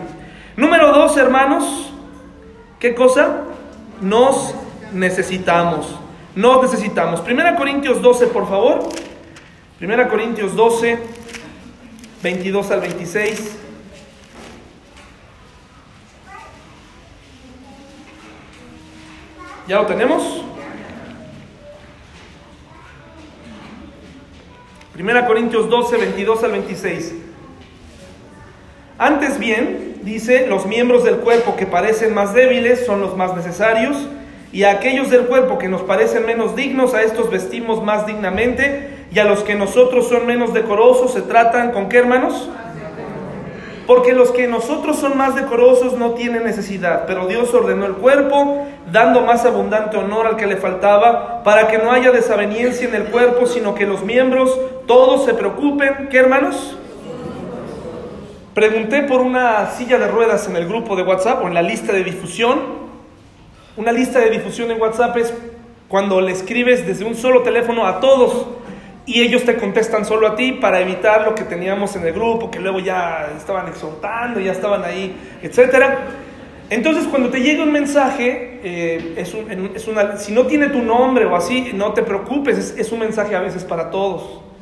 Número 0.56 0.92
dos, 0.92 1.18
hermanos, 1.18 1.92
¿qué 2.80 2.94
cosa? 2.94 3.46
Nos 4.02 4.54
necesitamos. 4.92 5.96
Nos 6.36 6.62
necesitamos. 6.62 7.22
Primera 7.22 7.56
Corintios 7.56 8.02
12, 8.02 8.28
por 8.28 8.48
favor. 8.48 8.88
Primera 9.80 10.08
Corintios 10.08 10.56
12, 10.56 11.00
22 12.22 12.72
al 12.72 12.82
26. 12.82 13.58
¿Ya 19.68 19.82
lo 19.82 19.88
tenemos? 19.88 20.44
Primera 24.94 25.26
Corintios 25.26 25.68
12, 25.68 25.98
22 25.98 26.44
al 26.44 26.52
26. 26.52 27.23
Antes 29.04 29.38
bien, 29.38 29.96
dice, 30.04 30.48
los 30.48 30.66
miembros 30.66 31.04
del 31.04 31.18
cuerpo 31.18 31.58
que 31.58 31.66
parecen 31.66 32.14
más 32.14 32.34
débiles 32.34 32.86
son 32.86 33.02
los 33.02 33.18
más 33.18 33.36
necesarios, 33.36 33.98
y 34.54 34.64
a 34.64 34.72
aquellos 34.72 35.10
del 35.10 35.26
cuerpo 35.26 35.58
que 35.58 35.68
nos 35.68 35.82
parecen 35.82 36.26
menos 36.26 36.56
dignos, 36.56 36.94
a 36.94 37.02
estos 37.02 37.30
vestimos 37.30 37.84
más 37.84 38.08
dignamente, 38.08 39.04
y 39.14 39.20
a 39.20 39.26
los 39.26 39.44
que 39.44 39.56
nosotros 39.56 40.08
son 40.08 40.26
menos 40.26 40.54
decorosos 40.54 41.12
se 41.12 41.22
tratan 41.22 41.74
con 41.74 41.90
qué 41.90 41.98
hermanos? 41.98 42.50
Porque 43.88 44.14
los 44.14 44.32
que 44.32 44.48
nosotros 44.48 45.00
son 45.00 45.18
más 45.18 45.36
decorosos 45.36 45.98
no 45.98 46.12
tienen 46.12 46.46
necesidad, 46.46 47.04
pero 47.06 47.28
Dios 47.28 47.54
ordenó 47.54 47.86
el 47.86 47.96
cuerpo, 47.96 48.66
dando 48.90 49.20
más 49.20 49.44
abundante 49.44 49.98
honor 49.98 50.28
al 50.28 50.38
que 50.38 50.48
le 50.48 50.56
faltaba, 50.56 51.44
para 51.44 51.68
que 51.68 51.78
no 51.78 51.92
haya 51.92 52.12
desaveniencia 52.12 52.88
en 52.88 52.96
el 52.96 53.04
cuerpo, 53.08 53.48
sino 53.48 53.76
que 53.76 53.86
los 53.86 54.02
miembros 54.06 54.58
todos 54.88 55.26
se 55.26 55.34
preocupen, 55.34 56.08
¿qué 56.10 56.20
hermanos? 56.20 56.78
Pregunté 58.54 59.02
por 59.02 59.22
una 59.22 59.72
silla 59.72 59.98
de 59.98 60.08
ruedas 60.08 60.48
en 60.48 60.56
el 60.56 60.68
grupo 60.68 60.96
de 60.96 61.02
WhatsApp 61.02 61.44
o 61.44 61.48
en 61.48 61.56
la 61.56 61.64
lista 61.64 61.92
de 61.92 62.04
difusión. 62.04 62.60
Una 63.78 63.92
lista 63.92 64.20
de 64.20 64.30
difusión 64.30 64.70
en 64.70 64.80
WhatsApp 64.80 65.18
es 65.18 65.34
cuando 65.88 66.22
le 66.22 66.34
escribes 66.34 66.86
desde 66.86 67.04
un 67.04 67.16
solo 67.16 67.42
teléfono 67.42 67.88
a 67.88 68.00
todos 68.00 68.46
y 69.08 69.22
ellos 69.22 69.44
te 69.44 69.56
contestan 69.56 70.06
solo 70.06 70.28
a 70.28 70.36
ti 70.36 70.52
para 70.52 70.82
evitar 70.82 71.26
lo 71.26 71.34
que 71.34 71.46
teníamos 71.46 71.96
en 71.96 72.06
el 72.06 72.14
grupo, 72.14 72.52
que 72.52 72.60
luego 72.60 72.80
ya 72.80 73.32
estaban 73.36 73.68
exhortando, 73.68 74.40
ya 74.40 74.52
estaban 74.52 74.84
ahí, 74.84 75.16
etc. 75.42 75.86
Entonces 76.70 77.08
cuando 77.08 77.30
te 77.30 77.42
llega 77.42 77.64
un 77.64 77.72
mensaje, 77.72 78.60
eh, 78.64 79.16
es, 79.18 79.88
una, 79.88 80.18
si 80.18 80.32
no 80.32 80.46
tiene 80.46 80.68
tu 80.68 80.84
nombre 80.84 81.26
o 81.26 81.36
así, 81.36 81.72
no 81.74 81.94
te 81.94 82.04
preocupes, 82.04 82.60
es, 82.60 82.78
es 82.78 82.92
un 82.92 83.00
mensaje 83.00 83.36
a 83.36 83.40
veces 83.40 83.64
para 83.64 83.90
todos. 83.90 84.53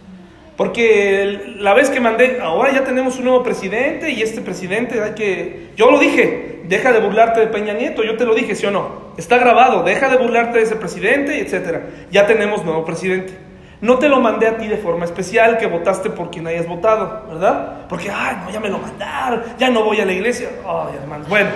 Porque 0.57 1.55
la 1.57 1.73
vez 1.73 1.89
que 1.89 1.99
mandé, 1.99 2.39
ahora 2.41 2.71
ya 2.71 2.83
tenemos 2.83 3.17
un 3.17 3.25
nuevo 3.25 3.43
presidente 3.43 4.11
y 4.11 4.21
este 4.21 4.41
presidente 4.41 5.01
hay 5.01 5.13
que... 5.13 5.69
Yo 5.75 5.89
lo 5.89 5.97
dije, 5.97 6.61
deja 6.65 6.91
de 6.91 6.99
burlarte 6.99 7.39
de 7.39 7.47
Peña 7.47 7.73
Nieto, 7.73 8.03
yo 8.03 8.17
te 8.17 8.25
lo 8.25 8.35
dije, 8.35 8.55
¿sí 8.55 8.65
o 8.65 8.71
no? 8.71 9.13
Está 9.17 9.37
grabado, 9.37 9.83
deja 9.83 10.09
de 10.09 10.17
burlarte 10.17 10.59
de 10.59 10.63
ese 10.65 10.75
presidente, 10.75 11.39
etc. 11.39 11.79
Ya 12.11 12.27
tenemos 12.27 12.63
nuevo 12.63 12.85
presidente. 12.85 13.33
No 13.81 13.97
te 13.97 14.07
lo 14.07 14.19
mandé 14.19 14.47
a 14.47 14.57
ti 14.57 14.67
de 14.67 14.77
forma 14.77 15.05
especial, 15.05 15.57
que 15.57 15.65
votaste 15.65 16.11
por 16.11 16.29
quien 16.29 16.45
hayas 16.45 16.67
votado, 16.67 17.25
¿verdad? 17.27 17.87
Porque, 17.89 18.11
ay, 18.11 18.37
no, 18.43 18.51
ya 18.51 18.59
me 18.59 18.69
lo 18.69 18.77
mandaron, 18.77 19.43
ya 19.57 19.71
no 19.71 19.83
voy 19.83 19.99
a 19.99 20.05
la 20.05 20.13
iglesia. 20.13 20.49
Ay, 20.63 20.97
hermano, 21.01 21.25
bueno, 21.27 21.49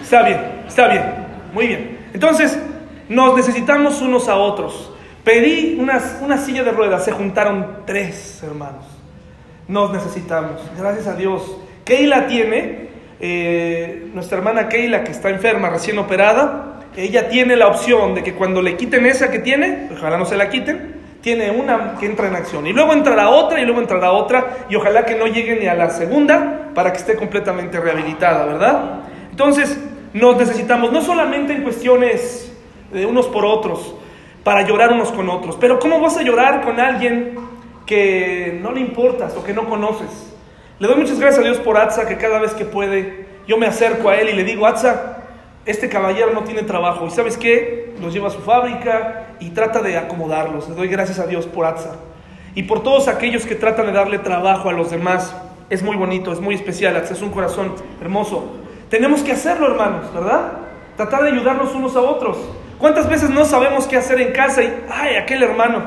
está 0.00 0.22
bien, 0.22 0.40
está 0.68 0.86
bien, 0.86 1.02
muy 1.52 1.66
bien. 1.66 1.98
Entonces, 2.14 2.56
nos 3.08 3.34
necesitamos 3.34 4.00
unos 4.00 4.28
a 4.28 4.36
otros. 4.36 4.92
Pedí 5.28 5.78
una 5.78 6.38
silla 6.38 6.64
de 6.64 6.70
ruedas, 6.70 7.04
se 7.04 7.12
juntaron 7.12 7.82
tres 7.84 8.42
hermanos. 8.42 8.86
Nos 9.68 9.92
necesitamos, 9.92 10.52
gracias 10.78 11.06
a 11.06 11.16
Dios. 11.16 11.54
Keila 11.84 12.26
tiene 12.28 12.88
eh, 13.20 14.08
nuestra 14.14 14.38
hermana 14.38 14.70
Keila, 14.70 15.04
que 15.04 15.10
está 15.10 15.28
enferma, 15.28 15.68
recién 15.68 15.98
operada, 15.98 16.80
ella 16.96 17.28
tiene 17.28 17.56
la 17.56 17.66
opción 17.66 18.14
de 18.14 18.22
que 18.22 18.32
cuando 18.32 18.62
le 18.62 18.78
quiten 18.78 19.04
esa 19.04 19.30
que 19.30 19.40
tiene, 19.40 19.90
ojalá 19.92 20.16
no 20.16 20.24
se 20.24 20.34
la 20.34 20.48
quiten, 20.48 20.94
tiene 21.20 21.50
una 21.50 21.96
que 22.00 22.06
entra 22.06 22.26
en 22.28 22.34
acción. 22.34 22.66
Y 22.66 22.72
luego 22.72 22.94
entrará 22.94 23.28
otra 23.28 23.60
y 23.60 23.66
luego 23.66 23.82
entrará 23.82 24.12
otra. 24.12 24.60
Y 24.70 24.76
ojalá 24.76 25.04
que 25.04 25.14
no 25.14 25.26
llegue 25.26 25.56
ni 25.60 25.66
a 25.66 25.74
la 25.74 25.90
segunda 25.90 26.70
para 26.74 26.90
que 26.90 27.00
esté 27.00 27.16
completamente 27.16 27.78
rehabilitada, 27.78 28.46
¿verdad? 28.46 29.00
Entonces, 29.30 29.78
nos 30.14 30.38
necesitamos 30.38 30.90
no 30.90 31.02
solamente 31.02 31.52
en 31.52 31.64
cuestiones 31.64 32.50
de 32.90 33.04
unos 33.04 33.26
por 33.26 33.44
otros, 33.44 33.94
para 34.44 34.62
llorar 34.62 34.92
unos 34.92 35.12
con 35.12 35.28
otros, 35.28 35.56
pero 35.60 35.78
¿cómo 35.78 36.00
vas 36.00 36.16
a 36.16 36.22
llorar 36.22 36.62
con 36.62 36.80
alguien 36.80 37.36
que 37.86 38.58
no 38.62 38.72
le 38.72 38.80
importas 38.80 39.36
o 39.36 39.44
que 39.44 39.52
no 39.52 39.68
conoces? 39.68 40.34
Le 40.78 40.86
doy 40.86 40.96
muchas 40.96 41.18
gracias 41.18 41.40
a 41.40 41.44
Dios 41.44 41.58
por 41.58 41.76
Atza, 41.76 42.06
que 42.06 42.16
cada 42.16 42.38
vez 42.38 42.52
que 42.54 42.64
puede, 42.64 43.26
yo 43.48 43.58
me 43.58 43.66
acerco 43.66 44.08
a 44.10 44.16
él 44.16 44.28
y 44.28 44.32
le 44.32 44.44
digo, 44.44 44.66
Atza, 44.66 45.18
este 45.66 45.88
caballero 45.88 46.32
no 46.32 46.44
tiene 46.44 46.62
trabajo. 46.62 47.06
¿Y 47.06 47.10
sabes 47.10 47.36
qué? 47.36 47.94
Los 48.00 48.14
lleva 48.14 48.28
a 48.28 48.30
su 48.30 48.40
fábrica 48.40 49.26
y 49.40 49.50
trata 49.50 49.82
de 49.82 49.98
acomodarlos. 49.98 50.68
Le 50.68 50.74
doy 50.74 50.88
gracias 50.88 51.18
a 51.18 51.26
Dios 51.26 51.46
por 51.46 51.66
Atza. 51.66 51.96
Y 52.54 52.62
por 52.62 52.82
todos 52.82 53.06
aquellos 53.08 53.44
que 53.44 53.54
tratan 53.54 53.86
de 53.86 53.92
darle 53.92 54.18
trabajo 54.18 54.68
a 54.68 54.72
los 54.72 54.90
demás. 54.90 55.34
Es 55.68 55.82
muy 55.82 55.96
bonito, 55.96 56.32
es 56.32 56.40
muy 56.40 56.54
especial. 56.54 56.96
Atza 56.96 57.12
es 57.12 57.22
un 57.22 57.30
corazón 57.30 57.74
hermoso. 58.00 58.46
Tenemos 58.88 59.22
que 59.22 59.32
hacerlo, 59.32 59.66
hermanos, 59.66 60.12
¿verdad? 60.14 60.52
Tratar 60.96 61.24
de 61.24 61.32
ayudarnos 61.32 61.74
unos 61.74 61.96
a 61.96 62.00
otros. 62.00 62.38
¿Cuántas 62.78 63.08
veces 63.08 63.30
no 63.30 63.44
sabemos 63.44 63.86
qué 63.86 63.96
hacer 63.96 64.20
en 64.20 64.32
casa 64.32 64.62
y, 64.62 64.72
ay, 64.88 65.16
aquel 65.16 65.42
hermano? 65.42 65.82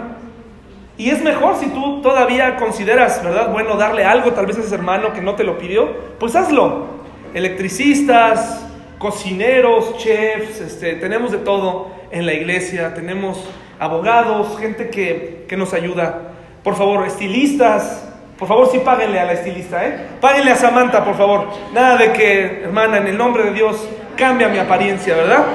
Y 0.98 1.10
es 1.10 1.24
mejor 1.24 1.56
si 1.56 1.68
tú 1.68 2.02
todavía 2.02 2.58
consideras, 2.58 3.24
¿verdad? 3.24 3.52
Bueno, 3.52 3.76
darle 3.76 4.06
algo 4.06 4.34
tal 4.34 4.46
vez 4.46 4.58
a 4.58 4.62
ese 4.62 4.76
hermano 4.76 5.14
que 5.14 5.22
no 5.22 5.36
te 5.36 5.44
lo 5.44 5.58
pidió, 5.58 5.89
pues 6.20 6.36
hazlo. 6.36 7.02
Electricistas, 7.34 8.66
cocineros, 9.00 9.98
chefs, 9.98 10.60
este, 10.60 10.96
tenemos 10.96 11.32
de 11.32 11.39
todo 11.39 11.89
en 12.12 12.26
la 12.26 12.34
iglesia, 12.34 12.94
tenemos 12.94 13.42
abogados, 13.80 14.60
gente 14.60 14.89
que, 14.89 15.46
que 15.48 15.56
nos 15.56 15.74
ayuda. 15.74 16.34
Por 16.62 16.76
favor, 16.76 17.08
estilistas, 17.08 18.08
por 18.38 18.48
favor, 18.48 18.70
sí 18.72 18.80
páguenle 18.80 19.20
a 19.20 19.26
la 19.26 19.34
estilista, 19.34 19.86
¿eh? 19.88 20.08
Páguenle 20.20 20.52
a 20.52 20.56
Samantha, 20.56 21.06
por 21.06 21.16
favor. 21.16 21.48
Nada 21.74 21.96
de 21.96 22.12
que, 22.12 22.64
hermana, 22.64 22.98
en 22.98 23.08
el 23.08 23.18
nombre 23.18 23.44
de 23.44 23.54
Dios, 23.54 23.88
cambia 24.18 24.50
mi 24.50 24.58
apariencia, 24.58 25.16
¿verdad? 25.16 25.46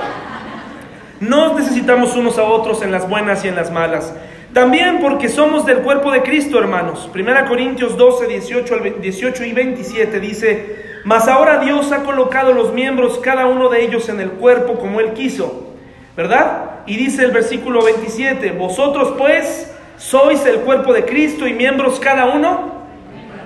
Nos 1.20 1.54
necesitamos 1.56 2.14
unos 2.14 2.38
a 2.38 2.44
otros 2.44 2.82
en 2.82 2.92
las 2.92 3.08
buenas 3.08 3.44
y 3.44 3.48
en 3.48 3.56
las 3.56 3.70
malas. 3.70 4.12
También 4.52 5.00
porque 5.00 5.28
somos 5.28 5.64
del 5.64 5.78
cuerpo 5.78 6.10
de 6.12 6.22
Cristo, 6.22 6.58
hermanos. 6.58 7.08
Primera 7.12 7.46
Corintios 7.46 7.96
12, 7.96 8.26
18, 8.26 8.76
18 9.00 9.44
y 9.44 9.52
27 9.52 10.20
dice, 10.20 10.76
mas 11.04 11.28
ahora 11.28 11.58
Dios 11.58 11.92
ha 11.92 12.02
colocado 12.04 12.52
los 12.52 12.72
miembros, 12.72 13.18
cada 13.18 13.46
uno 13.46 13.68
de 13.68 13.82
ellos 13.84 14.08
en 14.08 14.20
el 14.20 14.30
cuerpo 14.30 14.74
como 14.74 15.00
Él 15.00 15.12
quiso. 15.12 15.74
¿Verdad? 16.16 16.80
Y 16.86 16.96
dice 16.96 17.24
el 17.24 17.32
versículo 17.32 17.82
27, 17.82 18.52
vosotros 18.52 19.14
pues 19.18 19.70
sois 19.98 20.44
el 20.46 20.60
cuerpo 20.60 20.92
de 20.92 21.04
Cristo 21.04 21.46
y 21.46 21.52
miembros 21.52 22.00
cada 22.00 22.26
uno. 22.26 22.76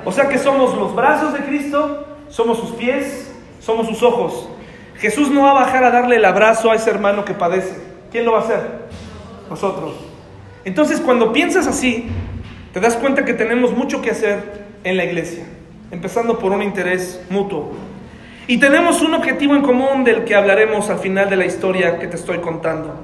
O 0.04 0.12
sea 0.12 0.28
que 0.28 0.38
somos 0.38 0.76
los 0.76 0.94
brazos 0.94 1.32
de 1.34 1.40
Cristo, 1.40 2.06
somos 2.28 2.58
sus 2.58 2.70
pies, 2.72 3.32
somos 3.60 3.86
sus 3.88 4.02
ojos. 4.02 4.48
Jesús 5.00 5.30
no 5.30 5.42
va 5.42 5.52
a 5.52 5.54
bajar 5.54 5.82
a 5.84 5.90
darle 5.90 6.16
el 6.16 6.24
abrazo 6.24 6.70
a 6.70 6.74
ese 6.74 6.90
hermano 6.90 7.24
que 7.24 7.32
padece. 7.32 7.74
¿Quién 8.10 8.26
lo 8.26 8.32
va 8.32 8.40
a 8.40 8.42
hacer? 8.42 8.60
Nosotros. 9.48 9.94
Entonces, 10.64 11.00
cuando 11.00 11.32
piensas 11.32 11.66
así, 11.66 12.08
te 12.74 12.80
das 12.80 12.96
cuenta 12.96 13.24
que 13.24 13.32
tenemos 13.32 13.72
mucho 13.72 14.02
que 14.02 14.10
hacer 14.10 14.66
en 14.84 14.96
la 14.98 15.04
iglesia, 15.04 15.44
empezando 15.90 16.38
por 16.38 16.52
un 16.52 16.62
interés 16.62 17.22
mutuo. 17.30 17.72
Y 18.46 18.58
tenemos 18.58 19.00
un 19.00 19.14
objetivo 19.14 19.54
en 19.54 19.62
común 19.62 20.04
del 20.04 20.24
que 20.24 20.34
hablaremos 20.34 20.90
al 20.90 20.98
final 20.98 21.30
de 21.30 21.36
la 21.36 21.46
historia 21.46 21.98
que 21.98 22.06
te 22.06 22.16
estoy 22.16 22.38
contando. 22.38 22.94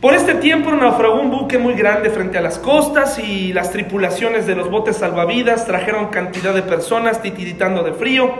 Por 0.00 0.14
este 0.14 0.34
tiempo 0.34 0.72
naufragó 0.72 1.20
un 1.20 1.30
buque 1.30 1.58
muy 1.58 1.74
grande 1.74 2.10
frente 2.10 2.38
a 2.38 2.40
las 2.40 2.58
costas 2.58 3.18
y 3.18 3.52
las 3.52 3.70
tripulaciones 3.70 4.46
de 4.46 4.56
los 4.56 4.70
botes 4.70 4.96
salvavidas 4.96 5.66
trajeron 5.66 6.08
cantidad 6.08 6.54
de 6.54 6.62
personas 6.62 7.20
titiritando 7.20 7.82
de 7.82 7.92
frío, 7.92 8.32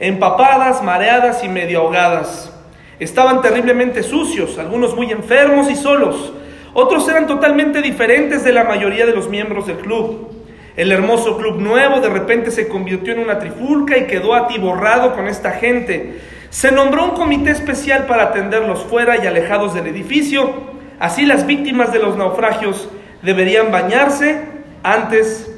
empapadas, 0.00 0.82
mareadas 0.82 1.44
y 1.44 1.48
medio 1.48 1.80
ahogadas. 1.80 2.52
Estaban 2.98 3.42
terriblemente 3.42 4.02
sucios, 4.02 4.58
algunos 4.58 4.94
muy 4.94 5.10
enfermos 5.10 5.70
y 5.70 5.76
solos. 5.76 6.32
Otros 6.72 7.08
eran 7.08 7.26
totalmente 7.26 7.82
diferentes 7.82 8.44
de 8.44 8.52
la 8.52 8.64
mayoría 8.64 9.06
de 9.06 9.14
los 9.14 9.28
miembros 9.28 9.66
del 9.66 9.78
club. 9.78 10.28
El 10.76 10.90
hermoso 10.90 11.36
club 11.38 11.60
nuevo 11.60 12.00
de 12.00 12.08
repente 12.08 12.50
se 12.50 12.66
convirtió 12.66 13.12
en 13.12 13.20
una 13.20 13.38
trifulca 13.38 13.96
y 13.96 14.06
quedó 14.06 14.34
atiborrado 14.34 15.14
con 15.14 15.28
esta 15.28 15.52
gente. 15.52 16.20
Se 16.50 16.72
nombró 16.72 17.04
un 17.04 17.10
comité 17.12 17.50
especial 17.50 18.06
para 18.06 18.24
atenderlos 18.24 18.84
fuera 18.84 19.22
y 19.22 19.26
alejados 19.26 19.74
del 19.74 19.86
edificio. 19.86 20.52
Así 20.98 21.26
las 21.26 21.46
víctimas 21.46 21.92
de 21.92 22.00
los 22.00 22.16
naufragios 22.16 22.88
deberían 23.22 23.70
bañarse 23.70 24.40
antes 24.82 25.50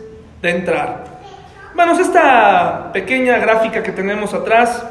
de 0.43 0.51
entrar. 0.51 1.05
Bueno, 1.76 1.92
esta 1.92 2.90
pequeña 2.94 3.36
gráfica 3.36 3.82
que 3.82 3.92
tenemos 3.92 4.32
atrás 4.32 4.82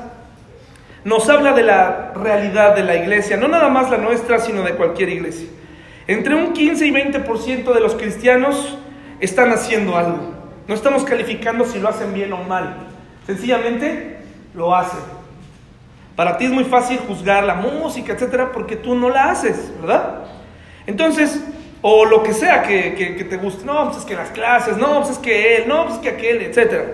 nos 1.04 1.28
habla 1.30 1.54
de 1.54 1.64
la 1.64 2.14
realidad 2.14 2.76
de 2.76 2.84
la 2.84 2.96
iglesia, 2.96 3.38
no 3.38 3.48
nada 3.48 3.70
más 3.70 3.90
la 3.90 3.98
nuestra, 3.98 4.38
sino 4.38 4.62
de 4.62 4.76
cualquier 4.76 5.10
iglesia. 5.10 5.50
Entre 6.06 6.36
un 6.36 6.54
15 6.54 6.86
y 6.86 6.92
20% 6.92 7.74
de 7.74 7.80
los 7.80 7.96
cristianos 7.96 8.78
están 9.20 9.52
haciendo 9.52 9.98
algo. 9.98 10.32
No 10.68 10.76
estamos 10.76 11.04
calificando 11.06 11.66
si 11.66 11.80
lo 11.80 11.90
hacen 11.90 12.14
bien 12.14 12.32
o 12.34 12.44
mal. 12.44 12.76
Sencillamente 13.26 14.20
lo 14.54 14.76
hacen. 14.76 15.00
Para 16.16 16.38
ti 16.38 16.46
es 16.46 16.52
muy 16.52 16.66
fácil 16.66 17.00
juzgar 17.00 17.46
la 17.46 17.56
música, 17.56 18.14
etcétera, 18.14 18.52
porque 18.52 18.76
tú 18.76 18.94
no 18.94 19.10
la 19.10 19.32
haces, 19.32 19.74
¿verdad? 19.82 20.26
Entonces, 20.86 21.44
o 21.88 22.04
lo 22.04 22.24
que 22.24 22.34
sea 22.34 22.64
que, 22.64 23.28
te 23.30 23.38
guste, 23.38 23.64
no, 23.64 23.86
pues 23.86 23.98
es 23.98 24.06
que 24.06 24.16
las 24.16 24.32
clases, 24.32 24.76
no, 24.76 25.02
pues 25.02 25.12
es 25.12 25.18
que 25.20 25.58
él, 25.58 25.66
no, 25.68 25.84
pues 25.84 25.98
es 25.98 26.02
que 26.02 26.10
aquel, 26.10 26.42
etcétera. 26.42 26.86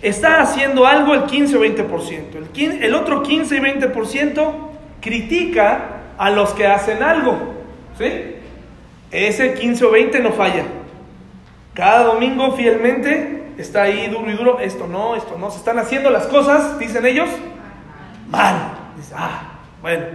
Está 0.00 0.40
haciendo 0.40 0.86
algo 0.86 1.12
el 1.12 1.24
15 1.24 1.54
o 1.58 1.60
20%. 1.60 2.56
El, 2.56 2.82
el 2.82 2.94
otro 2.94 3.22
15 3.22 3.54
y 3.54 3.60
20% 3.60 4.52
critica 5.02 6.00
a 6.16 6.30
los 6.30 6.54
que 6.54 6.66
hacen 6.66 7.02
algo, 7.02 7.36
¿sí? 7.98 8.06
Ese 9.10 9.52
15 9.52 9.84
o 9.84 9.90
20 9.90 10.20
no 10.20 10.32
falla. 10.32 10.64
Cada 11.74 12.04
domingo 12.04 12.52
fielmente 12.52 13.48
está 13.58 13.82
ahí 13.82 14.08
duro 14.08 14.30
y 14.30 14.34
duro. 14.34 14.60
Esto 14.60 14.86
no, 14.86 15.14
esto 15.14 15.36
no. 15.38 15.50
Se 15.50 15.58
están 15.58 15.78
haciendo 15.78 16.08
las 16.08 16.26
cosas, 16.26 16.78
dicen 16.78 17.04
ellos, 17.04 17.28
mal. 18.30 18.78
Dice, 18.96 19.12
ah, 19.14 19.58
bueno, 19.82 20.06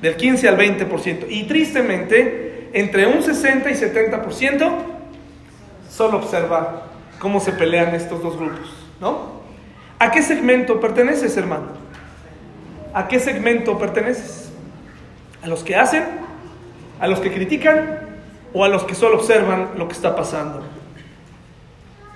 del 0.00 0.16
15 0.16 0.48
al 0.48 0.56
20%. 0.56 1.26
Y 1.28 1.42
tristemente, 1.42 2.49
entre 2.72 3.06
un 3.06 3.22
60 3.22 3.70
y 3.70 3.74
70% 3.74 4.70
solo 5.88 6.18
observa 6.18 6.84
cómo 7.18 7.40
se 7.40 7.52
pelean 7.52 7.94
estos 7.94 8.22
dos 8.22 8.36
grupos, 8.36 8.72
¿no? 9.00 9.40
¿A 9.98 10.10
qué 10.10 10.22
segmento 10.22 10.80
perteneces, 10.80 11.36
hermano? 11.36 11.68
¿A 12.94 13.08
qué 13.08 13.20
segmento 13.20 13.78
perteneces? 13.78 14.50
¿A 15.42 15.46
los 15.46 15.62
que 15.62 15.76
hacen? 15.76 16.04
¿A 16.98 17.06
los 17.06 17.20
que 17.20 17.32
critican? 17.32 18.10
o 18.52 18.64
a 18.64 18.68
los 18.68 18.84
que 18.84 18.94
solo 18.94 19.16
observan 19.16 19.70
lo 19.76 19.86
que 19.88 19.94
está 19.94 20.16
pasando. 20.16 20.62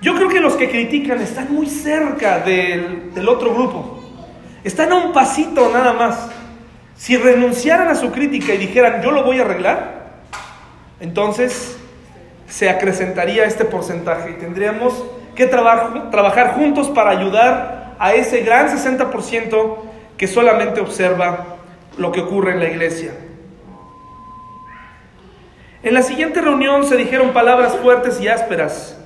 Yo 0.01 0.15
creo 0.15 0.29
que 0.29 0.39
los 0.39 0.55
que 0.55 0.69
critican 0.69 1.21
están 1.21 1.53
muy 1.53 1.67
cerca 1.67 2.39
del, 2.39 3.13
del 3.13 3.29
otro 3.29 3.53
grupo. 3.53 4.03
Están 4.63 4.91
a 4.91 4.95
un 4.95 5.13
pasito 5.13 5.71
nada 5.71 5.93
más. 5.93 6.29
Si 6.95 7.17
renunciaran 7.17 7.87
a 7.87 7.95
su 7.95 8.11
crítica 8.11 8.53
y 8.53 8.57
dijeran 8.57 9.01
yo 9.01 9.11
lo 9.11 9.23
voy 9.23 9.39
a 9.39 9.41
arreglar, 9.41 10.04
entonces 11.05 11.77
se 12.47 12.67
acrecentaría 12.67 13.45
este 13.45 13.63
porcentaje 13.63 14.31
y 14.31 14.33
tendríamos 14.39 15.05
que 15.35 15.45
trabajar 15.45 16.55
juntos 16.55 16.89
para 16.89 17.11
ayudar 17.11 17.93
a 17.99 18.15
ese 18.15 18.41
gran 18.41 18.75
60% 18.75 19.77
que 20.17 20.27
solamente 20.27 20.81
observa 20.81 21.57
lo 21.99 22.11
que 22.11 22.21
ocurre 22.21 22.53
en 22.53 22.59
la 22.59 22.65
iglesia. 22.65 23.11
En 25.83 25.93
la 25.93 26.01
siguiente 26.01 26.41
reunión 26.41 26.87
se 26.87 26.97
dijeron 26.97 27.33
palabras 27.33 27.75
fuertes 27.75 28.19
y 28.19 28.27
ásperas, 28.27 28.97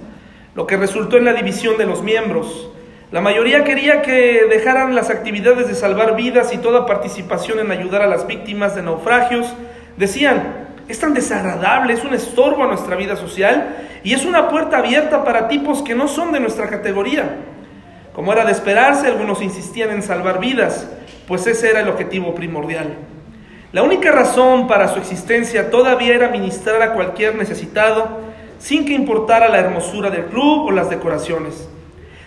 lo 0.56 0.68
que 0.68 0.78
resultó 0.78 1.18
en 1.18 1.26
la 1.26 1.34
división 1.34 1.78
de 1.78 1.86
los 1.86 2.02
miembros. 2.02 2.70
La 3.12 3.20
mayoría 3.20 3.66
quería 3.66 4.02
que 4.02 4.45
dejaran 4.50 4.95
las 4.95 5.10
actividades 5.10 5.68
de 5.68 5.76
salvar 5.76 6.16
vidas 6.16 6.54
y 6.54 6.60
toda 6.60 6.86
participación 6.86 7.60
en 7.60 7.72
ayudar 7.72 8.04
a 8.04 8.08
las 8.08 8.26
víctimas 8.26 8.74
de 8.76 8.84
naufragios. 8.84 9.54
Decían, 9.97 10.68
es 10.89 10.99
tan 10.99 11.13
desagradable, 11.13 11.93
es 11.93 12.03
un 12.03 12.15
estorbo 12.15 12.63
a 12.63 12.67
nuestra 12.67 12.95
vida 12.95 13.15
social 13.15 13.77
y 14.03 14.13
es 14.13 14.25
una 14.25 14.49
puerta 14.49 14.79
abierta 14.79 15.23
para 15.23 15.47
tipos 15.47 15.83
que 15.83 15.93
no 15.93 16.07
son 16.07 16.31
de 16.31 16.39
nuestra 16.39 16.67
categoría. 16.67 17.37
Como 18.13 18.33
era 18.33 18.43
de 18.43 18.51
esperarse, 18.51 19.07
algunos 19.07 19.41
insistían 19.43 19.91
en 19.91 20.01
salvar 20.01 20.39
vidas, 20.39 20.89
pues 21.27 21.45
ese 21.45 21.69
era 21.69 21.81
el 21.81 21.89
objetivo 21.89 22.33
primordial. 22.33 22.97
La 23.71 23.83
única 23.83 24.11
razón 24.11 24.67
para 24.67 24.87
su 24.87 24.97
existencia 24.97 25.69
todavía 25.69 26.15
era 26.15 26.29
ministrar 26.29 26.81
a 26.81 26.93
cualquier 26.93 27.35
necesitado 27.35 28.21
sin 28.57 28.83
que 28.83 28.93
importara 28.93 29.47
la 29.47 29.59
hermosura 29.59 30.09
del 30.09 30.25
club 30.25 30.65
o 30.65 30.71
las 30.71 30.89
decoraciones. 30.89 31.69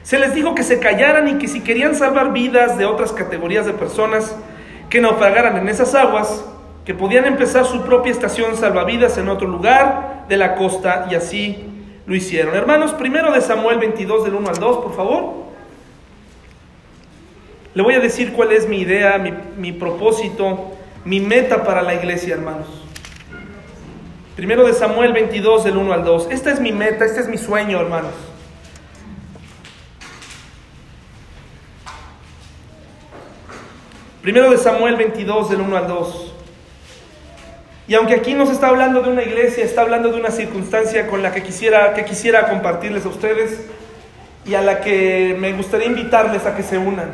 Se 0.05 0.21
les 0.21 0.35
dijo 0.35 0.55
que 0.55 0.63
se 0.63 0.79
callaran 0.79 1.27
y 1.27 1.35
que 1.35 1.49
si 1.49 1.63
querían 1.63 1.97
salvar 1.97 2.33
vidas 2.33 2.79
de 2.79 2.85
otras 2.85 3.13
categorías 3.13 3.67
de 3.67 3.73
personas 3.73 4.37
que 4.89 5.01
naufragaran 5.01 5.57
en 5.57 5.69
esas 5.69 5.97
aguas, 5.97 6.45
que 6.85 6.95
podían 6.95 7.27
empezar 7.27 7.65
su 7.65 7.83
propia 7.83 8.13
estación 8.13 8.57
salvavidas 8.57 9.17
en 9.19 9.29
otro 9.29 9.47
lugar 9.47 10.25
de 10.29 10.37
la 10.37 10.57
costa 10.57 11.07
y 11.11 11.15
así 11.15 11.65
lo 12.07 12.15
hicieron. 12.15 12.55
Hermanos, 12.55 12.93
primero 12.93 13.33
de 13.33 13.41
Samuel 13.41 13.79
22 13.79 14.25
del 14.25 14.35
1 14.35 14.49
al 14.49 14.59
2, 14.59 14.77
por 14.79 14.95
favor. 14.97 15.43
Le 17.75 17.83
voy 17.83 17.95
a 17.95 18.01
decir 18.01 18.33
cuál 18.33 18.53
es 18.53 18.69
mi 18.69 18.81
idea, 18.81 19.17
mi, 19.19 19.33
mi 19.57 19.73
propósito, 19.73 20.73
mi 21.05 21.21
meta 21.21 21.65
para 21.65 21.83
la 21.83 21.95
iglesia, 21.95 22.35
hermanos. 22.35 22.67
Primero 24.37 24.67
de 24.67 24.73
Samuel 24.73 25.13
22 25.13 25.65
del 25.65 25.77
1 25.77 25.93
al 25.93 26.05
2. 26.05 26.29
Esta 26.31 26.51
es 26.51 26.61
mi 26.61 26.73
meta, 26.73 27.05
este 27.05 27.21
es 27.21 27.29
mi 27.29 27.39
sueño, 27.39 27.81
hermanos. 27.81 28.13
Primero 34.23 34.51
de 34.51 34.59
Samuel 34.59 34.97
22 34.97 35.51
del 35.51 35.61
1 35.61 35.77
al 35.77 35.89
2. 35.89 36.32
Y 37.89 37.95
aunque 37.95 38.15
aquí 38.15 38.35
no 38.35 38.47
se 38.47 38.53
está 38.53 38.69
hablando 38.69 39.03
de 39.03 39.11
una 39.11 39.23
iglesia, 39.23 39.65
está 39.65 39.83
hablando 39.83 40.11
de 40.11 40.17
una 40.17 40.31
circunstancia 40.31 41.09
con 41.09 41.23
la 41.23 41.33
que 41.33 41.43
quisiera, 41.43 41.95
que 41.95 42.05
quisiera 42.05 42.49
compartirles 42.49 43.05
a 43.05 43.09
ustedes 43.09 43.67
y 44.47 44.55
a 44.55 44.63
la 44.63 44.81
que 44.81 45.37
me 45.39 45.53
gustaría 45.53 45.87
invitarles 45.87 46.47
a 46.47 46.55
que 46.55 46.63
se 46.63 46.79
unan. 46.79 47.11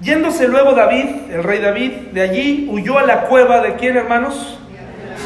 Yéndose 0.00 0.48
luego 0.48 0.72
David, 0.72 1.06
el 1.30 1.42
rey 1.42 1.60
David, 1.60 1.92
de 2.12 2.20
allí 2.20 2.68
huyó 2.70 2.98
a 2.98 3.04
la 3.04 3.22
cueva 3.22 3.60
de 3.60 3.76
quién, 3.76 3.96
hermanos? 3.96 4.58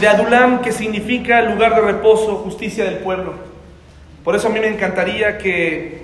De 0.00 0.06
Adulam, 0.06 0.60
que 0.60 0.70
significa 0.70 1.42
lugar 1.42 1.74
de 1.74 1.80
reposo, 1.80 2.36
justicia 2.36 2.84
del 2.84 2.98
pueblo. 2.98 3.34
Por 4.22 4.36
eso 4.36 4.46
a 4.46 4.50
mí 4.50 4.60
me 4.60 4.68
encantaría 4.68 5.38
que 5.38 6.02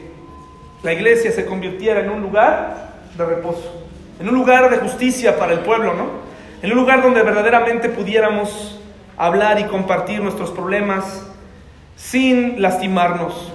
la 0.82 0.92
iglesia 0.92 1.30
se 1.30 1.46
convirtiera 1.46 2.00
en 2.00 2.10
un 2.10 2.22
lugar 2.22 2.94
de 3.16 3.24
reposo, 3.24 3.84
en 4.18 4.28
un 4.28 4.34
lugar 4.34 4.68
de 4.70 4.78
justicia 4.78 5.38
para 5.38 5.52
el 5.52 5.60
pueblo, 5.60 5.94
¿no? 5.94 6.23
En 6.64 6.72
un 6.72 6.78
lugar 6.78 7.02
donde 7.02 7.22
verdaderamente 7.22 7.90
pudiéramos 7.90 8.80
hablar 9.18 9.60
y 9.60 9.64
compartir 9.64 10.22
nuestros 10.22 10.50
problemas 10.50 11.22
sin 11.94 12.62
lastimarnos. 12.62 13.52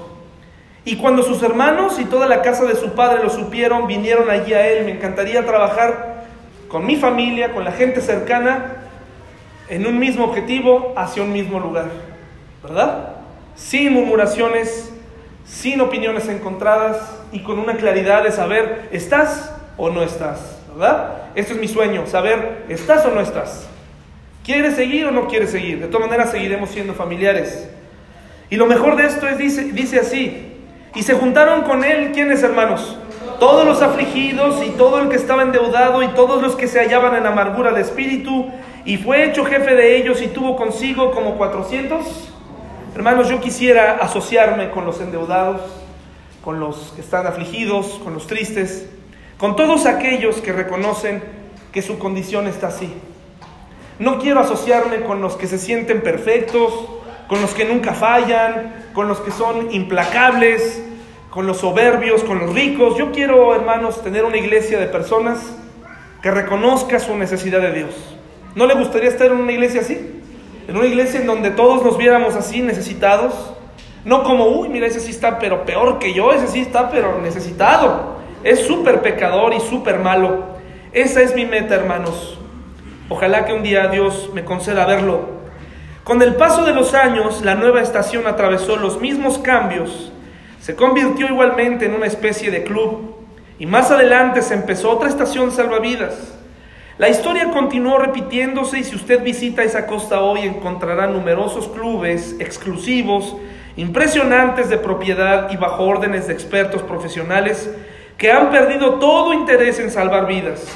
Y 0.85 0.97
cuando 0.97 1.23
sus 1.23 1.41
hermanos 1.41 1.99
y 1.99 2.05
toda 2.05 2.27
la 2.27 2.43
casa 2.43 2.65
de 2.65 2.75
su 2.75 2.93
padre 2.93 3.23
lo 3.23 3.31
supieron, 3.31 3.87
vinieron 3.87 4.29
allí 4.29 4.53
a 4.53 4.67
él. 4.67 4.85
Me 4.85 4.91
encantaría 4.91 5.43
trabajar 5.43 6.25
con 6.67 6.85
mi 6.85 6.97
familia, 6.97 7.51
con 7.51 7.63
la 7.63 7.71
gente 7.71 7.99
cercana, 7.99 8.75
en 9.69 9.87
un 9.87 9.97
mismo 9.97 10.25
objetivo, 10.25 10.93
hacia 10.95 11.23
un 11.23 11.33
mismo 11.33 11.59
lugar. 11.59 11.87
¿Verdad? 12.61 13.15
Sin 13.55 13.91
murmuraciones, 13.91 14.93
sin 15.47 15.81
opiniones 15.81 16.29
encontradas 16.29 16.99
y 17.31 17.39
con 17.39 17.57
una 17.57 17.73
claridad 17.73 18.21
de 18.21 18.31
saber, 18.31 18.87
¿estás 18.91 19.51
o 19.77 19.89
no 19.89 20.03
estás? 20.03 20.58
¿Verdad? 20.79 21.23
Esto 21.35 21.55
es 21.55 21.59
mi 21.59 21.67
sueño, 21.67 22.07
saber, 22.07 22.63
¿estás 22.69 23.05
o 23.05 23.11
no 23.11 23.19
estás? 23.19 23.67
¿Quieres 24.45 24.77
seguir 24.77 25.07
o 25.07 25.11
no 25.11 25.27
quieres 25.27 25.51
seguir? 25.51 25.81
De 25.81 25.87
todas 25.87 26.07
maneras 26.07 26.31
seguiremos 26.31 26.69
siendo 26.69 26.93
familiares. 26.93 27.69
Y 28.49 28.55
lo 28.55 28.65
mejor 28.65 28.95
de 28.95 29.05
esto 29.05 29.27
es, 29.27 29.37
dice, 29.37 29.99
así, 29.99 30.53
y 30.95 31.03
se 31.03 31.15
juntaron 31.15 31.63
con 31.63 31.83
él, 31.83 32.13
¿quiénes 32.13 32.43
hermanos? 32.43 32.97
Todos 33.41 33.65
los 33.65 33.81
afligidos 33.81 34.65
y 34.65 34.69
todo 34.69 34.99
el 34.99 35.09
que 35.09 35.17
estaba 35.17 35.41
endeudado 35.41 36.01
y 36.01 36.07
todos 36.09 36.41
los 36.41 36.55
que 36.55 36.69
se 36.69 36.79
hallaban 36.79 37.13
en 37.15 37.25
amargura 37.25 37.73
de 37.73 37.81
espíritu, 37.81 38.49
y 38.85 38.95
fue 38.95 39.25
hecho 39.25 39.43
jefe 39.43 39.75
de 39.75 39.97
ellos 39.97 40.21
y 40.21 40.27
tuvo 40.27 40.55
consigo 40.55 41.11
como 41.11 41.35
cuatrocientos 41.35 42.29
Hermanos, 42.95 43.29
yo 43.29 43.39
quisiera 43.39 43.97
asociarme 43.97 44.71
con 44.71 44.85
los 44.85 44.99
endeudados, 44.99 45.61
con 46.43 46.59
los 46.59 46.91
que 46.95 47.01
están 47.01 47.27
afligidos, 47.27 47.99
con 48.03 48.13
los 48.13 48.27
tristes, 48.27 48.89
con 49.39 49.55
todos 49.55 49.87
aquellos 49.87 50.35
que 50.41 50.51
reconocen 50.51 51.23
que 51.71 51.81
su 51.81 51.97
condición 51.97 52.45
está 52.45 52.67
así. 52.67 52.93
No 53.97 54.19
quiero 54.19 54.41
asociarme 54.41 55.01
con 55.01 55.21
los 55.21 55.35
que 55.35 55.47
se 55.47 55.57
sienten 55.57 56.01
perfectos, 56.01 56.71
con 57.27 57.41
los 57.41 57.55
que 57.55 57.65
nunca 57.65 57.95
fallan, 57.95 58.91
con 58.93 59.07
los 59.07 59.19
que 59.21 59.31
son 59.31 59.71
implacables, 59.71 60.83
con 61.31 61.47
los 61.47 61.57
soberbios, 61.57 62.23
con 62.23 62.37
los 62.37 62.53
ricos. 62.53 62.95
Yo 62.99 63.11
quiero, 63.11 63.55
hermanos, 63.55 64.03
tener 64.03 64.25
una 64.25 64.37
iglesia 64.37 64.79
de 64.79 64.85
personas 64.85 65.39
que 66.21 66.29
reconozca 66.29 66.99
su 66.99 67.15
necesidad 67.15 67.61
de 67.61 67.71
Dios. 67.71 67.95
¿No 68.53 68.67
le 68.67 68.75
gustaría 68.75 69.09
estar 69.09 69.27
en 69.31 69.37
una 69.37 69.51
iglesia 69.51 69.81
así? 69.81 70.19
en 70.69 70.77
una 70.77 70.85
iglesia 70.85 71.19
en 71.19 71.25
donde 71.25 71.49
todos 71.49 71.83
nos 71.83 71.97
viéramos 71.97 72.35
así 72.35 72.61
necesitados, 72.61 73.33
no 74.05 74.23
como, 74.23 74.45
uy, 74.49 74.69
mira, 74.69 74.85
ese 74.85 74.99
sí 74.99 75.09
está, 75.09 75.39
pero 75.39 75.65
peor 75.65 75.97
que 75.97 76.13
yo, 76.13 76.31
ese 76.31 76.47
sí 76.47 76.59
está, 76.59 76.91
pero 76.91 77.19
necesitado, 77.19 78.18
es 78.43 78.61
súper 78.61 79.01
pecador 79.01 79.53
y 79.53 79.59
súper 79.59 79.99
malo. 79.99 80.57
Esa 80.91 81.21
es 81.21 81.35
mi 81.35 81.45
meta, 81.45 81.75
hermanos. 81.75 82.37
Ojalá 83.09 83.45
que 83.45 83.53
un 83.53 83.63
día 83.63 83.87
Dios 83.87 84.29
me 84.33 84.45
conceda 84.45 84.85
verlo. 84.85 85.39
Con 86.03 86.21
el 86.21 86.35
paso 86.35 86.63
de 86.63 86.73
los 86.73 86.93
años, 86.93 87.43
la 87.43 87.55
nueva 87.55 87.81
estación 87.81 88.25
atravesó 88.27 88.77
los 88.77 88.99
mismos 88.99 89.37
cambios, 89.37 90.11
se 90.59 90.75
convirtió 90.75 91.27
igualmente 91.27 91.85
en 91.85 91.93
una 91.93 92.05
especie 92.05 92.51
de 92.51 92.63
club 92.63 93.15
y 93.59 93.65
más 93.65 93.91
adelante 93.91 94.41
se 94.41 94.53
empezó 94.53 94.91
otra 94.91 95.09
estación 95.09 95.51
salvavidas. 95.51 96.35
La 96.97 97.09
historia 97.09 97.51
continuó 97.51 97.97
repitiéndose 97.97 98.79
y 98.79 98.83
si 98.83 98.95
usted 98.95 99.23
visita 99.23 99.63
esa 99.63 99.87
costa 99.87 100.21
hoy 100.21 100.41
encontrará 100.41 101.07
numerosos 101.07 101.67
clubes 101.67 102.35
exclusivos, 102.39 103.35
impresionantes 103.77 104.69
de 104.69 104.77
propiedad 104.77 105.49
y 105.51 105.57
bajo 105.57 105.83
órdenes 105.83 106.27
de 106.27 106.33
expertos 106.33 106.81
profesionales 106.81 107.69
que 108.19 108.31
han 108.31 108.51
perdido 108.51 108.95
todo 108.95 109.33
interés 109.33 109.79
en 109.79 109.89
salvar 109.89 110.27
vidas. 110.27 110.67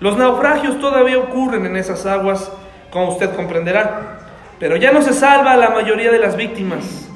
Los 0.00 0.18
naufragios 0.18 0.78
todavía 0.78 1.18
ocurren 1.18 1.64
en 1.64 1.76
esas 1.76 2.04
aguas, 2.04 2.52
como 2.90 3.08
usted 3.08 3.34
comprenderá, 3.34 4.18
pero 4.58 4.76
ya 4.76 4.92
no 4.92 5.00
se 5.00 5.14
salva 5.14 5.52
a 5.52 5.56
la 5.56 5.70
mayoría 5.70 6.12
de 6.12 6.18
las 6.18 6.36
víctimas. 6.36 7.08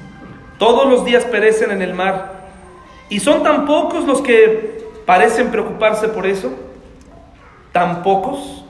Todos 0.59 0.89
los 0.89 1.05
días 1.05 1.27
perecen 1.27 1.71
en 1.71 1.83
el 1.83 1.93
mar. 1.93 2.41
Y 3.11 3.21
son 3.21 3.43
tan 3.43 3.67
pocos 3.67 4.07
los 4.07 4.23
que 4.23 4.89
parecen 5.05 5.51
preocuparse 5.51 6.09
por 6.09 6.27
eso 6.27 6.51
tan 7.73 8.03
pocos? 8.03 8.65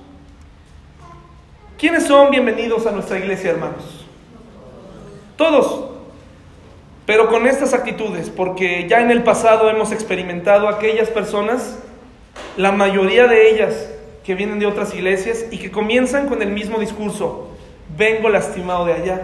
¿Quiénes 1.78 2.06
son 2.06 2.30
bienvenidos 2.30 2.86
a 2.86 2.92
nuestra 2.92 3.18
iglesia, 3.18 3.50
hermanos? 3.50 4.06
Todos, 5.36 5.89
pero 7.10 7.26
con 7.26 7.48
estas 7.48 7.74
actitudes, 7.74 8.30
porque 8.30 8.86
ya 8.88 9.00
en 9.00 9.10
el 9.10 9.24
pasado 9.24 9.68
hemos 9.68 9.90
experimentado 9.90 10.68
aquellas 10.68 11.08
personas, 11.08 11.76
la 12.56 12.70
mayoría 12.70 13.26
de 13.26 13.50
ellas 13.50 13.90
que 14.22 14.36
vienen 14.36 14.60
de 14.60 14.66
otras 14.66 14.94
iglesias 14.94 15.44
y 15.50 15.58
que 15.58 15.72
comienzan 15.72 16.28
con 16.28 16.40
el 16.40 16.50
mismo 16.50 16.78
discurso, 16.78 17.48
vengo 17.96 18.28
lastimado 18.28 18.84
de 18.84 18.92
allá, 18.92 19.22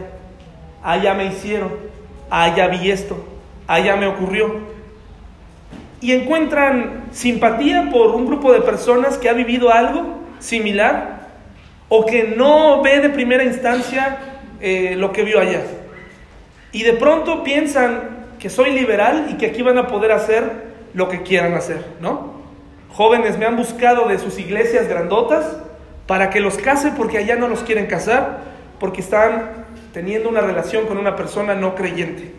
allá 0.83 1.15
me 1.15 1.27
hicieron, 1.27 1.71
allá 2.29 2.67
vi 2.67 2.91
esto, 2.91 3.25
allá 3.69 3.95
me 3.95 4.09
ocurrió 4.09 4.57
y 6.01 6.11
encuentran 6.11 7.05
simpatía 7.13 7.89
por 7.93 8.17
un 8.17 8.27
grupo 8.27 8.53
de 8.53 8.63
personas 8.63 9.17
que 9.17 9.29
ha 9.29 9.33
vivido 9.33 9.71
algo 9.71 10.23
similar 10.41 11.29
o 11.89 12.05
que 12.05 12.35
no 12.37 12.83
ve 12.83 12.99
de 12.99 13.11
primera 13.11 13.45
instancia 13.45 14.19
eh, 14.61 14.97
lo 14.97 15.13
que 15.13 15.23
vio 15.23 15.39
allá. 15.39 15.63
Y 16.77 16.83
de 16.83 16.93
pronto 16.93 17.43
piensan 17.43 18.27
que 18.39 18.51
soy 18.51 18.71
liberal 18.73 19.29
y 19.31 19.39
que 19.39 19.47
aquí 19.47 19.63
van 19.63 19.79
a 19.79 19.87
poder 19.87 20.13
hacer 20.13 20.67
lo 20.93 21.09
que 21.09 21.23
quieran 21.23 21.55
hacer, 21.55 21.83
¿no? 22.03 22.35
Jóvenes 22.93 23.39
me 23.39 23.47
han 23.47 23.57
buscado 23.57 24.07
de 24.07 24.19
sus 24.19 24.39
iglesias 24.39 24.87
grandotas 24.87 25.57
para 26.07 26.29
que 26.29 26.39
los 26.39 26.59
case 26.59 26.93
porque 26.95 27.17
allá 27.17 27.35
no 27.37 27.49
los 27.49 27.63
quieren 27.63 27.87
casar, 27.87 28.41
porque 28.79 29.01
están 29.01 29.53
teniendo 29.95 30.29
una 30.29 30.43
relación 30.43 30.85
con 30.85 30.99
una 30.99 31.17
persona 31.17 31.55
no 31.55 31.75
creyente. 31.75 32.33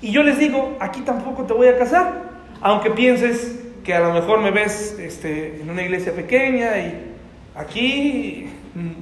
Y 0.00 0.12
yo 0.12 0.22
les 0.22 0.38
digo, 0.38 0.76
aquí 0.78 1.00
tampoco 1.00 1.42
te 1.42 1.52
voy 1.52 1.66
a 1.66 1.76
casar, 1.76 2.12
aunque 2.60 2.90
pienses 2.90 3.58
que 3.82 3.92
a 3.92 3.98
lo 3.98 4.12
mejor 4.12 4.38
me 4.38 4.52
ves 4.52 5.00
este, 5.00 5.60
en 5.60 5.68
una 5.68 5.82
iglesia 5.82 6.12
pequeña 6.12 6.78
y 6.78 7.10
aquí 7.56 8.50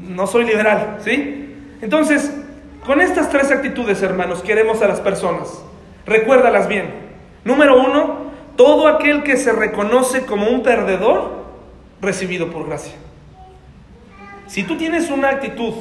no 0.08 0.26
soy 0.26 0.46
liberal, 0.46 0.96
¿sí? 1.04 1.56
Entonces, 1.82 2.41
con 2.86 3.00
estas 3.00 3.30
tres 3.30 3.50
actitudes, 3.50 4.02
hermanos, 4.02 4.42
queremos 4.42 4.82
a 4.82 4.88
las 4.88 5.00
personas. 5.00 5.62
Recuérdalas 6.06 6.68
bien. 6.68 6.90
Número 7.44 7.80
uno, 7.80 8.32
todo 8.56 8.88
aquel 8.88 9.22
que 9.22 9.36
se 9.36 9.52
reconoce 9.52 10.26
como 10.26 10.48
un 10.48 10.62
perdedor, 10.62 11.42
recibido 12.00 12.50
por 12.50 12.66
gracia. 12.66 12.94
Si 14.46 14.64
tú 14.64 14.76
tienes 14.76 15.10
una 15.10 15.30
actitud 15.30 15.74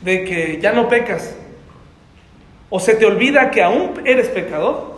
de 0.00 0.24
que 0.24 0.58
ya 0.60 0.72
no 0.72 0.88
pecas, 0.88 1.36
o 2.68 2.80
se 2.80 2.94
te 2.94 3.06
olvida 3.06 3.50
que 3.50 3.62
aún 3.62 4.00
eres 4.04 4.28
pecador, 4.28 4.96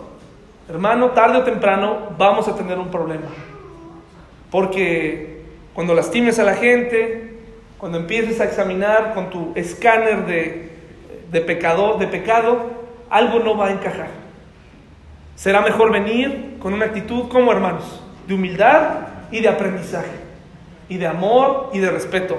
hermano, 0.69 1.11
tarde 1.11 1.39
o 1.39 1.45
temprano 1.45 2.11
vamos 2.17 2.49
a 2.49 2.55
tener 2.57 2.79
un 2.79 2.91
problema. 2.91 3.27
Porque 4.51 5.43
cuando 5.75 5.95
lastimes 5.95 6.39
a 6.39 6.45
la 6.45 6.55
gente, 6.55 7.28
cuando 7.79 7.99
empieces 7.99 8.41
a 8.41 8.45
examinar 8.45 9.15
con 9.15 9.31
tu 9.31 9.53
escáner 9.55 10.27
de, 10.27 10.73
de, 11.31 11.41
pecado, 11.41 11.97
de 11.97 12.09
pecado, 12.09 12.71
algo 13.09 13.39
no 13.39 13.57
va 13.57 13.69
a 13.69 13.71
encajar. 13.71 14.09
Será 15.37 15.61
mejor 15.61 15.93
venir 15.93 16.57
con 16.59 16.75
una 16.75 16.87
actitud 16.87 17.29
como 17.29 17.53
hermanos, 17.53 18.03
de 18.27 18.35
humildad 18.35 18.83
y 19.31 19.41
de 19.41 19.49
aprendizaje, 19.49 20.11
y 20.89 20.97
de 20.97 21.07
amor 21.07 21.71
y 21.73 21.79
de 21.79 21.91
respeto. 21.91 22.37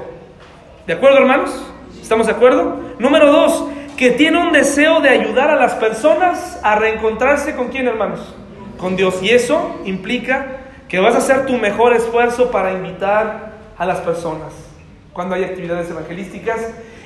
¿De 0.86 0.94
acuerdo, 0.94 1.20
hermanos? 1.20 1.66
¿Estamos 2.02 2.28
de 2.28 2.34
acuerdo? 2.34 2.78
Número 3.00 3.32
dos, 3.32 3.66
que 3.96 4.12
tiene 4.12 4.40
un 4.40 4.52
deseo 4.52 5.00
de 5.00 5.10
ayudar 5.10 5.50
a 5.50 5.56
las 5.56 5.76
personas 5.76 6.60
a 6.64 6.76
reencontrarse 6.76 7.56
con 7.56 7.70
quién, 7.70 7.88
hermanos? 7.88 8.36
Con 8.78 8.98
Dios. 8.98 9.24
Y 9.24 9.30
eso 9.30 9.80
implica 9.86 10.48
que 10.90 11.00
vas 11.00 11.16
a 11.16 11.20
hacer 11.20 11.46
tu 11.46 11.54
mejor 11.58 11.94
esfuerzo 11.94 12.52
para 12.52 12.74
invitar 12.74 13.54
a 13.78 13.86
las 13.86 14.00
personas 14.00 14.69
cuando 15.14 15.36
hay 15.36 15.44
actividades 15.44 15.90
evangelísticas 15.90 16.60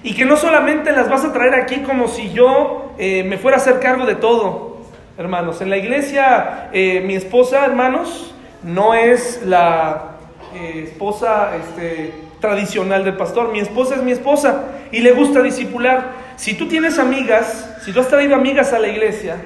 y 0.04 0.14
que 0.14 0.26
no 0.26 0.38
solamente 0.38 0.92
las 0.92 1.10
vas 1.10 1.24
a 1.24 1.32
traer 1.32 1.56
aquí 1.56 1.82
como 1.82 2.08
si 2.08 2.32
yo 2.32 2.94
eh, 2.98 3.24
me 3.24 3.38
fuera 3.38 3.58
a 3.58 3.62
hacer 3.62 3.80
cargo 3.80 4.06
de 4.06 4.16
todo, 4.16 4.82
hermanos. 5.18 5.62
En 5.62 5.70
la 5.70 5.78
iglesia, 5.78 6.70
eh, 6.74 7.02
mi 7.06 7.16
esposa, 7.16 7.66
hermanos, 7.66 8.36
no 8.64 8.94
es 8.94 9.42
la 9.46 10.18
eh, 10.54 10.84
esposa 10.86 11.56
este, 11.56 12.14
tradicional 12.40 13.06
del 13.06 13.16
pastor. 13.16 13.52
Mi 13.52 13.60
esposa 13.60 13.96
es 13.96 14.04
mi 14.04 14.12
esposa 14.12 14.66
y 14.92 15.00
le 15.00 15.14
gusta 15.14 15.42
disipular. 15.42 16.12
Si 16.36 16.56
tú 16.56 16.68
tienes 16.68 17.00
amigas, 17.00 17.78
si 17.84 17.94
tú 17.94 18.02
has 18.02 18.10
traído 18.10 18.36
amigas 18.36 18.74
a 18.74 18.80
la 18.80 18.90
iglesia, 18.90 19.38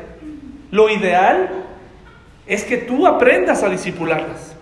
lo 0.71 0.89
ideal 0.89 1.65
es 2.47 2.63
que 2.63 2.77
tú 2.77 3.05
aprendas 3.05 3.61
a 3.63 3.69
disipularlas. 3.69 4.55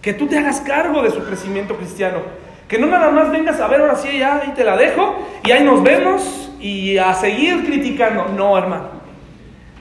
Que 0.00 0.14
tú 0.14 0.28
te 0.28 0.38
hagas 0.38 0.60
cargo 0.60 1.02
de 1.02 1.10
su 1.10 1.24
crecimiento 1.24 1.76
cristiano. 1.76 2.20
Que 2.68 2.78
no 2.78 2.86
nada 2.86 3.10
más 3.10 3.30
vengas 3.30 3.58
a 3.60 3.66
ver, 3.66 3.80
ahora 3.80 3.96
sí, 3.96 4.18
ya, 4.18 4.42
ahí 4.42 4.52
te 4.54 4.62
la 4.62 4.76
dejo, 4.76 5.26
y 5.42 5.50
ahí 5.50 5.64
nos 5.64 5.82
vemos, 5.82 6.52
y 6.60 6.98
a 6.98 7.14
seguir 7.14 7.64
criticando. 7.64 8.26
No, 8.36 8.56
hermano. 8.58 8.98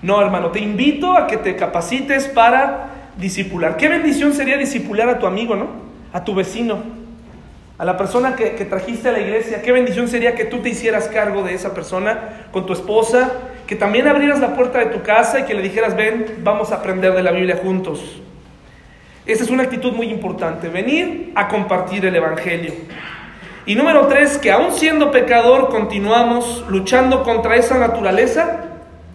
No, 0.01 0.21
hermano, 0.21 0.51
te 0.51 0.59
invito 0.59 1.13
a 1.13 1.27
que 1.27 1.37
te 1.37 1.55
capacites 1.55 2.27
para 2.27 2.89
disipular. 3.17 3.75
Qué 3.77 3.89
bendición 3.89 4.33
sería 4.33 4.57
disipular 4.57 5.09
a 5.09 5.19
tu 5.19 5.25
amigo, 5.25 5.55
¿no? 5.55 5.67
A 6.13 6.23
tu 6.23 6.33
vecino, 6.33 6.77
a 7.77 7.83
la 7.83 7.97
persona 7.97 8.35
que, 8.35 8.51
que, 8.51 8.63
trajiste 8.63 9.09
a 9.09 9.11
la 9.11 9.19
iglesia. 9.19 9.61
Qué 9.61 9.71
bendición 9.71 10.07
sería 10.07 10.35
que 10.35 10.45
tú 10.45 10.59
te 10.59 10.69
hicieras 10.69 11.07
cargo 11.07 11.43
de 11.43 11.55
esa 11.55 11.73
persona 11.73 12.47
con 12.51 12.65
tu 12.65 12.73
esposa, 12.73 13.33
que 13.65 13.75
también 13.75 14.07
abrieras 14.07 14.39
la 14.39 14.55
puerta 14.55 14.79
de 14.79 14.85
tu 14.85 15.01
casa 15.01 15.39
y 15.39 15.43
que 15.43 15.55
le 15.55 15.61
dijeras, 15.61 15.95
ven, 15.97 16.37
vamos 16.43 16.71
a 16.71 16.75
aprender 16.75 17.13
de 17.13 17.23
la 17.23 17.31
Biblia 17.31 17.59
juntos. 17.61 18.21
Esa 19.27 19.43
es 19.43 19.49
una 19.49 19.63
actitud 19.63 19.91
muy 19.91 20.09
importante, 20.09 20.69
venir 20.69 21.33
a 21.35 21.47
compartir 21.47 22.05
el 22.05 22.15
Evangelio. 22.15 22.73
Y 23.65 23.75
número 23.75 24.07
tres, 24.07 24.37
que 24.37 24.51
aún 24.51 24.71
siendo 24.71 25.11
pecador 25.11 25.67
continuamos 25.67 26.63
luchando 26.69 27.23
contra 27.23 27.57
esa 27.57 27.77
naturaleza 27.77 28.61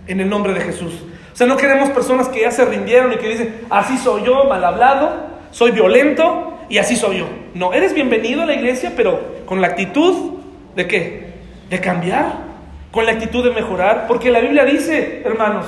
en 0.06 0.20
el 0.20 0.28
nombre 0.28 0.52
de 0.52 0.60
Jesús. 0.60 0.92
O 1.32 1.36
sea, 1.36 1.46
no 1.46 1.56
queremos 1.56 1.88
personas 1.90 2.28
que 2.28 2.42
ya 2.42 2.50
se 2.50 2.66
rindieron 2.66 3.14
y 3.14 3.16
que 3.16 3.28
dicen, 3.28 3.62
así 3.70 3.96
soy 3.96 4.24
yo, 4.24 4.44
mal 4.44 4.62
hablado, 4.62 5.28
soy 5.50 5.70
violento 5.70 6.58
y 6.68 6.76
así 6.76 6.94
soy 6.94 7.20
yo. 7.20 7.26
No, 7.54 7.72
eres 7.72 7.94
bienvenido 7.94 8.42
a 8.42 8.46
la 8.46 8.54
iglesia, 8.54 8.92
pero 8.94 9.20
con 9.46 9.62
la 9.62 9.68
actitud 9.68 10.34
de 10.76 10.86
qué? 10.86 11.32
De 11.70 11.80
cambiar, 11.80 12.34
con 12.90 13.06
la 13.06 13.12
actitud 13.12 13.42
de 13.42 13.50
mejorar, 13.50 14.04
porque 14.06 14.30
la 14.30 14.40
Biblia 14.40 14.66
dice, 14.66 15.22
hermanos, 15.24 15.64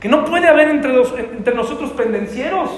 que 0.00 0.08
no 0.08 0.26
puede 0.26 0.46
haber 0.46 0.68
entre, 0.68 1.54
nosotros 1.54 1.92
pendencieros. 1.92 2.70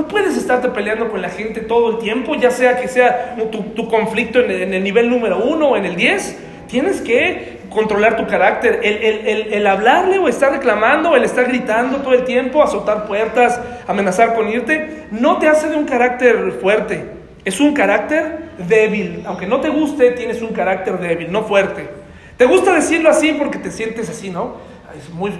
No 0.00 0.08
puedes 0.08 0.34
estarte 0.34 0.70
peleando 0.70 1.10
con 1.10 1.20
la 1.20 1.28
gente 1.28 1.60
todo 1.60 1.90
el 1.90 1.98
tiempo, 1.98 2.34
ya 2.34 2.50
sea 2.50 2.80
que 2.80 2.88
sea 2.88 3.36
tu, 3.52 3.60
tu 3.74 3.86
conflicto 3.86 4.40
en 4.40 4.72
el, 4.72 4.82
nivel 4.82 5.10
número 5.10 5.44
uno 5.44 5.68
o 5.68 5.76
en 5.76 5.84
el 5.84 5.94
10. 5.94 6.38
Tienes 6.68 7.02
que 7.02 7.58
controlar 7.68 8.16
tu 8.16 8.26
carácter. 8.26 8.80
El, 8.82 9.26
el, 9.26 9.52
el, 9.52 9.66
hablarle 9.66 10.18
o 10.18 10.26
estar 10.26 10.52
reclamando 10.52 11.14
el 11.14 11.22
estar 11.22 11.46
gritando 11.48 11.98
todo 11.98 12.14
el 12.14 12.24
tiempo, 12.24 12.62
azotar 12.62 13.06
puertas, 13.06 13.60
amenazar 13.86 14.34
con 14.34 14.48
irte, 14.48 15.04
no 15.10 15.36
te 15.36 15.48
hace 15.48 15.68
de 15.68 15.76
un 15.76 15.84
carácter 15.84 16.52
fuerte. 16.62 17.04
Es 17.44 17.60
un 17.60 17.74
carácter 17.74 18.38
débil. 18.56 19.22
Aunque 19.26 19.46
no 19.46 19.60
te 19.60 19.68
guste, 19.68 20.12
tienes 20.12 20.40
un 20.40 20.54
carácter 20.54 20.98
débil, 20.98 21.30
no 21.30 21.42
fuerte. 21.42 21.90
Te 22.38 22.46
gusta 22.46 22.72
decirlo 22.72 23.10
así 23.10 23.34
porque 23.34 23.58
te 23.58 23.70
sientes 23.70 24.08
así, 24.08 24.30
¿no? 24.30 24.56
Es 24.96 25.10
muy 25.10 25.30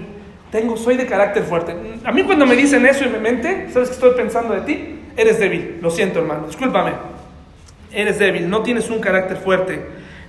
tengo, 0.51 0.76
soy 0.76 0.96
de 0.96 1.07
carácter 1.07 1.44
fuerte. 1.44 1.74
A 2.05 2.12
mí 2.12 2.24
cuando 2.24 2.44
me 2.44 2.57
dicen 2.57 2.84
eso 2.86 3.05
en 3.05 3.12
mi 3.12 3.18
mente, 3.18 3.68
¿sabes 3.72 3.88
qué 3.88 3.94
estoy 3.94 4.14
pensando 4.16 4.55
de 4.55 4.62
ti? 4.62 5.01
Eres 5.16 5.38
débil. 5.38 5.78
Lo 5.80 5.90
siento, 5.90 6.18
hermano. 6.18 6.46
Discúlpame. 6.46 6.92
Eres 7.92 8.18
débil. 8.18 8.48
No 8.48 8.62
tienes 8.62 8.90
un 8.90 9.01
carácter 9.01 9.36
fuerte. 9.36 9.80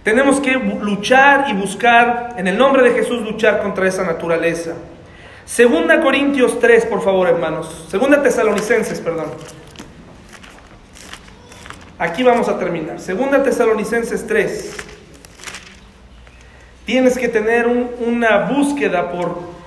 Tenemos 0.03 0.39
que 0.39 0.53
luchar 0.53 1.45
y 1.49 1.53
buscar, 1.53 2.35
en 2.37 2.47
el 2.47 2.57
nombre 2.57 2.83
de 2.83 2.91
Jesús, 2.91 3.21
luchar 3.21 3.61
contra 3.61 3.87
esa 3.87 4.03
naturaleza. 4.03 4.73
Segunda 5.45 6.01
Corintios 6.01 6.59
3, 6.59 6.85
por 6.85 7.03
favor, 7.03 7.27
hermanos. 7.27 7.85
Segunda 7.89 8.21
Tesalonicenses, 8.21 8.99
perdón. 8.99 9.27
Aquí 11.99 12.23
vamos 12.23 12.47
a 12.47 12.57
terminar. 12.57 12.99
Segunda 12.99 13.43
Tesalonicenses 13.43 14.25
3. 14.25 14.75
Tienes 16.85 17.17
que 17.17 17.27
tener 17.27 17.67
un, 17.67 17.91
una 17.99 18.45
búsqueda 18.45 19.11
por 19.11 19.60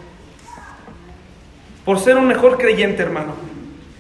por 1.85 1.99
ser 1.99 2.17
un 2.17 2.27
mejor 2.27 2.57
creyente, 2.59 3.03
hermano. 3.03 3.35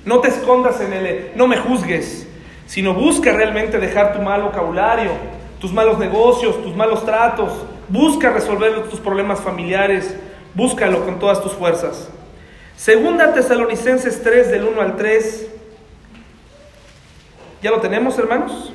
No 0.04 0.20
te 0.20 0.28
escondas 0.28 0.80
en 0.80 0.92
el, 0.92 1.30
no 1.34 1.46
me 1.46 1.56
juzgues, 1.56 2.26
sino 2.66 2.94
busca 2.94 3.32
realmente 3.32 3.78
dejar 3.78 4.14
tu 4.14 4.20
mal 4.20 4.42
vocabulario, 4.42 5.10
tus 5.60 5.72
malos 5.72 5.98
negocios, 5.98 6.62
tus 6.62 6.74
malos 6.74 7.04
tratos. 7.04 7.52
Busca 7.88 8.30
resolver 8.30 8.84
tus 8.84 9.00
problemas 9.00 9.40
familiares. 9.40 10.16
Búscalo 10.54 11.04
con 11.04 11.18
todas 11.18 11.42
tus 11.42 11.52
fuerzas. 11.52 12.08
Segunda 12.76 13.34
Tesalonicenses 13.34 14.22
3 14.22 14.50
del 14.50 14.64
1 14.64 14.80
al 14.80 14.96
3. 14.96 15.48
¿Ya 17.62 17.70
lo 17.70 17.80
tenemos, 17.80 18.18
hermanos? 18.18 18.72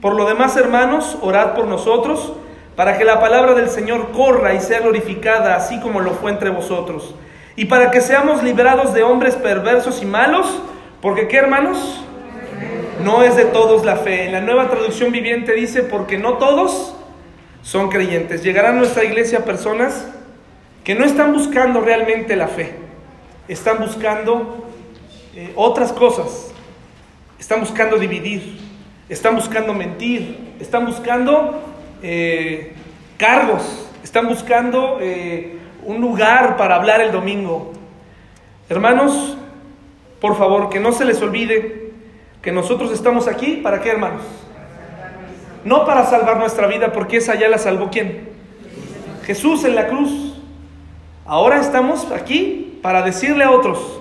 Por 0.00 0.14
lo 0.14 0.26
demás, 0.26 0.56
hermanos, 0.56 1.16
orad 1.20 1.54
por 1.54 1.66
nosotros 1.66 2.32
para 2.76 2.98
que 2.98 3.04
la 3.04 3.20
palabra 3.20 3.54
del 3.54 3.70
Señor 3.70 4.12
corra 4.12 4.54
y 4.54 4.60
sea 4.60 4.80
glorificada, 4.80 5.56
así 5.56 5.80
como 5.80 6.00
lo 6.00 6.12
fue 6.12 6.30
entre 6.30 6.50
vosotros 6.50 7.14
y 7.56 7.64
para 7.64 7.90
que 7.90 8.02
seamos 8.02 8.42
liberados 8.42 8.92
de 8.92 9.02
hombres 9.02 9.34
perversos 9.34 10.02
y 10.02 10.04
malos, 10.04 10.46
porque 11.00 11.26
¿qué 11.26 11.38
hermanos? 11.38 12.02
No 13.02 13.22
es 13.22 13.34
de 13.34 13.46
todos 13.46 13.84
la 13.84 13.96
fe. 13.96 14.26
En 14.26 14.32
la 14.32 14.42
nueva 14.42 14.68
traducción 14.68 15.10
viviente 15.10 15.54
dice, 15.54 15.82
porque 15.82 16.18
no 16.18 16.34
todos 16.34 16.94
son 17.62 17.88
creyentes. 17.88 18.42
Llegarán 18.42 18.76
a 18.76 18.78
nuestra 18.80 19.04
iglesia 19.04 19.44
personas 19.44 20.06
que 20.84 20.94
no 20.94 21.04
están 21.04 21.32
buscando 21.32 21.80
realmente 21.80 22.36
la 22.36 22.46
fe, 22.46 22.74
están 23.48 23.78
buscando 23.78 24.68
eh, 25.34 25.52
otras 25.56 25.92
cosas, 25.92 26.52
están 27.40 27.60
buscando 27.60 27.96
dividir, 27.96 28.58
están 29.08 29.34
buscando 29.34 29.72
mentir, 29.72 30.54
están 30.60 30.84
buscando 30.84 31.62
eh, 32.02 32.74
cargos, 33.16 33.88
están 34.04 34.28
buscando... 34.28 34.98
Eh, 35.00 35.55
un 35.86 36.00
lugar 36.00 36.56
para 36.56 36.76
hablar 36.76 37.00
el 37.00 37.12
domingo. 37.12 37.72
Hermanos, 38.68 39.36
por 40.20 40.36
favor, 40.36 40.68
que 40.68 40.80
no 40.80 40.92
se 40.92 41.04
les 41.04 41.22
olvide 41.22 41.92
que 42.42 42.52
nosotros 42.52 42.92
estamos 42.92 43.28
aquí, 43.28 43.60
¿para 43.62 43.80
qué, 43.80 43.90
hermanos? 43.90 44.22
No 45.64 45.84
para 45.84 46.04
salvar 46.06 46.38
nuestra 46.38 46.66
vida, 46.66 46.92
porque 46.92 47.18
esa 47.18 47.34
ya 47.34 47.48
la 47.48 47.58
salvó 47.58 47.90
quién? 47.90 48.28
Jesús 49.24 49.64
en 49.64 49.74
la 49.74 49.88
cruz. 49.88 50.40
Ahora 51.24 51.60
estamos 51.60 52.10
aquí 52.12 52.78
para 52.82 53.02
decirle 53.02 53.44
a 53.44 53.50
otros, 53.50 54.00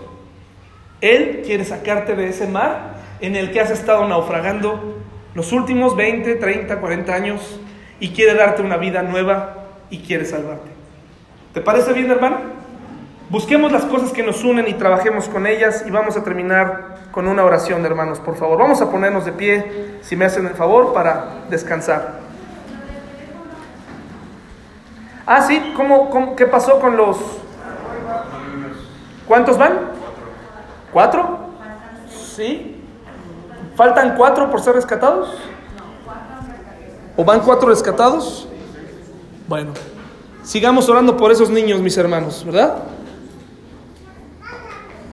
Él 1.01 1.41
quiere 1.45 1.65
sacarte 1.65 2.15
de 2.15 2.29
ese 2.29 2.47
mar 2.47 2.95
en 3.19 3.35
el 3.35 3.51
que 3.51 3.61
has 3.61 3.71
estado 3.71 4.07
naufragando 4.07 4.99
los 5.33 5.51
últimos 5.51 5.95
20, 5.95 6.35
30, 6.35 6.79
40 6.79 7.13
años 7.13 7.59
y 7.99 8.09
quiere 8.09 8.35
darte 8.35 8.61
una 8.61 8.77
vida 8.77 9.01
nueva 9.01 9.65
y 9.89 9.99
quiere 9.99 10.25
salvarte. 10.25 10.74
¿Te 11.55 11.61
parece 11.61 11.93
bien, 11.93 12.11
hermano? 12.11 12.39
Busquemos 13.29 13.71
las 13.71 13.85
cosas 13.85 14.11
que 14.11 14.21
nos 14.21 14.43
unen 14.43 14.67
y 14.67 14.73
trabajemos 14.73 15.29
con 15.29 15.47
ellas 15.47 15.85
y 15.87 15.89
vamos 15.89 16.17
a 16.17 16.21
terminar 16.21 16.97
con 17.11 17.29
una 17.29 17.45
oración, 17.45 17.85
hermanos, 17.85 18.19
por 18.19 18.35
favor. 18.35 18.57
Vamos 18.59 18.81
a 18.81 18.91
ponernos 18.91 19.23
de 19.23 19.31
pie, 19.31 19.99
si 20.01 20.17
me 20.17 20.25
hacen 20.25 20.45
el 20.47 20.53
favor, 20.55 20.93
para 20.93 21.45
descansar. 21.49 22.19
Ah, 25.25 25.43
sí, 25.43 25.73
¿Cómo, 25.77 26.09
cómo, 26.09 26.35
qué 26.35 26.45
pasó 26.45 26.77
con 26.81 26.97
los... 26.97 27.17
¿Cuántos 29.25 29.57
van? 29.57 29.79
¿Cuatro? 30.91 31.39
Sí. 32.09 32.83
¿Faltan 33.77 34.17
cuatro 34.17 34.51
por 34.51 34.59
ser 34.59 34.75
rescatados? 34.75 35.33
¿O 37.15 37.23
van 37.23 37.39
cuatro 37.39 37.69
rescatados? 37.69 38.45
Bueno. 39.47 39.71
Sigamos 40.45 40.87
orando 40.89 41.17
por 41.17 41.31
esos 41.31 41.49
niños, 41.49 41.81
mis 41.81 41.97
hermanos, 41.97 42.43
¿verdad? 42.45 42.75